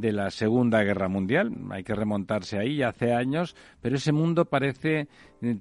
[0.00, 1.52] de la Segunda Guerra Mundial.
[1.70, 5.08] Hay que remontarse ahí hace años, pero ese mundo parece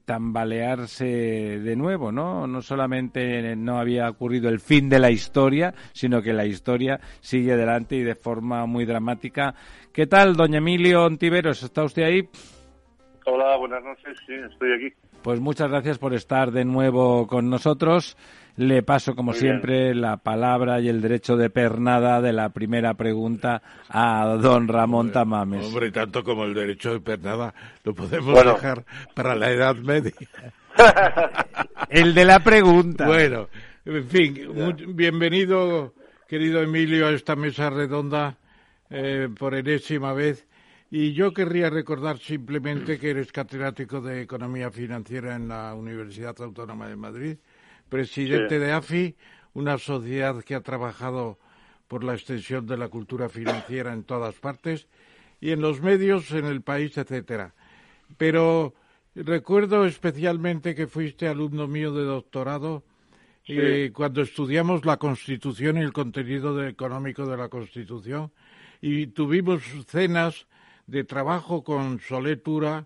[0.05, 2.47] tambalearse de nuevo, ¿no?
[2.47, 7.53] No solamente no había ocurrido el fin de la historia, sino que la historia sigue
[7.53, 9.55] adelante y de forma muy dramática.
[9.91, 11.64] ¿Qué tal, doña Emilio Ontiveros?
[11.64, 12.30] ¿Está usted ahí?
[13.26, 14.18] Hola, buenas noches.
[14.26, 14.95] Sí, estoy aquí.
[15.22, 18.15] Pues muchas gracias por estar de nuevo con nosotros.
[18.58, 22.96] Le paso, como Muy siempre, la palabra y el derecho de pernada de la primera
[22.96, 25.66] pregunta a don Ramón Tamames.
[25.68, 27.54] Hombre, tanto como el derecho de pernada
[27.84, 28.54] lo podemos Bueno.
[28.56, 30.12] dejar para la Edad Media.
[31.90, 33.06] El de la pregunta.
[33.08, 33.48] Bueno,
[33.86, 34.36] en fin,
[34.90, 35.94] bienvenido,
[36.28, 38.38] querido Emilio, a esta mesa redonda
[38.90, 40.48] eh, por enésima vez.
[40.90, 46.88] Y yo querría recordar simplemente que eres catedrático de Economía Financiera en la Universidad Autónoma
[46.88, 47.38] de Madrid,
[47.89, 48.61] presidente Sí.
[48.61, 49.15] de AFI,
[49.53, 51.38] una sociedad que ha trabajado
[51.88, 54.88] por la extensión de la cultura financiera en todas partes
[55.39, 57.53] y en los medios, en el país, etcétera.
[58.18, 58.73] Pero
[59.15, 62.84] recuerdo especialmente que fuiste alumno mío de doctorado
[63.49, 68.31] eh, cuando estudiamos la Constitución y el contenido de- económico de la Constitución
[68.81, 70.47] y tuvimos cenas
[70.85, 72.85] de trabajo con Solet Tura,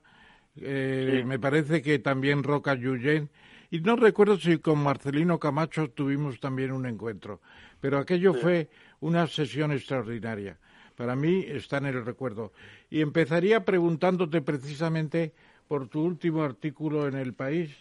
[0.57, 1.23] eh, Sí.
[1.27, 3.29] me parece que también Roca Yuyen,
[3.71, 7.41] y no recuerdo si con Marcelino Camacho tuvimos también un encuentro,
[7.79, 8.69] pero aquello fue
[8.99, 10.59] una sesión extraordinaria.
[10.95, 12.51] Para mí está en el recuerdo.
[12.89, 15.33] Y empezaría preguntándote precisamente
[15.67, 17.71] por tu último artículo en El País,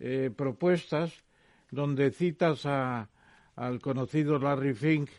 [0.00, 1.22] eh, propuestas,
[1.70, 3.08] donde citas a,
[3.54, 5.10] al conocido Larry Fink,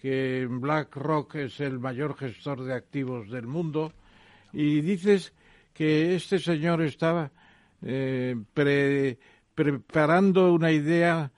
[0.00, 3.92] que en BlackRock es el mayor gestor de activos del mundo,
[4.52, 5.34] y dices
[5.74, 7.30] que este señor estaba
[7.82, 9.18] eh, pre-
[9.58, 11.32] preparando una idea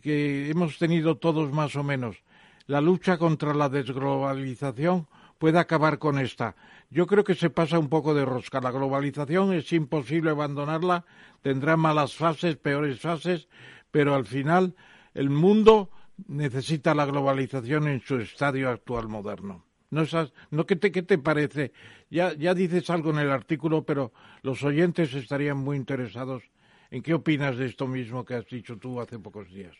[0.00, 2.22] que hemos tenido todos más o menos.
[2.68, 6.54] La lucha contra la desglobalización puede acabar con esta.
[6.88, 8.60] Yo creo que se pasa un poco de rosca.
[8.60, 11.04] La globalización es imposible abandonarla,
[11.42, 13.48] tendrá malas fases, peores fases,
[13.90, 14.76] pero al final
[15.12, 15.90] el mundo
[16.28, 19.64] necesita la globalización en su estadio actual moderno.
[19.90, 21.72] No, esas- no ¿qué, te, ¿Qué te parece?
[22.08, 26.44] Ya, ya dices algo en el artículo, pero los oyentes estarían muy interesados
[26.90, 29.76] en qué opinas de esto mismo que has dicho tú hace pocos días.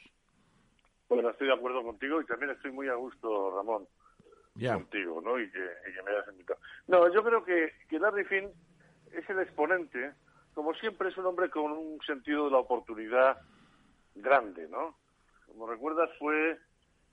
[1.09, 3.87] Bueno, estoy de acuerdo contigo y también estoy muy a gusto, Ramón,
[4.55, 4.75] Ya.
[4.75, 5.39] contigo, ¿no?
[5.39, 6.59] Y que, y que me hayas invitado.
[6.89, 8.51] No, yo creo que, que Larry Finn
[9.13, 10.13] es el exponente,
[10.55, 13.39] como siempre es un hombre con un sentido de la oportunidad
[14.15, 14.97] grande, ¿no?
[15.47, 16.59] Como recuerdas, fue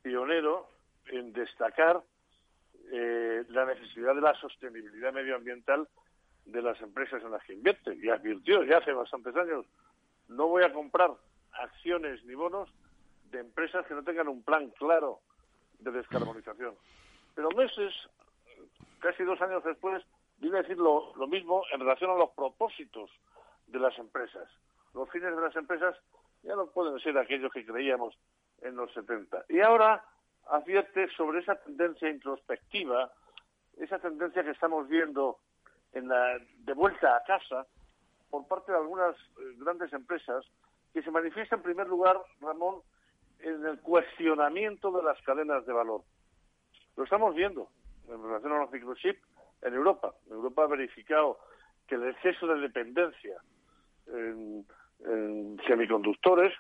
[0.02, 0.68] pionero
[1.08, 2.02] en destacar
[2.92, 5.88] eh, la necesidad de la sostenibilidad medioambiental
[6.46, 7.96] de las empresas en las que invierte.
[7.96, 9.66] Y advirtió ya hace bastantes años,
[10.28, 11.12] no voy a comprar
[11.54, 12.70] acciones ni bonos
[13.32, 15.20] de empresas que no tengan un plan claro
[15.80, 16.76] de descarbonización.
[17.36, 17.94] Pero meses,
[19.00, 20.04] casi dos años después,
[20.38, 23.10] vine a decir lo, lo mismo en relación a los propósitos
[23.68, 24.50] de las empresas.
[24.94, 25.96] Los fines de las empresas
[26.44, 28.18] ya no pueden ser aquellos que creíamos
[28.62, 29.46] en los 70.
[29.50, 30.04] Y ahora
[30.50, 33.12] advierte sobre esa tendencia introspectiva,
[33.78, 35.40] esa tendencia que estamos viendo
[35.94, 37.66] en la, de vuelta a casa
[38.30, 40.46] por parte de algunas eh, grandes empresas
[40.94, 42.82] que se manifiesta en primer lugar, Ramón,
[43.40, 46.02] en el cuestionamiento de las cadenas de valor.
[46.96, 47.70] Lo estamos viendo
[48.08, 49.22] en relación a los microchips
[49.62, 50.14] en Europa.
[50.30, 51.40] Europa ha verificado
[51.88, 53.36] que el exceso de dependencia
[54.08, 54.66] en,
[55.68, 56.54] semiconductores,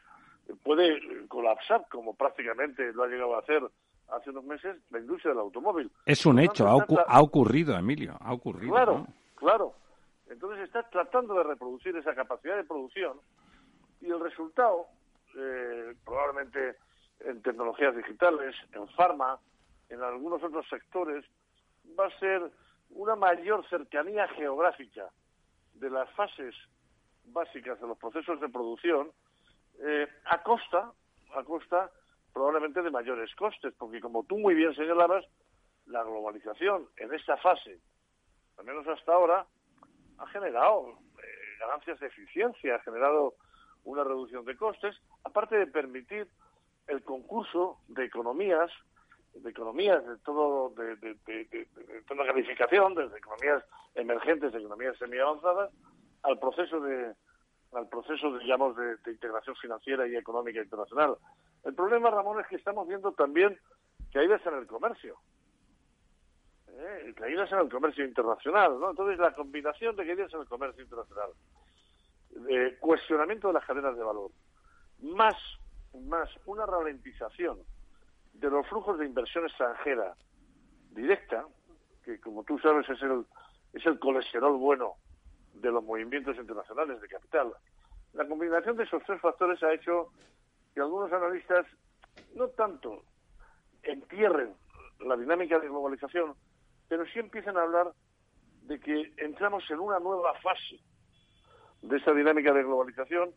[0.63, 3.61] puede colapsar, como prácticamente lo ha llegado a hacer
[4.09, 5.91] hace unos meses, la industria del automóvil.
[6.05, 8.73] Es un hecho, ha, ocurrido, Emilio, ha ocurrido.
[8.73, 9.07] Claro,
[9.41, 9.73] claro.
[10.29, 13.19] Entonces está tratando de reproducir esa capacidad de producción
[13.99, 14.85] y el resultado,
[15.35, 16.77] eh, probablemente
[17.19, 19.39] en tecnologías digitales, en farma,
[19.89, 21.25] en algunos otros sectores,
[21.99, 22.49] va a ser
[22.91, 25.09] una mayor cercanía geográfica
[25.73, 26.55] de las fases
[27.25, 29.11] básicas de los procesos de producción
[29.79, 30.91] eh, a costa,
[31.35, 31.91] a costa
[32.31, 35.25] probablemente de mayores costes, porque como tú muy bien señalabas,
[35.87, 37.79] la globalización en esta fase,
[38.61, 39.47] al menos hasta ahora,
[40.19, 41.21] ha generado eh,
[41.59, 43.33] ganancias de eficiencia, ha generado
[43.83, 46.27] una reducción de costes, aparte de permitir
[46.85, 48.69] el concurso de economías,
[49.33, 51.65] de economías de todo, de,
[52.07, 53.63] toda calificación, desde economías
[53.95, 55.71] emergentes, de economías semi-avanzadas,
[56.21, 57.15] al proceso de,
[57.71, 61.17] al proceso, digamos, de, integración financiera y económica internacional.
[61.63, 63.57] El problema, Ramón, es que estamos viendo también
[64.11, 65.17] que hay veces en el comercio.
[66.77, 67.13] ¿Eh?
[67.15, 68.91] Caídas en el comercio internacional, ¿no?
[68.91, 71.31] Entonces, la combinación de caídas en el comercio internacional,
[72.29, 74.31] de cuestionamiento de las cadenas de valor,
[75.01, 75.35] más,
[75.93, 77.59] más una ralentización
[78.33, 80.15] de los flujos de inversión extranjera
[80.91, 81.45] directa,
[82.03, 83.25] que como tú sabes es el,
[83.73, 84.95] es el colesterol bueno
[85.53, 87.53] de los movimientos internacionales de capital.
[88.13, 90.11] La combinación de esos tres factores ha hecho
[90.73, 91.65] que algunos analistas
[92.35, 93.03] no tanto
[93.83, 94.53] entierren
[94.99, 96.35] la dinámica de globalización,
[96.91, 97.93] pero sí empiezan a hablar
[98.63, 100.77] de que entramos en una nueva fase
[101.81, 103.29] de esta dinámica de globalización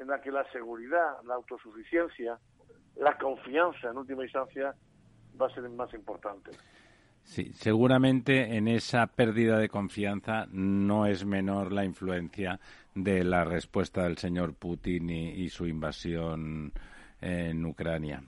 [0.00, 2.38] en la que la seguridad, la autosuficiencia,
[2.96, 4.74] la confianza en última instancia
[5.38, 6.52] va a ser más importante.
[7.24, 12.58] Sí, seguramente en esa pérdida de confianza no es menor la influencia
[12.94, 16.72] de la respuesta del señor Putin y, su invasión
[17.20, 18.22] en Ucrania.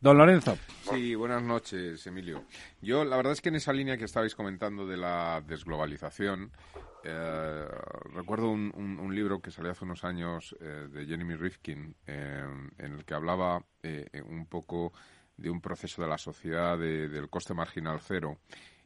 [0.00, 0.56] Don Lorenzo.
[0.90, 2.44] Sí, buenas noches, Emilio.
[2.80, 6.52] Yo, la verdad es que en esa línea que estabais comentando de la desglobalización,
[7.04, 7.68] eh,
[8.14, 12.46] recuerdo un, libro que salió hace unos años eh, de Jeremy Rifkin, eh,
[12.78, 13.62] en el que hablaba
[14.24, 14.94] un poco
[15.36, 18.38] de un proceso de la sociedad del coste marginal cero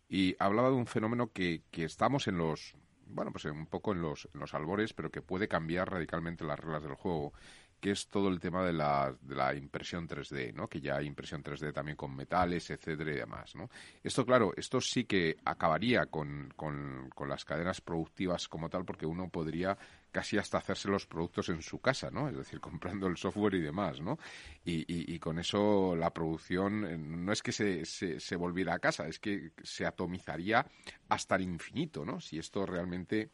[0.09, 2.75] y hablaba de un fenómeno que, que estamos en los
[3.07, 6.59] bueno pues un poco en los, en los albores pero que puede cambiar radicalmente las
[6.59, 7.33] reglas del juego
[7.85, 10.69] que es todo el tema de la, impresión 3D, ¿no?
[10.69, 13.69] Que ya hay impresión 3D también con metales, etcétera y demás, ¿no?
[14.03, 16.49] Esto, claro, esto sí que acabaría con,
[17.29, 19.77] las cadenas productivas como tal, porque uno podría
[20.11, 22.27] casi hasta hacerse los productos en su casa, ¿no?
[22.27, 24.19] Es decir, comprando el software y demás, ¿no?
[24.65, 28.79] Y, y, con eso la producción eh, no es que se, se, se, volviera a
[28.79, 30.65] casa, es que se atomizaría
[31.11, 32.19] hasta el infinito, ¿no?
[32.19, 33.29] Si esto realmente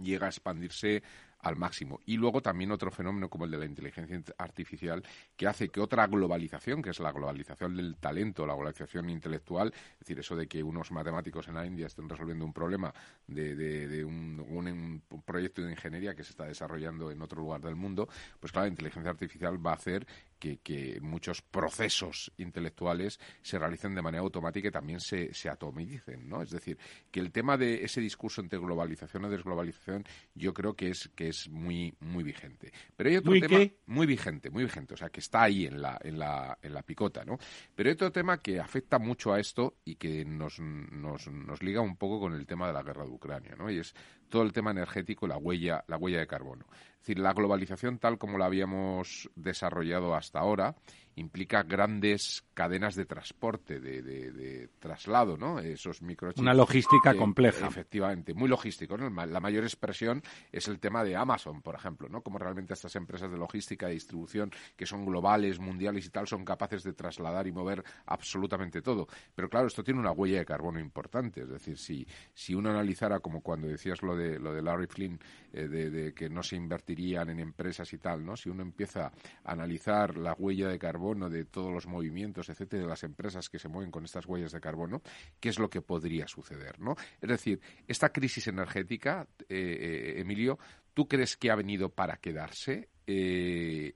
[0.00, 1.02] llega a expandirse
[1.44, 2.00] al máximo.
[2.06, 5.02] Y luego también otro fenómeno como el de la inteligencia artificial
[5.36, 9.98] que hace que otra globalización, que es la globalización del talento, la globalización intelectual, es
[10.00, 12.92] decir, eso de que unos matemáticos en la India estén resolviendo un problema
[13.26, 17.76] de, de, un, un, proyecto de ingeniería que se está desarrollando en otro lugar del
[17.76, 18.08] mundo,
[18.40, 20.06] pues claro, la inteligencia artificial va a hacer
[20.38, 26.42] que, muchos procesos intelectuales se realicen de manera automática y también se, se atomicen, ¿no?
[26.42, 26.78] Es decir,
[27.10, 30.04] que el tema de ese discurso entre globalización y desglobalización
[30.34, 32.72] yo creo que es que es muy muy vigente.
[32.96, 35.98] Pero hay otro tema muy vigente, muy vigente, o sea, que está ahí en la
[36.02, 37.38] en la en la picota, ¿no?
[37.74, 41.80] Pero hay otro tema que afecta mucho a esto y que nos, nos, nos liga
[41.80, 43.70] un poco con el tema de la guerra de Ucrania, ¿no?
[43.70, 43.94] Y es
[44.28, 46.66] todo el tema energético, la huella, la huella de carbono.
[46.72, 50.76] Es decir, la globalización tal como la habíamos desarrollado hasta ahora
[51.16, 55.58] implica grandes cadenas de transporte, de, traslado, ¿no?
[55.58, 56.40] Esos microchips.
[56.40, 57.66] Una logística compleja.
[57.66, 58.96] Efectivamente, muy logístico.
[58.96, 59.10] ¿no?
[59.26, 62.22] La mayor expresión es el tema de Amazon, por ejemplo, ¿no?
[62.22, 66.44] Como realmente estas empresas de logística y distribución que son globales, mundiales y tal, son
[66.44, 69.06] capaces de trasladar y mover absolutamente todo.
[69.34, 71.42] Pero claro, esto tiene una huella de carbono importante.
[71.42, 75.20] Es decir, si, si uno analizara, como cuando decías lo de, lo de Larry Flynn,
[75.52, 78.36] eh, de, que no se invertirían en empresas y tal, ¿no?
[78.36, 79.12] Si uno empieza
[79.44, 83.58] a analizar la huella de carbono de todos los movimientos, etcétera, de las empresas que
[83.58, 85.02] se mueven con estas huellas de carbono,
[85.38, 86.96] ¿qué es lo que podría suceder, ¿no?
[87.20, 90.58] Es decir, esta crisis energética, eh, eh, Emilio,
[90.94, 92.88] ¿tú crees que ha venido para quedarse?
[93.06, 93.94] y,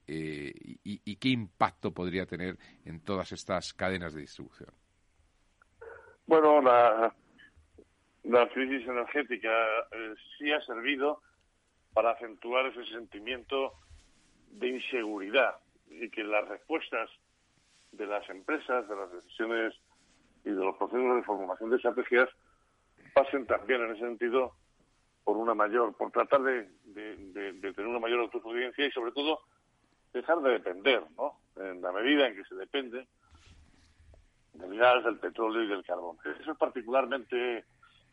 [0.84, 4.68] y, qué impacto podría tener en todas estas cadenas de distribución?
[6.26, 7.14] Bueno, la,
[8.24, 9.48] la crisis energética
[9.90, 11.22] eh, sí ha servido
[11.94, 13.72] para acentuar ese sentimiento
[14.50, 15.56] de inseguridad
[15.90, 17.10] y que las respuestas
[17.92, 19.74] de las empresas, de las decisiones
[20.44, 22.28] y de los procesos de formulación de estrategias
[23.14, 24.54] pasen también en ese sentido
[25.24, 29.40] por una mayor, por tratar de, de tener una mayor autosuficiencia y sobre todo
[30.12, 31.40] dejar de depender, ¿no?
[31.56, 33.06] En la medida en que se depende
[34.54, 36.16] del gas, del petróleo y del carbón.
[36.40, 37.64] Eso es particularmente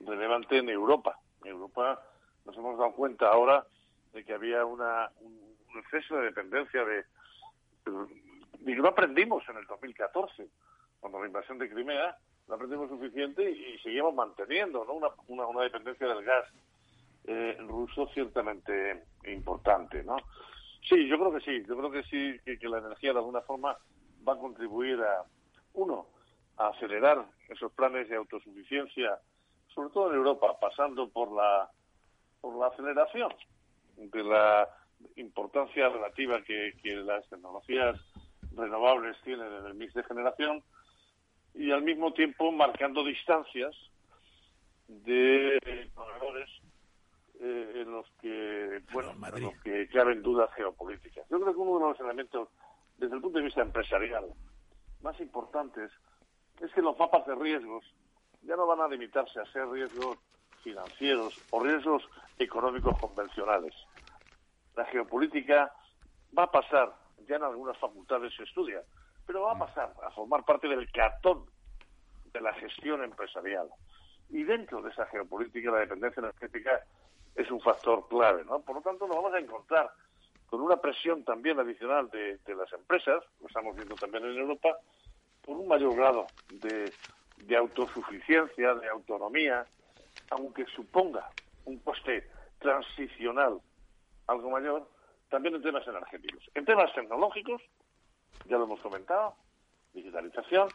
[0.01, 1.19] relevante en Europa.
[1.43, 2.01] En Europa
[2.45, 3.65] nos hemos dado cuenta ahora
[4.13, 7.03] de que había una, un, exceso de dependencia de...
[8.65, 10.47] Y no aprendimos en el 2014,
[10.99, 12.17] cuando la invasión de Crimea,
[12.47, 14.93] no aprendimos suficiente y, seguimos manteniendo ¿no?
[14.93, 16.45] una, una, una dependencia del gas
[17.27, 20.17] eh, ruso ciertamente importante, ¿no?
[20.87, 23.75] Sí, yo creo que sí, yo creo que sí, que, la energía de alguna forma
[24.27, 25.23] va a contribuir a,
[25.73, 26.05] uno,
[26.57, 29.17] a acelerar esos planes de autosuficiencia,
[29.73, 31.67] sobre todo en Europa, pasando por la,
[32.41, 33.33] por la aceleración
[33.97, 34.69] de la
[35.15, 37.99] importancia relativa que, que las tecnologías
[38.55, 40.63] renovables tienen en el mix de generación
[41.53, 43.75] y al mismo tiempo marcando distancias
[44.87, 46.49] de proveedores
[47.39, 51.27] eh, en los que bueno en los que caben dudas geopolíticas.
[51.29, 52.49] Yo creo que uno de los elementos
[52.97, 54.25] desde el punto de vista empresarial
[55.01, 55.91] más importantes
[56.61, 57.83] es que los mapas de riesgos
[58.43, 60.17] ya no van a limitarse a ser riesgos
[60.61, 62.03] financieros o riesgos
[62.39, 63.73] económicos convencionales.
[64.75, 65.71] La geopolítica
[66.37, 66.93] va a pasar,
[67.27, 68.81] ya en algunas facultades se estudia,
[69.25, 71.45] pero va a pasar a formar parte del cartón
[72.33, 73.69] de la gestión empresarial.
[74.29, 76.83] Y dentro de esa geopolítica, la dependencia energética
[77.35, 78.59] es un factor clave, ¿no?
[78.59, 79.91] Por lo tanto, nos vamos a encontrar
[80.47, 84.77] con una presión también adicional de, las empresas, lo estamos viendo también en Europa,
[85.41, 86.91] por un mayor grado de,
[87.37, 89.65] de autosuficiencia, de autonomía,
[90.29, 91.29] aunque suponga
[91.65, 92.29] un coste
[92.59, 93.59] transicional
[94.27, 94.89] algo mayor,
[95.29, 96.43] también en temas energéticos.
[96.53, 97.61] En temas tecnológicos,
[98.45, 99.35] ya lo hemos comentado,
[99.93, 100.69] digitalización,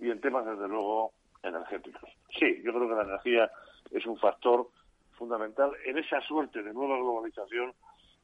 [0.00, 1.12] y en temas, desde luego,
[1.42, 2.10] energéticos.
[2.38, 3.50] Sí, yo creo que la energía
[3.90, 4.68] es un factor
[5.12, 7.72] fundamental en esa suerte de nueva globalización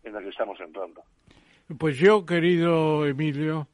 [0.02, 1.02] en la que estamos entrando.
[1.78, 3.68] Pues yo, querido Emilio,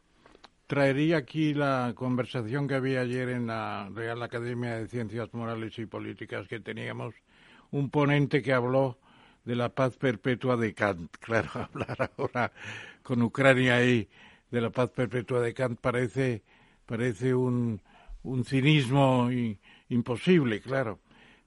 [0.66, 5.86] traería aquí la conversación que había ayer en la Real Academia de Ciencias Morales y
[5.86, 7.14] Políticas que teníamos
[7.70, 8.98] un ponente que habló
[9.46, 11.16] de la paz perpetua de Kant.
[11.20, 12.52] Claro, hablar ahora
[13.02, 14.08] con Ucrania y
[14.50, 16.42] de la paz perpetua de Kant parece,
[16.84, 17.80] parece un,
[18.24, 19.30] un cinismo
[19.88, 20.98] imposible, claro.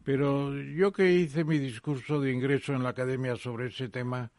[0.03, 4.31] Pero yo que hice mi discurso de ingreso en la academia sobre ese tema,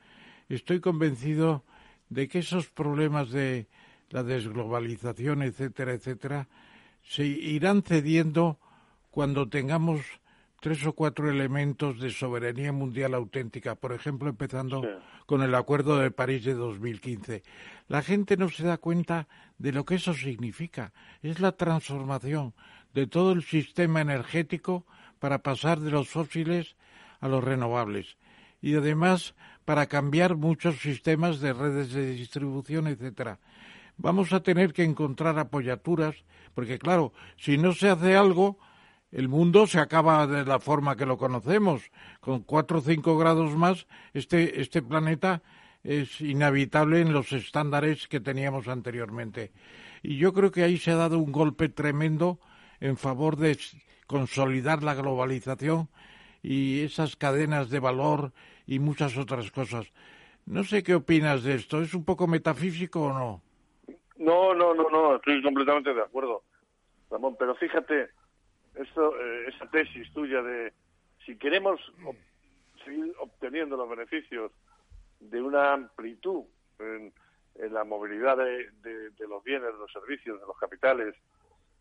[0.49, 1.65] estoy convencido
[2.09, 3.69] de que esos problemas de
[4.09, 6.49] la desglobalización, etcétera, etcétera,
[7.03, 8.59] se irán cediendo
[9.11, 10.01] cuando tengamos
[10.61, 14.83] tres o cuatro elementos de soberanía mundial auténtica, por ejemplo, empezando
[15.27, 17.43] con el Acuerdo de París de 2015.
[17.89, 19.27] La gente no se da cuenta
[19.59, 20.93] de lo que eso significa.
[21.23, 22.55] Es la transformación
[22.93, 24.85] de todo el sistema energético
[25.19, 26.77] para pasar de los fósiles
[27.21, 28.17] a los renovables
[28.63, 29.35] y además
[29.65, 33.39] para cambiar muchos sistemas de redes de distribución, etcétera.
[33.97, 36.17] Vamos a tener que encontrar apoyaturas,
[36.55, 38.59] porque claro, si no se hace algo,
[39.13, 41.91] el mundo se acaba de la forma que lo conocemos.
[42.21, 45.43] Con cuatro o cinco grados más, este, este planeta
[45.83, 49.51] es inhabitable en los estándares que teníamos anteriormente.
[50.03, 52.39] Y yo creo que ahí se ha dado un golpe tremendo
[52.81, 53.59] en favor de
[54.07, 55.89] consolidar la globalización
[56.43, 58.33] y esas cadenas de valor
[58.67, 59.93] y muchas otras cosas.
[60.47, 61.83] No sé qué opinas de esto.
[61.83, 63.43] ¿Es un poco metafísico o no?
[64.17, 65.17] No, no, no, no.
[65.17, 66.43] Estoy completamente de acuerdo,
[67.11, 67.37] Ramón.
[67.39, 68.09] Pero fíjate,
[68.83, 70.73] esto, eh, esa tesis tuya de
[71.25, 71.81] si queremos
[72.85, 74.53] seguir obteniendo los beneficios
[75.21, 76.45] de una amplitud
[76.79, 77.13] en,
[77.73, 78.71] la movilidad de,
[79.29, 81.15] los bienes, de los servicios, de los capitales,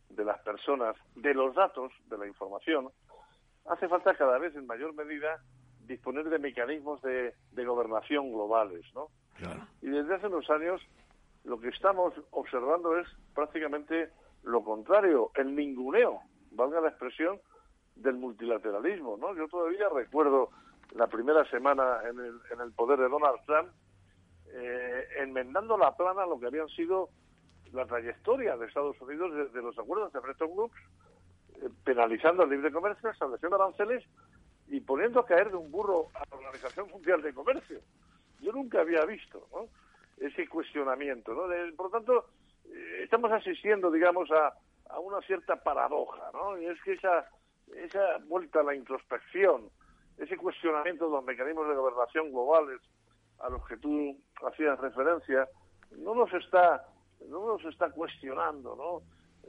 [0.10, 2.90] de las personas, de los datos, de la información,
[3.66, 5.42] hace falta cada vez en mayor medida
[5.86, 9.08] disponer de mecanismos de, gobernación globales, ¿no?
[9.82, 10.82] Y desde hace unos años
[11.46, 14.10] lo que estamos observando es prácticamente
[14.44, 16.22] lo contrario, el ninguneo
[16.52, 17.40] valga la expresión,
[17.96, 19.36] del multilateralismo, ¿no?
[19.36, 20.50] Yo todavía recuerdo
[20.96, 23.70] la primera semana en el, en el poder de Donald Trump
[24.52, 27.10] eh, enmendando la plana lo que habían sido
[27.72, 30.74] la trayectoria de Estados Unidos desde los acuerdos de Bretton Woods,
[31.62, 34.04] eh, penalizando el libre comercio, estableciendo aranceles
[34.68, 37.80] y poniendo a caer de un burro a la Organización Mundial de Comercio.
[38.40, 39.68] Yo nunca había visto ¿no?
[40.26, 41.34] ese cuestionamiento.
[41.34, 41.44] ¿no?
[41.76, 42.26] por lo tanto,
[42.66, 44.54] eh, estamos asistiendo, digamos, a,
[44.90, 46.57] a una cierta paradoja, ¿no?
[46.57, 47.28] Y es que esa,
[47.76, 49.70] esa vuelta a la introspección,
[50.18, 52.82] ese cuestionamiento de los mecanismos de gobernación globales
[53.40, 55.48] a los que tú hacías referencia,
[55.98, 56.86] no nos está,
[57.28, 59.02] no nos está cuestionando, ¿no?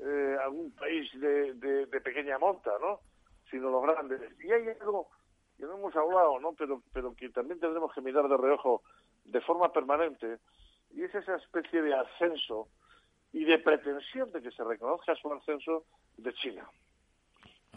[0.03, 3.01] Eh, algún país de, de, pequeña monta, ¿no?
[3.51, 4.21] Sino los grandes.
[4.43, 5.09] Y hay algo
[5.57, 6.53] que no hemos hablado, ¿no?
[6.53, 8.83] Pero, pero que también tendremos que mirar de reojo
[9.25, 10.39] de forma permanente,
[10.93, 12.69] y es esa especie de ascenso
[13.33, 15.85] y de pretensión de que se reconozca su ascenso
[16.17, 16.69] de China.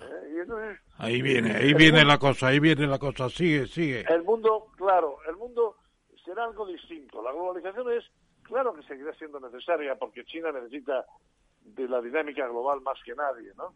[0.01, 0.77] ¿Eh?
[0.97, 4.03] ahí viene, ahí viene la cosa, ahí viene la cosa, sigue, sigue.
[4.09, 5.77] El mundo, claro, el mundo
[6.25, 7.21] será algo distinto.
[7.21, 8.03] La globalización es,
[8.41, 11.05] claro que seguirá siendo necesaria porque China necesita
[11.61, 13.73] de la dinámica global más que nadie, ¿no?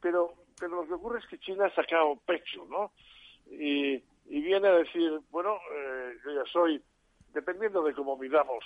[0.00, 2.92] Pero, pero lo que ocurre es que China ha sacado pecho, ¿no?
[3.50, 6.82] Y, viene a decir, bueno, eh, yo ya soy,
[7.32, 8.64] dependiendo de cómo miramos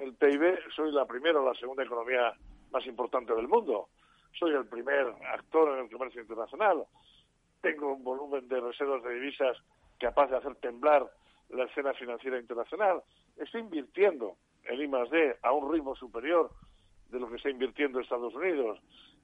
[0.00, 2.34] el PIB, soy la primera o la segunda economía
[2.70, 3.88] más importante del mundo.
[4.38, 6.84] Soy el primer actor en el comercio internacional.
[7.60, 9.56] Tengo un volumen de reservas de divisas
[9.98, 11.10] capaz de hacer temblar
[11.50, 13.02] la escena financiera internacional.
[13.36, 16.50] Estoy invirtiendo en I+D a un ritmo superior
[17.10, 18.78] de lo que está invirtiendo Estados Unidos.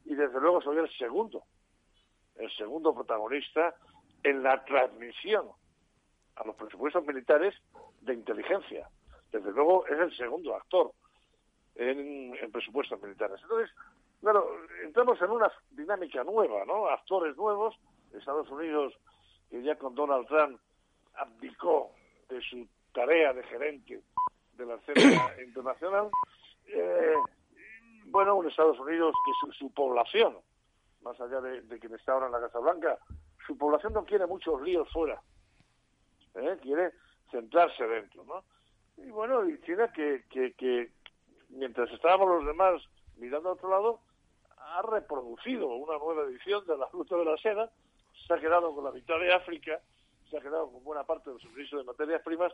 [0.05, 1.45] Y desde luego soy el segundo,
[2.37, 3.75] el segundo protagonista
[4.23, 5.47] en la transmisión
[6.35, 7.55] a los presupuestos militares
[8.03, 8.89] de inteligencia.
[9.33, 10.93] Desde luego es el segundo actor
[11.75, 13.39] en, presupuestos militares.
[13.43, 13.71] Entonces,
[14.21, 14.49] claro,
[14.83, 16.89] entramos en una dinámica nueva, ¿no?
[16.89, 17.77] Actores nuevos.
[18.13, 18.95] Estados Unidos,
[19.51, 20.59] que ya con Donald Trump
[21.15, 21.91] abdicó
[22.29, 24.01] de su tarea de gerente
[24.55, 26.11] de la escena internacional,
[26.69, 27.15] eh,
[28.07, 30.39] bueno, un Estados Unidos que su, población,
[31.03, 32.99] más allá de, de, quien está ahora en la Casa Blanca,
[33.47, 35.21] su población no quiere muchos líos fuera,
[36.35, 36.59] ¿eh?
[36.63, 36.93] quiere
[37.31, 38.45] centrarse dentro, ¿no?
[38.97, 40.91] Y bueno, China que, que,
[41.51, 42.83] mientras estábamos los demás
[43.17, 44.01] mirando a otro lado,
[44.59, 47.71] ha reproducido una nueva edición de la ruta de la seda,
[48.27, 49.81] se ha quedado con la mitad de África,
[50.31, 52.53] se ha quedado con buena parte del suministro de materias primas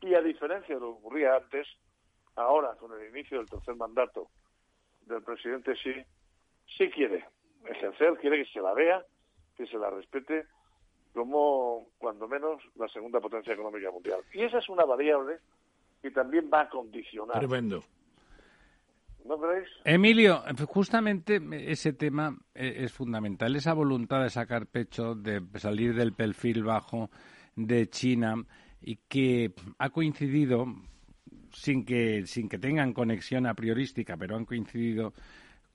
[0.00, 1.66] y a diferencia de lo que ocurría antes,
[2.36, 4.28] ahora con el inicio del tercer mandato
[5.06, 5.92] del presidente sí,
[6.76, 7.26] sí quiere
[7.66, 9.04] ejercer, quiere que se la vea,
[9.56, 10.46] que se la respete
[11.12, 14.20] como, cuando menos, la segunda potencia económica mundial.
[14.32, 15.38] Y esa es una variable
[16.04, 17.38] que también va a condicionar.
[17.38, 17.82] Tremendo.
[19.24, 19.68] ¿No creéis?
[19.86, 21.40] Emilio, justamente
[21.72, 27.08] ese tema eh, es fundamental, esa voluntad de sacar pecho, de salir del perfil bajo
[27.56, 28.34] de China
[28.82, 30.66] y que ha coincidido
[31.54, 35.14] sin que sin que tengan conexión a priorística, pero han coincidido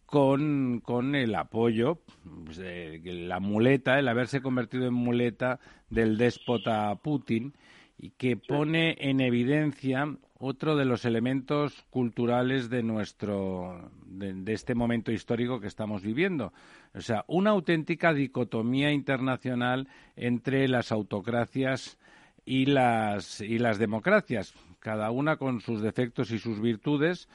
[0.06, 2.03] con, con el apoyo,
[2.45, 2.61] pues,
[3.03, 7.56] la muleta, el haberse convertido en muleta del déspota Putin
[7.99, 15.11] y que pone en evidencia otro de los elementos culturales de nuestro de, este momento
[15.11, 16.53] histórico que estamos viviendo.
[16.95, 21.99] O sea una auténtica dicotomía internacional entre las autocracias
[22.45, 27.27] y las y las democracias cada una con sus defectos y sus virtudes.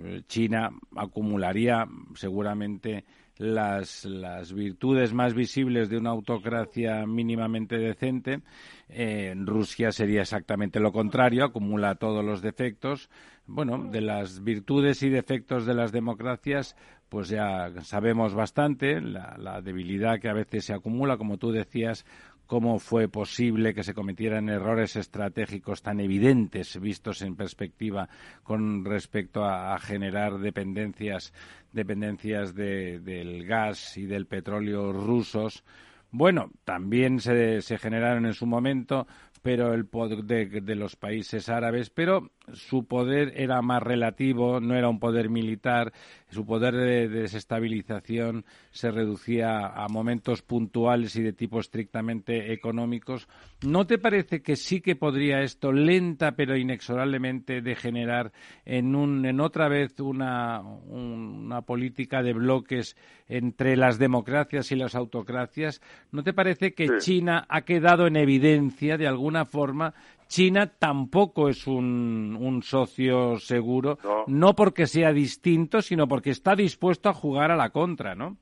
[0.00, 3.04] Eh, China acumularía seguramente
[3.38, 8.40] las, las virtudes más visibles de una autocracia mínimamente decente.
[8.88, 13.10] en Rusia sería exactamente lo contrario, acumula todos los defectos.
[13.46, 16.76] Bueno, de las virtudes y defectos de las democracias,
[17.08, 22.06] pues ya sabemos bastante, la, la debilidad que a veces se acumula, como tú decías,
[22.46, 28.08] cómo fue posible que se cometieran errores estratégicos tan evidentes vistos en perspectiva
[28.42, 31.32] con respecto a, generar dependencias
[31.72, 35.64] dependencias del gas y del petróleo rusos
[36.10, 39.08] bueno, también se, se, generaron en su momento
[39.44, 44.88] pero el poder de, los países árabes, pero su poder era más relativo, no era
[44.88, 45.92] un poder militar,
[46.28, 53.28] su poder de, desestabilización se reducía a momentos puntuales y de tipo estrictamente económicos.
[53.62, 58.32] ¿No te parece que sí que podría esto lenta pero inexorablemente degenerar
[58.64, 62.96] en, un, en otra vez una, una política de bloques
[63.26, 65.80] entre las democracias y las autocracias?
[66.12, 69.94] ¿No te parece que China ha quedado en evidencia de alguna forma,
[70.26, 74.54] China tampoco es un, un socio seguro, no.
[74.54, 78.36] porque sea distinto, sino porque está dispuesto a jugar a la contra, ¿no?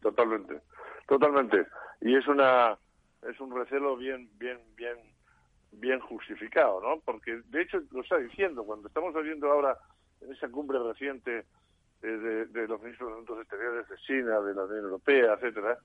[0.00, 0.60] Totalmente,
[1.06, 1.66] totalmente.
[2.00, 2.76] Y es una
[3.28, 4.96] es un recelo bien bien bien
[5.72, 7.00] bien justificado, ¿no?
[7.04, 9.78] Porque de hecho lo está diciendo cuando estamos viendo ahora
[10.20, 11.44] en esa cumbre reciente
[12.02, 15.78] eh, de, de, los ministros de Asuntos Exteriores de China, de la Unión Europea, etcétera,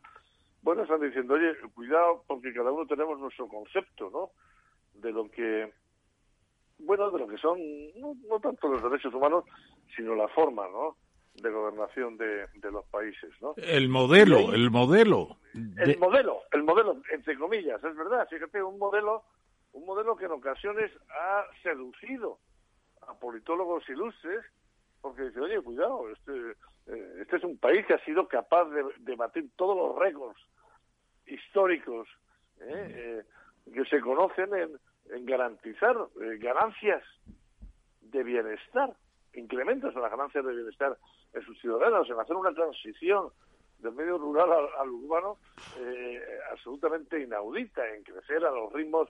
[0.61, 4.31] bueno, están diciendo, oye, cuidado, porque cada uno tenemos nuestro concepto, ¿no?
[4.97, 5.71] De lo que,
[6.79, 7.59] bueno, de lo que son,
[7.95, 9.45] no, tanto los derechos humanos,
[9.95, 10.97] sino la forma, ¿no?
[11.35, 13.53] De gobernación de, los países, ¿no?
[13.57, 15.37] El modelo, el modelo.
[15.53, 18.27] El modelo, el modelo, entre comillas, es verdad.
[18.29, 19.23] Fíjate, un modelo,
[19.73, 22.39] un modelo que en ocasiones ha seducido
[23.07, 24.43] a politólogos ilustres
[25.01, 26.51] porque dice, oye, cuidado, este,
[26.87, 30.39] eh, este es un país que ha sido capaz de, de batir todos los récords
[31.27, 32.07] históricos
[32.61, 33.23] ¿eh?
[33.65, 34.79] Eh, que se conocen en,
[35.21, 37.03] garantizar eh, ganancias
[38.01, 38.95] de bienestar,
[39.33, 40.97] incrementos en las ganancias de bienestar
[41.33, 43.29] en sus ciudadanos, en hacer una transición
[43.79, 45.37] del medio rural al, urbano
[46.51, 49.09] absolutamente inaudita, en crecer a los ritmos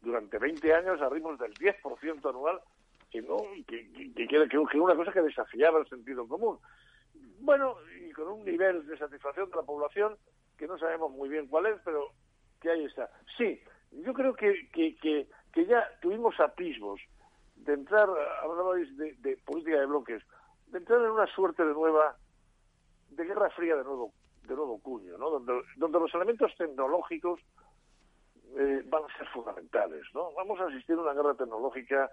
[0.00, 2.60] durante 20 años a ritmos del 10% anual,
[3.10, 6.58] que no que, que, que, que, una cosa que desafiaba el sentido común.
[7.40, 10.16] Bueno, y con un nivel de satisfacción de la población
[10.56, 12.10] que no sabemos muy bien cuál es, pero
[12.60, 13.10] que ahí está.
[13.36, 13.60] Sí,
[13.92, 14.68] yo creo que,
[15.54, 17.00] ya tuvimos atisbos
[17.56, 18.08] de entrar,
[18.42, 20.22] hablabais de, de política de bloques,
[20.68, 22.16] de entrar en una suerte de nueva,
[23.10, 24.12] de guerra fría de nuevo,
[24.46, 25.30] de nuevo cuño, ¿no?
[25.30, 27.40] Donde, donde los elementos tecnológicos
[28.56, 30.32] eh, van a ser fundamentales, ¿no?
[30.34, 32.10] Vamos a asistir a una guerra tecnológica,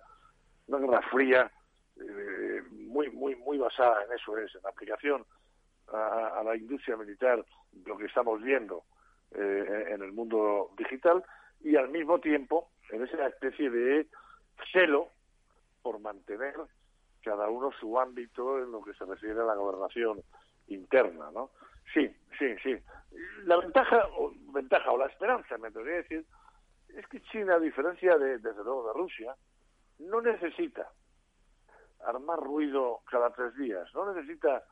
[0.68, 1.52] una guerra fría,
[1.98, 5.26] eh, muy, muy, muy basada en eso es, en la aplicación
[5.94, 7.46] a, la industria militar,
[7.86, 8.84] lo que estamos viendo
[9.32, 11.24] eh, en el mundo digital,
[11.62, 14.08] y al mismo tiempo en esa especie de
[14.72, 15.10] celo
[15.82, 16.56] por mantener
[17.24, 20.22] cada uno su ámbito en lo que se refiere a la gobernación
[20.68, 21.52] interna, ¿no?
[21.94, 22.08] Sí,
[22.38, 22.76] sí, sí.
[23.46, 26.26] La ventaja, o, ventaja o la esperanza, me debería decir,
[26.90, 29.36] es que China, a diferencia de, desde luego, de Rusia,
[30.00, 30.90] no necesita
[32.06, 34.64] armar ruido cada tres días, no necesita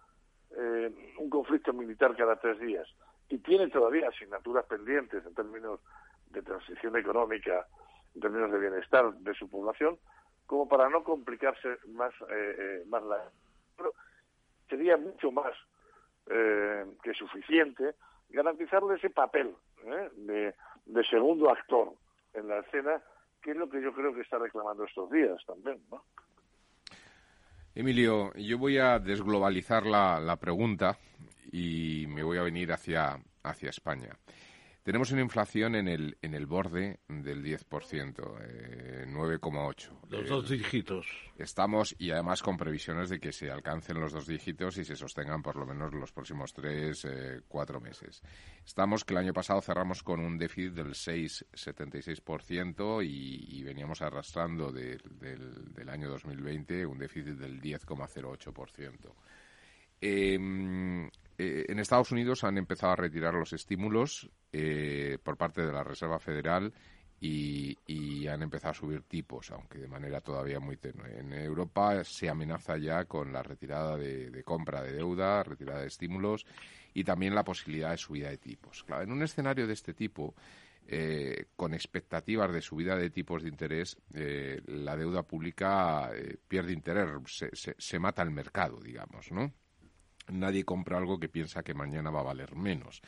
[0.55, 2.87] eh, un conflicto militar cada tres días
[3.29, 5.79] y tiene todavía asignaturas pendientes en términos
[6.27, 7.65] de transición económica,
[8.15, 9.97] en términos de bienestar de su población,
[10.45, 13.29] como para no complicarse más, eh, eh, más la...
[13.77, 13.93] Pero
[14.69, 15.53] sería mucho más
[16.25, 17.95] que suficiente
[18.29, 19.53] garantizarle ese papel
[20.15, 21.93] de, de segundo actor
[22.33, 23.01] en la escena,
[23.41, 26.05] que es lo que yo creo que está reclamando estos días también, ¿no?
[27.75, 30.97] Emilio, yo voy a desglobalizar la, la pregunta
[31.51, 34.15] y me voy a venir hacia, hacia España.
[34.83, 39.89] Tenemos una inflación en el, en el borde del 10%, eh, 9,8.
[40.09, 41.07] Los dos dígitos.
[41.37, 45.41] Estamos, y además con previsiones de que se alcancen los dos dígitos y se sostengan
[45.41, 48.21] por lo menos los próximos tres, eh, cuatro meses.
[48.65, 54.73] Estamos que el año pasado cerramos con un déficit del 6,76% y, y veníamos arrastrando
[54.73, 59.13] del, del año 2020 un déficit del 10,08%.
[60.01, 60.37] Eh,
[61.37, 65.83] eh, en Estados Unidos han empezado a retirar los estímulos eh, por parte de la
[65.83, 66.73] Reserva Federal
[67.19, 67.77] y,
[68.27, 71.19] han empezado a subir tipos, aunque de manera todavía muy tenue.
[71.19, 76.45] En Europa se amenaza ya con la retirada de, compra de deuda, retirada de estímulos
[76.93, 78.83] y también la posibilidad de subida de tipos.
[78.83, 80.33] Claro, en un escenario de este tipo,
[80.87, 83.97] eh, con expectativas de subida de tipos de interés,
[84.65, 86.09] la deuda pública
[86.47, 89.53] pierde interés, se, se, se, mata el mercado, digamos, ¿no?
[90.27, 93.01] Nadie compra algo que piensa que mañana va a valer menos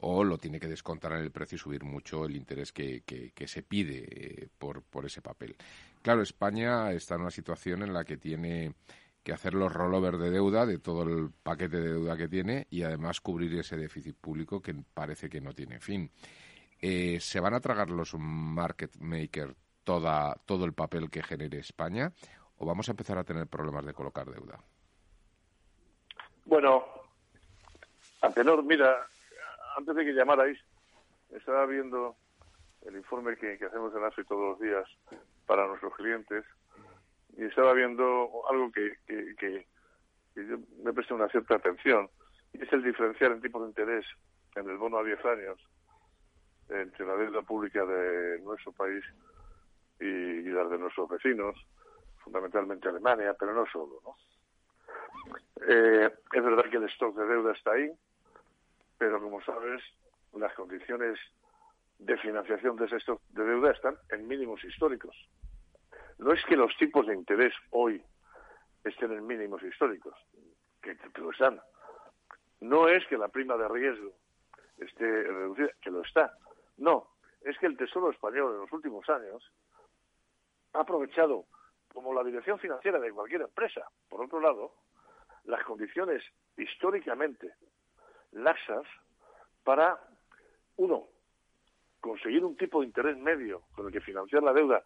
[0.00, 3.48] o lo tiene que descontar en el precio y subir mucho el interés que, que,
[3.48, 5.56] se pide eh, por, ese papel.
[6.02, 8.74] Claro, España está en una situación en la que tiene
[9.22, 12.82] que hacer los rollovers de deuda, de todo el paquete de deuda que tiene, y
[12.82, 16.10] además cubrir ese déficit público que parece que no tiene fin.
[16.80, 22.12] Eh, ¿Se van a tragar los market makers todo el papel que genere España
[22.56, 24.60] o vamos a empezar a tener problemas de colocar deuda?
[26.46, 26.84] Bueno,
[28.22, 29.04] Antenor, mira,
[29.76, 30.56] antes de que llamarais,
[31.30, 32.14] estaba viendo
[32.82, 34.88] el informe que, hacemos en ASI todos los días
[35.44, 36.44] para nuestros clientes
[37.36, 38.96] y estaba viendo algo que,
[40.36, 42.08] yo me presté una cierta atención
[42.52, 44.06] y es el diferencial en tipos de interés
[44.54, 45.58] en el bono a 10 años
[46.68, 49.04] entre la deuda pública de nuestro país
[49.98, 51.56] y, y las de nuestros vecinos,
[52.18, 54.14] fundamentalmente Alemania, pero no solo, ¿no?
[55.68, 57.90] Eh, es verdad que el stock de deuda está ahí,
[58.98, 59.82] pero como sabes,
[60.34, 61.18] las condiciones
[61.98, 65.16] de financiación de ese stock de deuda están en mínimos históricos.
[66.18, 68.02] No es que los tipos de interés hoy
[68.84, 70.14] estén en mínimos históricos,
[70.82, 71.60] que, lo están.
[72.60, 74.12] No es que la prima de riesgo
[74.78, 76.32] esté reducida, que lo está.
[76.76, 77.08] No,
[77.42, 79.42] es que el Tesoro español en los últimos años
[80.72, 81.46] ha aprovechado
[81.92, 84.74] como la dirección financiera de cualquier empresa, por otro lado,
[85.46, 86.22] las condiciones
[86.56, 87.54] históricamente
[88.32, 88.84] laxas
[89.64, 89.98] para,
[90.76, 91.06] uno,
[92.00, 94.82] conseguir un tipo de interés medio con el que financiar la deuda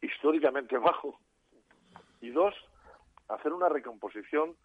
[0.00, 1.18] históricamente bajo,
[2.20, 2.54] y dos,
[3.28, 4.56] hacer una recomposición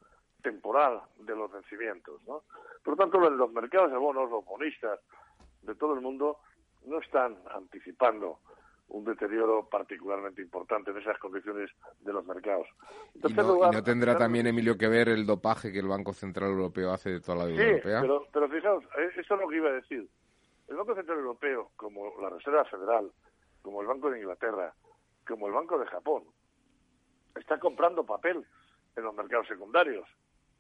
[0.41, 2.22] temporal de los vencimientos.
[2.28, 2.44] ¿no?
[2.84, 4.99] Por lo tanto, los mercados de bonos, los bonistas
[5.61, 6.40] de todo el mundo,
[6.86, 8.40] no están anticipando
[8.90, 11.70] un deterioro particularmente importante en esas condiciones
[12.02, 12.68] de los mercados.
[13.14, 17.11] ¿Y no, tendrá también, Emilio, que ver el dopaje que el Banco Central Europeo hace
[17.11, 18.02] de toda la vida sí, europea?
[18.02, 20.10] Pero, pero fijaos, eh, eso es lo que iba a decir.
[20.68, 23.11] el Banco Central Europeo, como la Reserva Federal,
[23.61, 24.74] como el Banco de Inglaterra,
[25.28, 26.24] como el Banco de Japón,
[27.36, 28.44] está comprando papel
[28.95, 30.07] en los mercados secundarios.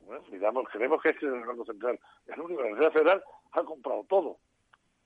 [0.01, 1.99] Bueno, miramos, creemos que es el Banco Central.
[2.27, 3.23] El único, la Reserva Federal
[3.53, 4.37] ha comprado todo,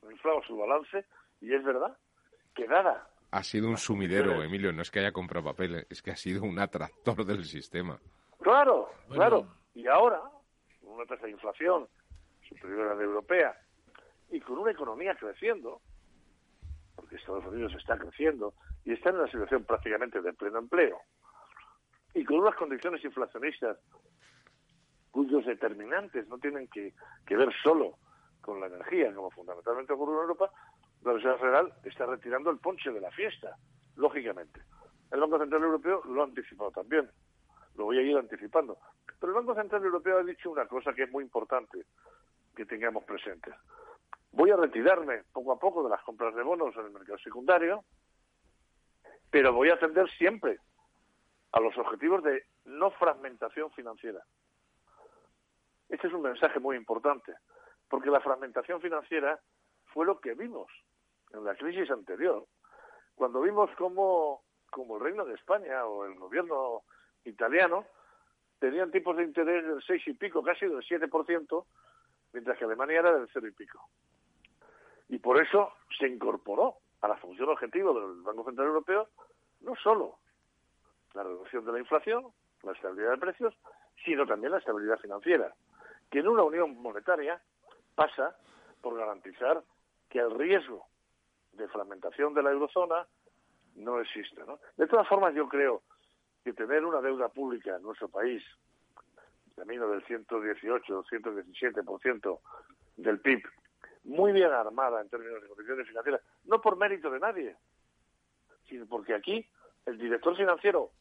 [0.05, 1.05] ha inflado su balance
[1.39, 1.97] y es verdad
[2.53, 3.07] que nada.
[3.33, 6.43] Ha sido un sumidero, Emilio, no es que haya comprado papel, es que ha sido
[6.43, 7.99] un atractor del sistema.
[8.39, 9.47] Claro, claro.
[9.73, 10.21] Y ahora,
[10.79, 11.87] con una tasa de inflación
[12.47, 13.57] superior a la europea
[14.29, 15.81] y con una economía creciendo,
[16.95, 18.53] porque Estados Unidos está creciendo
[18.85, 20.99] y está en una situación prácticamente de pleno empleo,
[22.13, 23.79] y con unas condiciones inflacionistas
[25.09, 26.93] cuyos determinantes no tienen que,
[27.25, 27.97] que ver solo
[28.41, 30.51] con la energía, como fundamentalmente ocurre en Europa,
[31.03, 33.57] la Reserva Federal está retirando el ponche de la fiesta,
[33.95, 34.61] lógicamente.
[35.11, 37.09] El Banco Central Europeo lo ha anticipado también,
[37.75, 38.77] lo voy a ir anticipando.
[39.19, 41.85] Pero el Banco Central Europeo ha dicho una cosa que es muy importante
[42.55, 43.53] que tengamos presentes.
[44.31, 47.83] Voy a retirarme poco a poco de las compras de bonos en el mercado secundario,
[49.29, 50.59] pero voy a atender siempre
[51.51, 54.23] a los objetivos de no fragmentación financiera.
[55.89, 57.33] Este es un mensaje muy importante,
[57.87, 59.39] porque la fragmentación financiera
[59.93, 60.71] fue lo que vimos
[61.33, 62.45] en la crisis anterior,
[63.15, 66.83] cuando vimos cómo, como el Reino de España o el gobierno
[67.25, 67.85] italiano
[68.59, 71.65] tenían tipos de interés del 6 y pico, casi del 7%,
[72.33, 73.89] mientras que Alemania era del 0 y pico.
[75.09, 79.09] Y por eso se incorporó a la función objetivo del Banco Central Europeo
[79.61, 80.17] no solo
[81.13, 82.25] la reducción de la inflación,
[82.63, 83.53] la estabilidad de precios,
[84.03, 85.53] sino también la estabilidad financiera,
[86.09, 87.41] que en una unión monetaria
[87.95, 88.35] pasa
[88.81, 89.61] por garantizar
[90.09, 90.87] que el riesgo
[91.53, 93.07] de fragmentación de la eurozona
[93.75, 94.43] no existe.
[94.45, 94.59] ¿no?
[94.77, 95.83] De todas formas, yo creo
[96.43, 98.43] que tener una deuda pública en nuestro país,
[99.55, 102.39] camino del 118 o 117%
[102.97, 103.43] del PIB,
[104.03, 107.55] muy bien armada en términos de condiciones financieras, no por mérito de nadie,
[108.67, 109.47] sino porque aquí
[109.85, 110.91] el director financiero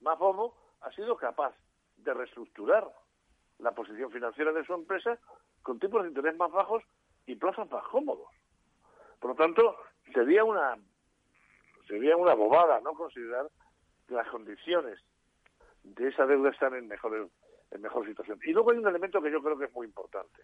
[0.00, 1.54] más bobo ha sido capaz
[1.96, 2.86] de reestructurar
[3.58, 5.18] la posición financiera de su empresa
[5.62, 6.82] con tipos de interés más bajos
[7.26, 8.28] y plazos más cómodos.
[9.24, 9.76] Por lo tanto,
[10.12, 10.76] sería una
[11.88, 13.48] sería una bobada no considerar
[14.06, 15.00] que las condiciones
[15.82, 17.30] de esa deuda están en mejor,
[17.70, 18.38] en mejor situación.
[18.44, 20.42] Y luego hay un elemento que yo creo que es muy importante.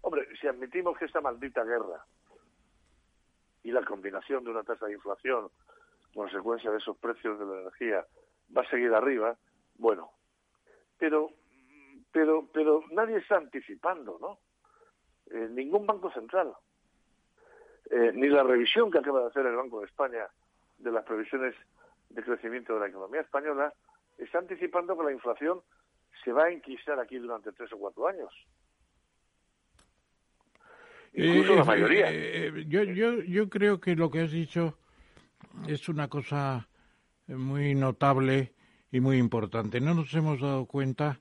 [0.00, 2.06] Hombre, si admitimos que esta maldita guerra
[3.62, 5.50] y la combinación de una tasa de inflación,
[6.14, 8.06] consecuencia de esos precios de la energía,
[8.56, 9.36] va a seguir arriba,
[9.74, 10.10] bueno,
[10.96, 11.32] pero
[12.12, 14.38] pero pero nadie está anticipando, ¿no?
[15.26, 16.54] Eh, ningún banco central,
[17.90, 20.26] eh, ni la revisión que acaba de hacer el Banco de España
[20.78, 21.54] de las previsiones
[22.10, 23.72] de crecimiento de la economía española
[24.18, 25.60] está anticipando que la inflación
[26.24, 28.32] se va a enquistar aquí durante tres o cuatro años.
[31.14, 32.06] Incluso la Eh, mayoría.
[32.10, 34.78] eh, yo, yo, yo creo que lo que has dicho
[35.66, 36.68] es una cosa
[37.26, 38.52] muy notable
[38.90, 39.80] y muy importante.
[39.80, 41.20] No nos hemos dado cuenta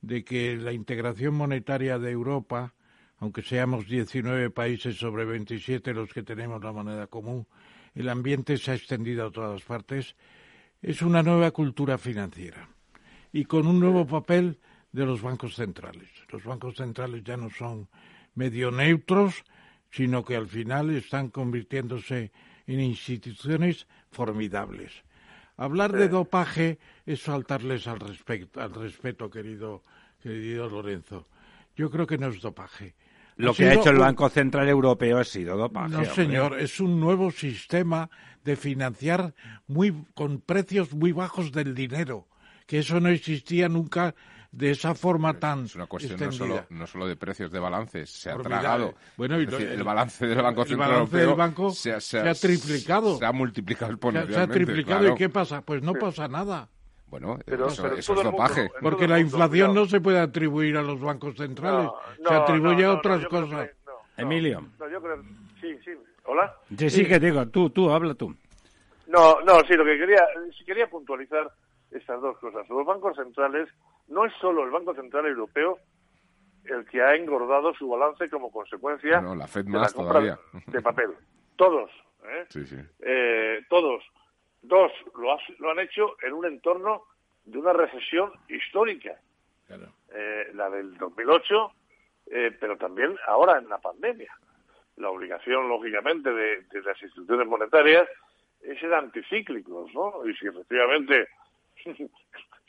[0.00, 2.74] de que la integración monetaria de Europa,
[3.18, 7.46] aunque seamos 19 países sobre 27 los que tenemos la moneda común,
[7.94, 10.16] el ambiente se ha extendido a todas partes,
[10.82, 12.68] es una nueva cultura financiera
[13.32, 14.60] y con un nuevo papel
[14.92, 16.08] de los bancos centrales.
[16.30, 17.88] Los bancos centrales ya no son
[18.34, 19.44] medio neutros,
[19.90, 22.32] sino que al final están convirtiéndose
[22.66, 24.92] en instituciones formidables.
[25.56, 29.82] Hablar de dopaje es faltarles al, respecto, al respeto, querido,
[30.22, 31.26] querido Lorenzo.
[31.76, 32.94] Yo creo que no es dopaje.
[33.36, 35.90] Lo Ha que ha hecho el Banco Central Europeo ha sido dopaje.
[35.90, 36.14] no, hombre.
[36.14, 38.08] señor, es un nuevo sistema
[38.44, 39.34] de financiar
[39.66, 42.26] muy con precios muy bajos del dinero,
[42.66, 44.14] que eso no existía nunca
[44.52, 48.08] de esa forma tan Es una cuestión no solo, no solo de precios de balances,
[48.08, 48.62] se ha Formidable.
[48.62, 48.94] tragado.
[49.18, 51.36] Bueno, y Es lo- decir, el- el balance del Banco el Central balance Europeo del
[51.36, 53.18] banco se, ha- se ha triplicado.
[53.18, 54.54] Se ha multiplicado Se ha- exponencialmente.
[54.54, 55.14] se ha triplicado claro.
[55.14, 55.60] y ¿qué pasa?
[55.60, 56.70] Pues no pasa nada.
[57.08, 58.70] Bueno, Pero- eso, pero eso todo es mundo- dopaje.
[58.82, 61.88] Porque la inflación no se puede atribuir a los bancos centrales,
[62.20, 63.68] No, se atribuye no, a otras cosas.
[63.68, 63.98] que no, no.
[64.16, 64.60] Emilio.
[64.78, 65.22] No, yo creo...
[65.60, 65.92] Sí, sí.
[66.24, 66.52] ¿Hola?
[66.76, 68.34] Sí, sí, que digo, tú, tú, habla tú.
[69.06, 70.26] No, no, sí, lo que quería,
[70.58, 71.48] sí quería puntualizar
[71.92, 72.68] estas dos cosas.
[72.68, 73.68] Los bancos centrales,
[74.08, 75.78] no es solo el Banco Central Europeo
[76.64, 80.12] el que ha engordado su balance como consecuencia No, la Fed de más la compra
[80.20, 80.38] todavía.
[80.66, 81.10] de papel.
[81.54, 81.88] Todos,
[82.24, 82.44] ¿eh?
[82.48, 82.76] Sí, sí.
[82.98, 84.02] Eh, todos.
[84.66, 87.04] Dos, lo, ha- lo han hecho en un entorno
[87.44, 89.18] de una recesión histórica.
[90.12, 91.72] Eh, la del 2008,
[92.30, 94.32] eh, pero también ahora en la pandemia.
[94.96, 98.08] La obligación, lógicamente, de, de las instituciones monetarias
[98.62, 100.26] es ser anticíclicos, ¿no?
[100.26, 101.28] Y si efectivamente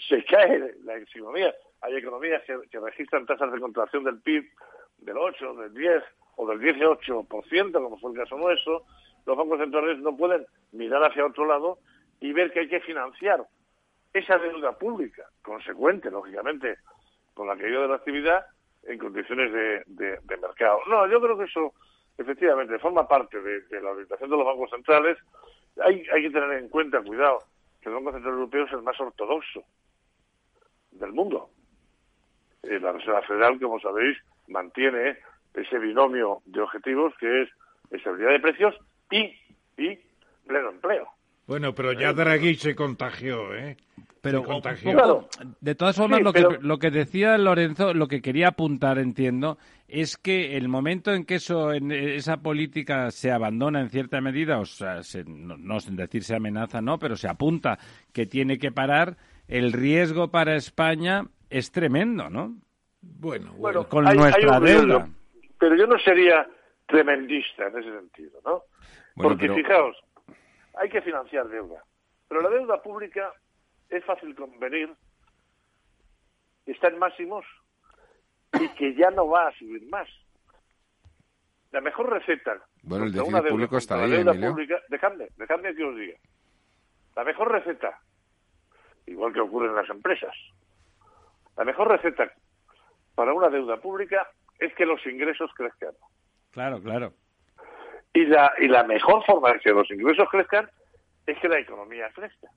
[0.09, 4.45] se cae la economía, hay economías que, que registran tasas de contracción del PIB
[4.99, 6.03] del 8, del 10
[6.35, 8.83] o del 18%, como fue el caso nuestro,
[9.27, 11.79] los bancos centrales no pueden mirar hacia otro lado
[12.21, 13.45] y ver que hay que financiar
[14.13, 16.77] esa deuda pública, consecuente, lógicamente,
[17.33, 18.45] con la caída de la actividad
[18.83, 20.79] en condiciones de, de, mercado.
[20.87, 21.73] No, yo creo que eso,
[22.17, 25.17] efectivamente, forma parte de, la orientación de los bancos centrales.
[25.83, 27.43] Hay, hay que tener en cuenta, cuidado,
[27.81, 29.63] que el Banco Central Europeo es el más ortodoxo
[30.91, 31.49] del mundo.
[32.63, 34.17] Eh, la Reserva Federal, como sabéis,
[34.47, 35.17] mantiene
[35.53, 37.49] ese binomio de objetivos que es
[37.91, 38.75] estabilidad de precios
[39.11, 39.33] y,
[39.77, 39.99] y
[40.45, 41.07] pleno empleo.
[41.47, 43.77] Bueno, pero ya Draghi se contagió, ¿eh?
[44.21, 44.43] Pero
[45.61, 49.57] de todas formas, lo, que, lo que decía Lorenzo, lo que quería apuntar, entiendo,
[49.87, 54.59] es que el momento en que eso, en esa política se abandona en cierta medida,
[54.59, 57.79] o sea, no, no sin decir se amenaza, no, pero se apunta
[58.11, 59.15] que tiene que parar,
[59.47, 62.57] el riesgo para España es tremendo, ¿no?
[63.01, 65.07] Bueno, bueno con nuestra deuda.
[65.57, 66.45] pero yo no sería
[66.87, 68.63] tremendista en ese sentido, ¿no?
[69.15, 69.97] Porque fijaos,
[70.75, 71.83] hay que financiar deuda.
[72.27, 73.33] Pero la deuda pública
[73.89, 74.93] es fácil convenir,
[76.65, 77.45] está en máximos
[78.59, 80.07] y que ya no va a subir más.
[81.71, 82.61] La mejor receta.
[82.83, 86.17] Bueno, el déficit público está ahí, deuda pública, dejadme, dejadme que os diga.
[87.15, 87.99] La mejor receta,
[89.05, 90.33] igual que ocurre en las empresas,
[91.57, 92.31] la mejor receta
[93.15, 95.93] para una deuda pública es que los ingresos crezcan.
[96.57, 97.13] Claro, claro.
[98.15, 100.67] Y la, y la mejor forma de que los ingresos crezcan
[101.27, 102.47] es que la economía crezca.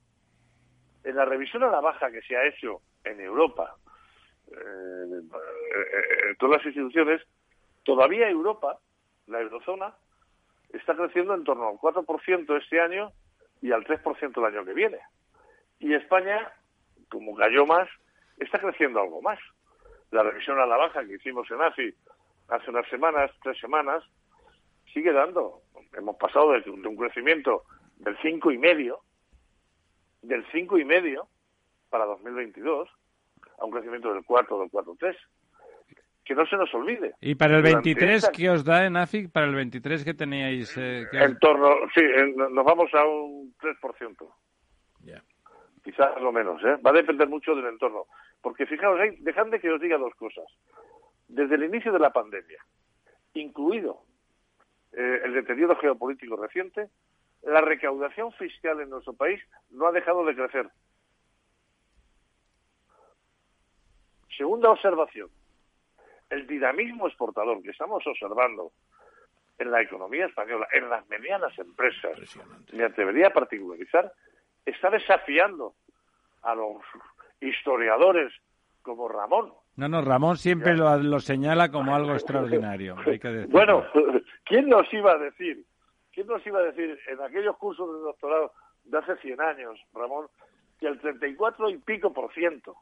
[1.03, 3.75] En la revisión a la baja que se ha hecho en Europa,
[4.47, 7.21] eh, eh, en todas las instituciones,
[7.83, 8.79] todavía Europa,
[9.27, 9.93] la eurozona,
[10.73, 13.11] está creciendo en torno al 4% este año
[13.61, 14.97] y al 3% el año que viene.
[15.77, 16.51] Y España,
[17.07, 17.87] como cayó más,
[18.39, 19.37] está creciendo algo más.
[20.09, 21.93] La revisión a la baja que hicimos en AFI
[22.51, 24.03] hace unas semanas, tres semanas,
[24.93, 25.61] sigue dando.
[25.97, 27.63] Hemos pasado de, un crecimiento
[27.97, 28.99] del cinco y medio,
[30.21, 31.27] del cinco y medio
[31.89, 32.89] para 2022
[33.59, 35.15] a un crecimiento del 4 del 4,3.
[36.23, 37.13] Que no se nos olvide.
[37.19, 39.31] ¿Y para el 23 qué os da en AFIC?
[39.31, 40.77] Para el 23 que teníais...
[40.77, 42.01] Eh, en torno, sí,
[42.35, 44.33] nos vamos a un 3%.
[45.03, 45.23] Ya.
[45.83, 46.77] Quizás lo menos, ¿eh?
[46.85, 48.05] Va a depender mucho del entorno.
[48.39, 50.45] Porque fijaos, dejadme que os diga dos cosas.
[51.31, 52.61] Desde el inicio de la pandemia,
[53.35, 54.03] incluido
[54.91, 56.89] eh, el deterioro geopolítico reciente,
[57.43, 60.69] la recaudación fiscal en nuestro país no ha dejado de crecer.
[64.35, 65.29] Segunda observación,
[66.29, 68.73] el dinamismo exportador que estamos observando
[69.57, 72.19] en la economía española, en las medianas empresas,
[72.73, 74.11] me atrevería a particularizar,
[74.65, 75.75] está desafiando
[76.41, 76.81] a los
[77.39, 78.33] historiadores
[78.81, 79.53] como Ramón.
[79.75, 82.95] No, no, Ramón siempre lo, señala como algo extraordinario.
[83.49, 83.85] bueno,
[84.43, 85.65] ¿quién nos iba a decir?
[86.11, 88.53] ¿Quién nos iba a decir en aquellos cursos de doctorado
[88.83, 90.27] de hace 100 años, Ramón,
[90.79, 92.75] que el 34 y pico por ciento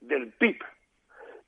[0.00, 0.58] del PIB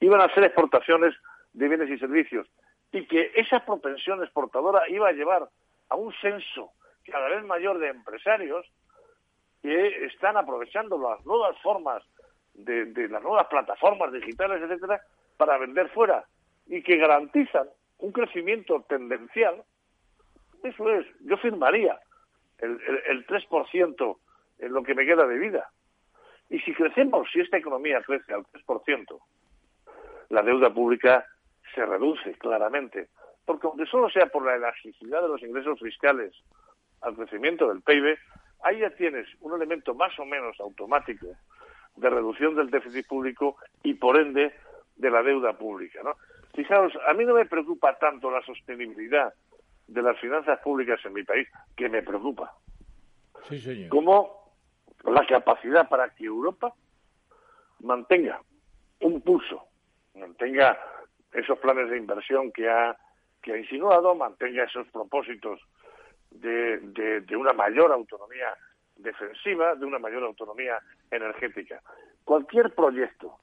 [0.00, 1.14] iban a ser exportaciones
[1.52, 2.46] de bienes y servicios
[2.92, 5.48] y que esa propensión exportadora iba a llevar
[5.88, 6.72] a un censo
[7.04, 8.66] cada vez mayor de empresarios
[9.62, 12.02] que están aprovechando las nuevas formas
[12.57, 15.01] de, las nuevas plataformas digitales, etcétera,
[15.37, 16.24] para vender fuera
[16.66, 17.69] y que garantizan
[17.99, 19.62] un crecimiento tendencial,
[20.62, 21.99] eso es, yo firmaría
[22.59, 24.16] el, el, 3%
[24.59, 25.70] en lo que me queda de vida.
[26.49, 29.20] Y si crecemos, si esta economía crece al 3%,
[30.31, 31.27] la deuda pública
[31.74, 33.09] se reduce claramente.
[33.45, 36.33] Porque aunque solo sea por la elasticidad de los ingresos fiscales
[37.03, 38.19] al crecimiento del PIB,
[38.62, 41.28] ahí ya tienes un elemento más o menos automático
[41.97, 44.55] de reducción del déficit público y por ende
[44.97, 46.01] de la deuda pública.
[46.02, 46.14] ¿no?
[46.55, 49.32] Fijaos, a mí no me preocupa tanto la sostenibilidad
[49.86, 52.55] de las finanzas públicas en mi país, que me preocupa,
[53.89, 54.52] como
[55.05, 56.74] la capacidad para que Europa
[57.81, 58.40] mantenga
[59.01, 59.64] un pulso,
[60.14, 60.78] mantenga
[61.32, 62.97] esos planes de inversión que ha,
[63.43, 65.60] que ha insinuado, mantenga esos propósitos
[66.31, 66.78] de,
[67.20, 68.52] de una mayor autonomía
[68.97, 70.78] defensiva, de una mayor autonomía
[71.10, 71.81] energética.
[72.24, 73.39] Cualquier proyecto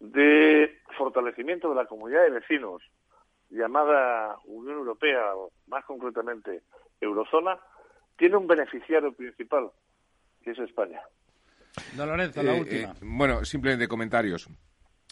[0.00, 2.82] de fortalecimiento de la comunidad de vecinos,
[3.50, 6.62] llamada Unión Europea, o más concretamente
[7.00, 7.58] Eurozona,
[8.16, 9.70] tiene un beneficiario principal,
[10.42, 11.00] que es España.
[11.96, 12.92] Don Lorenzo, la eh, última.
[12.92, 14.48] Eh, bueno, simplemente comentarios.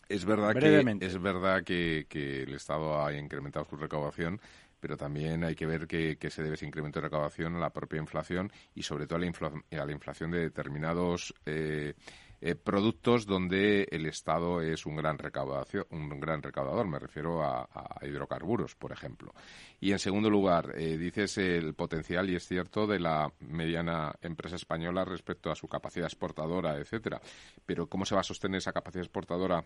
[0.08, 4.40] Es verdad, que, es verdad que, que, el Estado ha incrementado su recaudación,
[4.80, 8.00] pero también hay que ver que, se debe ese incremento de recaudación a la propia
[8.00, 11.94] inflación y sobre todo a la, inflación de determinados eh,
[12.42, 16.86] eh, productos donde el Estado es un gran, recaudación, un gran recaudador.
[16.86, 17.68] Me refiero a,
[18.02, 19.34] hidrocarburos, por ejemplo.
[19.78, 24.56] Y en segundo lugar, eh, dices el potencial, y es cierto, de la mediana empresa
[24.56, 27.20] española respecto a su capacidad exportadora, etcétera.
[27.66, 29.62] Pero ¿cómo se va a sostener esa capacidad exportadora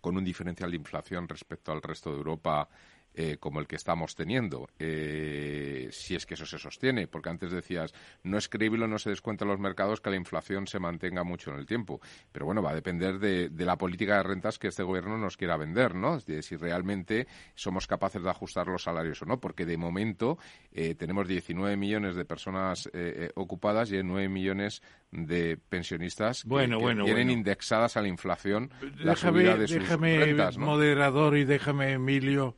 [0.00, 2.68] con un diferencial de inflación respecto al resto de Europa
[3.14, 7.50] eh, como el que estamos teniendo, eh, si es que eso se sostiene, porque antes
[7.50, 11.22] decías, no es creíble, no se descuenta en los mercados que la inflación se mantenga
[11.22, 12.00] mucho en el tiempo.
[12.32, 15.58] Pero bueno, va a depender de, la política de rentas que este gobierno nos quiera
[15.58, 16.18] vender, ¿no?
[16.20, 20.38] De si realmente somos capaces de ajustar los salarios o no, porque de momento
[20.72, 22.90] eh, tenemos 19 millones de personas
[23.34, 29.68] ocupadas y 9 millones de pensionistas que, tienen indexadas a la inflación la subida de
[29.68, 32.56] sus déjame, moderador y déjame, Emilio,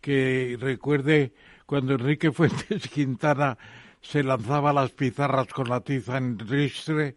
[0.00, 1.32] que recuerde
[1.66, 3.58] cuando Enrique Fuentes Quintana
[4.00, 7.16] se lanzaba las pizarras con la tiza en ristre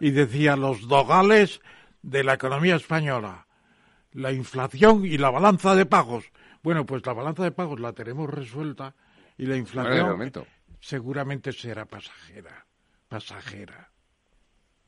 [0.00, 1.60] y decía los dogales
[2.02, 3.46] de la economía española,
[4.12, 6.24] la inflación y la balanza de pagos.
[6.62, 8.94] Bueno, pues la balanza de pagos la tenemos resuelta
[9.36, 10.32] y la inflación
[10.80, 12.66] seguramente será pasajera,
[13.08, 13.90] pasajera.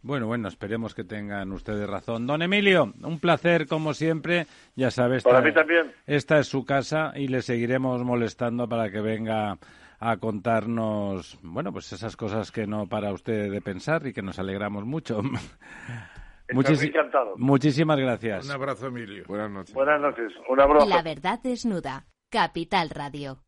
[0.01, 2.27] Bueno, bueno, esperemos que tengan ustedes razón.
[2.27, 4.47] Don Emilio, un placer como siempre.
[4.77, 5.93] Ya sabes, para mí también.
[6.07, 9.59] Esta es su casa y le seguiremos molestando para que venga
[10.01, 14.39] a contarnos, bueno, pues esas cosas que no para usted de pensar y que nos
[14.39, 15.21] alegramos mucho.
[16.49, 17.35] encantado.
[17.37, 18.47] Muchísimas gracias.
[18.47, 19.25] Un abrazo, Emilio.
[19.27, 19.75] Buenas noches.
[19.75, 20.33] Buenas noches.
[20.49, 20.89] Un abrazo.
[20.89, 22.07] La verdad desnuda.
[22.31, 23.48] Capital Radio.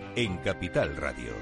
[0.15, 1.33] en Capital Radio.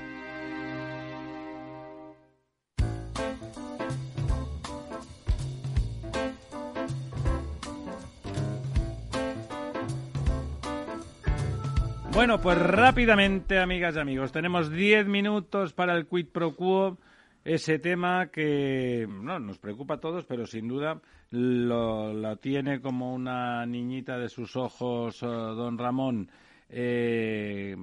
[12.13, 16.97] Bueno, pues rápidamente, amigas y amigos, tenemos 10 minutos para el quid pro quo,
[17.45, 21.01] ese tema que no, nos preocupa a todos, pero sin duda
[21.31, 26.29] lo, tiene como una niñita de sus ojos, eh, don Ramón.
[26.69, 27.75] Eh,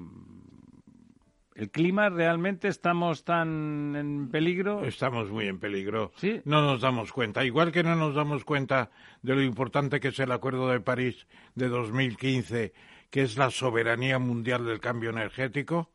[1.57, 4.85] ¿El clima realmente estamos tan en peligro?
[4.85, 6.13] Estamos muy en peligro.
[6.17, 6.43] ¿Sí?
[6.45, 7.47] No nos damos cuenta.
[7.47, 8.91] Igual que no nos damos cuenta
[9.23, 12.75] de lo importante que es el Acuerdo de París de 2015,
[13.09, 15.91] que es la soberanía mundial del cambio energético,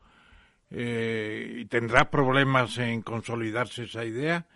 [0.71, 4.47] eh, y tendrá problemas en consolidarse esa idea,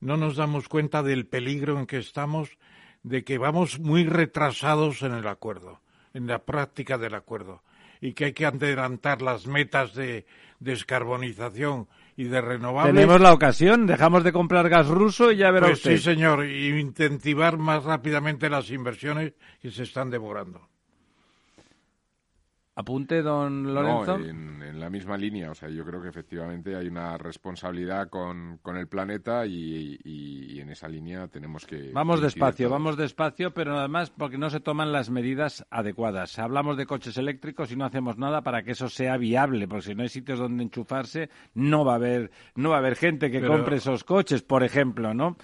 [0.00, 2.58] no nos damos cuenta del peligro en que estamos,
[3.04, 5.80] de que vamos muy retrasados en el acuerdo,
[6.14, 7.62] en la práctica del acuerdo
[8.00, 10.26] y que hay que adelantar las metas de
[10.60, 12.94] descarbonización y de renovables.
[12.94, 15.96] Tenemos la ocasión, dejamos de comprar gas ruso y ya verá pues usted.
[15.96, 20.68] Sí, señor, y incentivar más rápidamente las inversiones que se están devorando.
[22.78, 24.18] Apunte, don Lorenzo.
[24.18, 25.50] en, la misma línea.
[25.50, 30.70] O sea, yo creo que efectivamente hay una responsabilidad con, con el planeta y, en
[30.70, 31.90] esa línea tenemos que.
[31.92, 36.38] Vamos despacio, vamos despacio, pero nada más porque no se toman las medidas adecuadas.
[36.38, 39.94] Hablamos de coches eléctricos y no hacemos nada para que eso sea viable, porque si
[39.96, 43.44] no hay sitios donde enchufarse, no va a haber, no va a haber gente que
[43.44, 45.36] compre esos coches, por ejemplo, ¿no?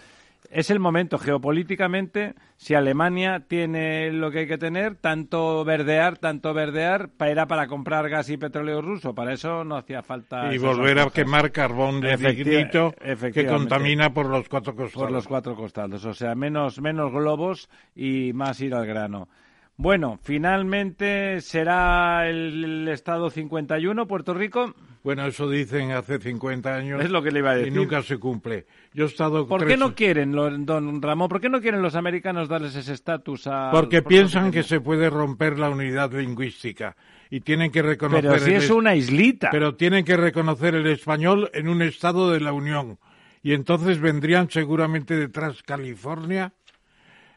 [0.50, 6.54] Es el momento geopolíticamente, si Alemania tiene lo que hay que tener, tanto verdear, tanto
[6.54, 10.54] verdear, era para comprar gas y petróleo ruso, para eso no hacía falta...
[10.54, 12.94] Y volver a quemar carbón de dignito
[13.32, 15.02] que contamina por los cuatro costados.
[15.02, 19.28] Por los cuatro costados, o sea, menos, menos globos y más ir al grano.
[19.76, 24.74] Bueno, finalmente será el, Estado 51, Puerto Rico.
[25.04, 27.04] Bueno, eso dicen hace 50 años.
[27.04, 27.70] Es lo que le iba a decir.
[27.70, 28.66] Y nunca se cumple.
[28.94, 32.48] Yo he estado ¿Por qué no quieren, don Ramón, por qué no quieren los americanos
[32.48, 33.70] darles ese estatus a...
[33.70, 36.96] Porque piensan que se puede romper la unidad lingüística
[37.28, 38.30] y tienen que reconocer...
[38.30, 39.50] Pero si es una islita.
[39.50, 42.98] Pero tienen que reconocer el español en un estado de la Unión.
[43.42, 46.54] Y entonces vendrían seguramente detrás California,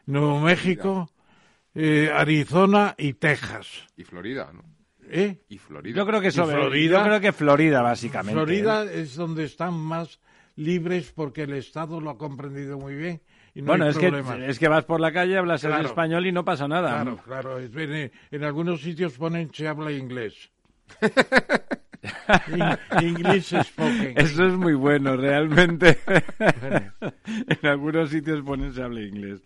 [0.06, 1.10] Nuevo México
[1.74, 3.86] eh, Arizona y Texas.
[3.96, 4.77] Y Florida, ¿no?
[5.10, 5.38] ¿Eh?
[5.48, 5.96] Y Florida.
[5.96, 8.34] Yo creo que Florida, yo creo que Florida básicamente.
[8.34, 9.00] Florida ¿eh?
[9.02, 10.20] es donde están más
[10.56, 13.20] libres porque el Estado lo ha comprendido muy bien.
[13.54, 14.12] Y no bueno, hay es, que,
[14.46, 17.02] es que vas por la calle, hablas en español y no pasa nada.
[17.02, 17.58] Claro, claro.
[17.58, 20.50] en, algunos sitios ponen se habla inglés.
[23.00, 24.14] English spoken.
[24.16, 25.98] Eso es muy bueno, realmente.
[26.38, 29.40] en algunos sitios ponen se habla inglés.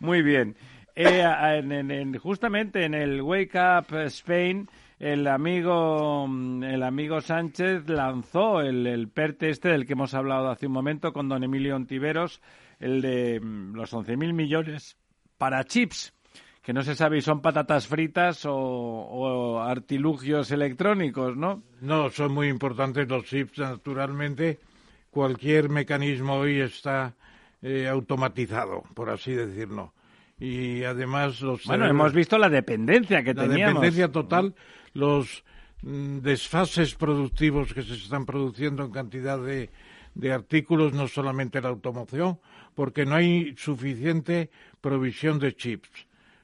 [0.00, 0.56] Muy bien.
[0.94, 4.68] Eh, en- en- en- justamente en el Wake Up Spain,
[4.98, 6.26] el amigo,
[6.62, 11.12] el amigo Sánchez lanzó el, el PERTE este del que hemos hablado hace un momento
[11.12, 12.40] con don Emilio Ontiveros,
[12.80, 14.96] el de mm, los 11.000 millones
[15.38, 16.14] para chips,
[16.62, 21.62] que no se sabe si son patatas fritas o, o artilugios electrónicos, ¿no?
[21.80, 24.58] No, son muy importantes los chips, naturalmente.
[25.10, 27.14] Cualquier mecanismo hoy está
[27.62, 29.92] eh, automatizado, por así decirlo.
[30.38, 33.74] Y además los Bueno, cerebros- hemos visto la dependencia que la teníamos.
[33.74, 34.54] dependencia total,
[34.96, 35.44] los
[35.82, 39.70] mm, desfases productivos que se están produciendo en cantidad de,
[40.32, 42.40] artículos, no solamente la automoción,
[42.74, 44.50] porque no hay suficiente
[44.80, 45.90] provisión de chips.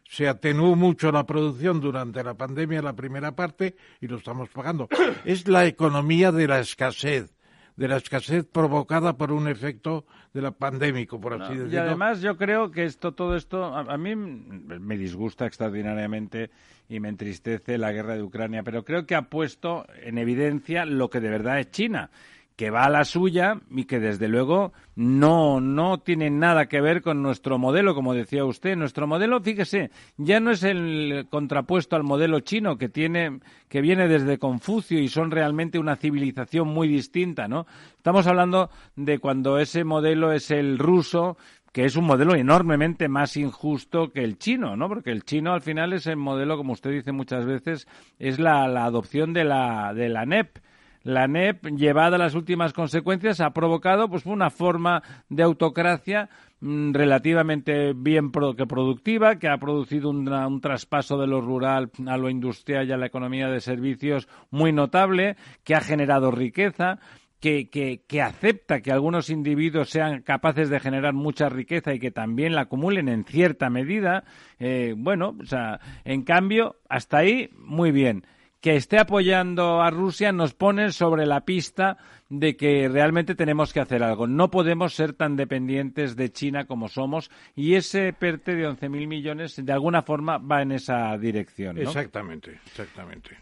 [0.04, 4.88] Se atenuó mucho la producción durante la pandemia, la primera parte, y lo estamos pagando.
[5.24, 7.34] Es la economía de la escasez,
[7.82, 11.80] de la escasez provocada por un efecto de la pandémico, por así Y decirlo.
[11.80, 16.50] además yo creo que esto, todo esto, a, a mí me disgusta extraordinariamente
[16.88, 21.10] y me entristece la guerra de Ucrania, pero creo que ha puesto en evidencia lo
[21.10, 22.10] que de verdad es China
[22.56, 27.02] que va a la suya y que desde luego no no tiene nada que ver
[27.02, 28.76] con nuestro modelo, como decía usted.
[28.76, 34.08] Nuestro modelo, fíjese, ya no es el contrapuesto al modelo chino que tiene que viene
[34.08, 37.66] desde Confucio y son realmente una civilización muy distinta, ¿no?
[37.96, 41.36] Estamos hablando de cuando ese modelo es el ruso
[41.72, 44.88] que es un modelo enormemente más injusto que el chino, ¿no?
[44.88, 47.88] Porque el chino al final es el modelo, como usted dice muchas veces,
[48.18, 50.58] es la, la adopción de la, de la NEP.
[51.04, 56.28] La NEP, llevada a las últimas consecuencias, ha provocado pues una forma de autocracia
[56.60, 62.30] mm, relativamente bien que productiva, que ha producido un traspaso de lo rural a lo
[62.30, 66.98] industrial y a la economía de servicios muy notable, que ha generado riqueza,
[67.42, 72.12] que, que, que acepta que algunos individuos sean capaces de generar mucha riqueza y que
[72.12, 74.22] también la acumulen en cierta medida,
[74.60, 78.24] eh, bueno, o sea, en cambio, hasta ahí, muy bien.
[78.62, 81.98] Que esté apoyando a Rusia nos pone sobre la pista
[82.30, 84.26] de que realmente tenemos que hacer algo.
[84.28, 89.56] No podemos ser tan dependientes de China como somos y ese PERTE de 11.000 millones
[89.62, 91.74] de alguna forma va en esa dirección.
[91.76, 91.82] ¿no?
[91.82, 93.36] Exactamente, exactamente.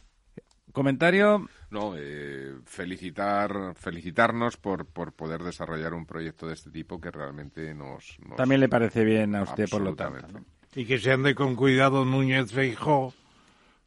[0.72, 1.48] Comentario.
[1.70, 7.74] No, eh, felicitar, felicitarnos por, por poder desarrollar un proyecto de este tipo que realmente
[7.74, 8.18] nos...
[8.26, 10.40] nos- También le parece bien a usted, por lo tanto.
[10.74, 13.12] Y que se ande con cuidado Núñez Feijó,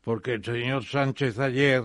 [0.03, 1.83] porque el señor Sánchez ayer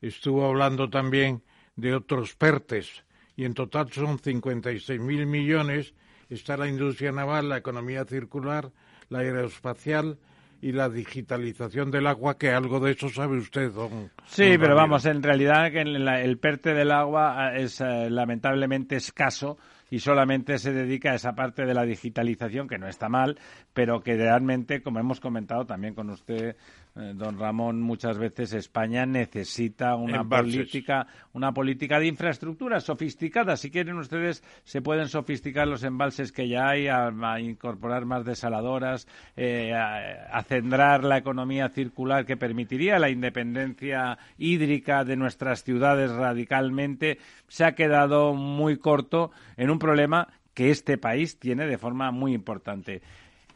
[0.00, 1.42] estuvo hablando también
[1.76, 3.04] de otros PERTES,
[3.36, 5.94] y en total son 56 mil millones.
[6.28, 8.70] Está la industria naval, la economía circular,
[9.08, 10.18] la aeroespacial
[10.60, 14.10] y la digitalización del agua, que algo de eso sabe usted, don.
[14.26, 19.58] Sí, don pero vamos, en realidad el PERTE del agua eh, es eh, lamentablemente escaso
[19.92, 23.38] y solamente se dedica a esa parte de la digitalización, que no está mal,
[23.74, 26.56] pero que realmente, como hemos comentado también con usted,
[26.96, 33.58] eh, don Ramón, muchas veces España necesita una política, una política de infraestructura sofisticada.
[33.58, 38.24] Si quieren ustedes, se pueden sofisticar los embalses que ya hay, a, a incorporar más
[38.24, 39.06] desaladoras,
[39.36, 46.10] eh, a, a centrar la economía circular que permitiría la independencia hídrica de nuestras ciudades
[46.10, 47.18] radicalmente.
[47.48, 52.32] Se ha quedado muy corto en un problema que este país tiene de forma muy
[52.32, 53.02] importante.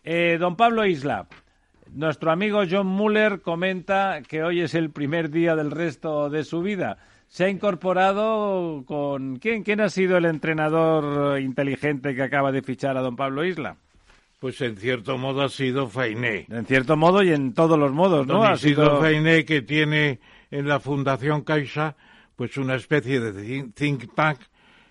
[0.05, 1.27] Eh, don Pablo Isla,
[1.93, 6.61] nuestro amigo John Muller comenta que hoy es el primer día del resto de su
[6.63, 6.99] vida.
[7.29, 9.37] Se ha incorporado con...
[9.39, 13.77] ¿Quién, quién ha sido el entrenador inteligente que acaba de fichar a don Pablo Isla?
[14.39, 16.47] Pues en cierto modo ha sido Fainé.
[16.49, 18.35] En cierto modo y en todos los modos, ¿no?
[18.35, 19.01] Don Ha sido...
[19.01, 20.21] Fainé, que tiene
[20.51, 21.97] en la Fundación Caixa
[22.37, 24.39] pues una especie de think tank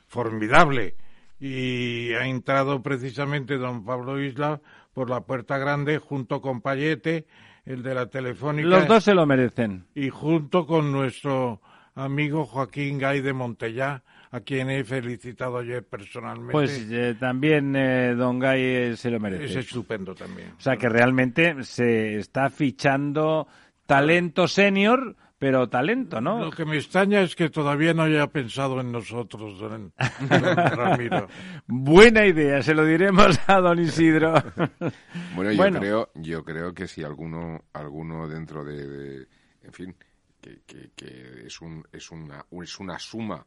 [0.07, 0.95] formidable
[1.39, 4.61] y ha entrado precisamente don Pablo Isla
[4.93, 7.25] por la puerta grande junto con Payete,
[7.65, 9.85] el de la Telefónica, Los dos se lo merecen.
[9.95, 11.61] y junto con nuestro
[11.95, 16.51] amigo Joaquín Gay de Montellá, a quien he felicitado ayer personalmente.
[16.51, 19.45] Pues eh, también eh, don Gay eh, se lo merece.
[19.45, 20.51] es estupendo también.
[20.57, 23.47] O sea que realmente se está fichando
[23.85, 26.45] talento senior, pero talento, ¿no?
[26.45, 29.93] Lo que me extraña es que todavía no haya pensado en nosotros, don,
[30.29, 31.27] don Ramiro.
[31.67, 34.33] Buena idea, se lo diremos a don Isidro.
[35.35, 35.79] Bueno, yo Bueno.
[35.79, 39.27] creo, yo creo que si alguno, alguno dentro de, de-
[39.63, 39.95] en fin,
[40.41, 43.45] que, que- que es un, es una, es una suma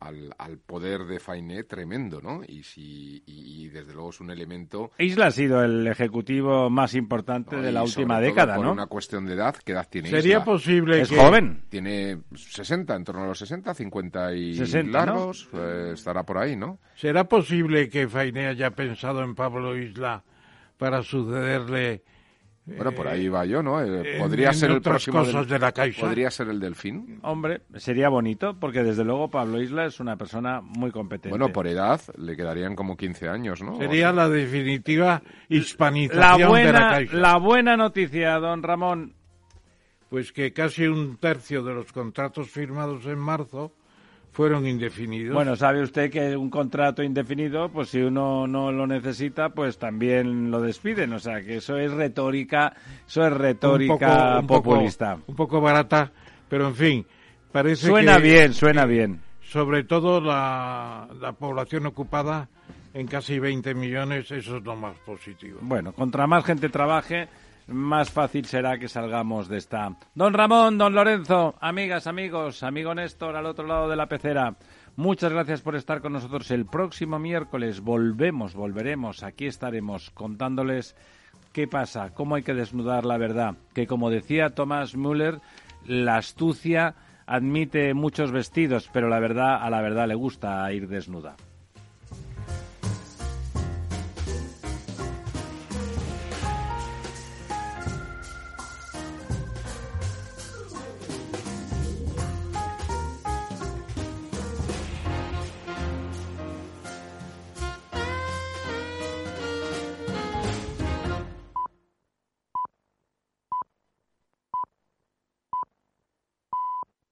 [0.00, 2.42] al, al poder de Fainé tremendo, ¿no?
[2.46, 4.92] Y, si, y, y desde luego es un elemento...
[4.98, 8.72] Isla ha sido el ejecutivo más importante de la última sobre todo década, por ¿no?
[8.72, 10.44] una cuestión de edad, ¿qué edad tiene Sería Isla?
[10.44, 11.16] posible Es que...
[11.16, 11.62] joven.
[11.68, 14.92] Tiene 60, en torno a los 60, 50 y 60, ¿no?
[14.92, 16.78] largos, eh, estará por ahí, ¿no?
[16.94, 20.22] ¿Será posible que Fainé haya pensado en Pablo Isla
[20.76, 22.02] para sucederle
[22.76, 23.82] Bueno, por ahí va yo, ¿no?
[23.82, 26.00] Eh, podría en ser el próximo cosas del- de la Caixa?
[26.02, 27.18] Podría ser el delfín.
[27.22, 31.30] Hombre, sería bonito, porque desde luego Pablo Isla es una persona muy competente.
[31.30, 33.76] Bueno, por edad le quedarían como 15 años, ¿no?
[33.78, 37.16] Sería la definitiva la hispanización de la buena, Caixa.
[37.16, 39.14] la buena noticia, don Ramón.
[40.10, 43.72] Pues que casi un tercio de los contratos firmados en marzo
[44.32, 45.34] fueron indefinidos.
[45.34, 50.50] Bueno, sabe usted que un contrato indefinido, pues si uno no lo necesita, pues también
[50.50, 51.12] lo despiden.
[51.12, 52.72] O sea, que eso es retórica,
[53.06, 55.18] eso es un retórica poco- un poco- populista.
[55.26, 56.12] un poco barata,
[56.48, 57.06] pero en fin,
[57.50, 59.20] parece Suena que- bien, suena bien.
[59.42, 62.48] Sobre todo la, la población ocupada
[62.94, 65.58] en casi 20 millones, eso es lo más positivo.
[65.62, 67.28] Bueno, contra más gente trabaje,
[67.68, 69.94] más fácil será que salgamos de esta.
[70.14, 74.56] Don Ramón, don Lorenzo, amigas, amigos, amigo Néstor al otro lado de la pecera.
[74.96, 76.50] Muchas gracias por estar con nosotros.
[76.50, 80.96] El próximo miércoles volvemos, volveremos, aquí estaremos contándoles
[81.52, 83.54] qué pasa, cómo hay que desnudar la verdad.
[83.74, 85.40] Que como decía Thomas Müller,
[85.86, 86.94] la astucia
[87.26, 91.36] admite muchos vestidos, pero la verdad a la verdad le gusta ir desnuda.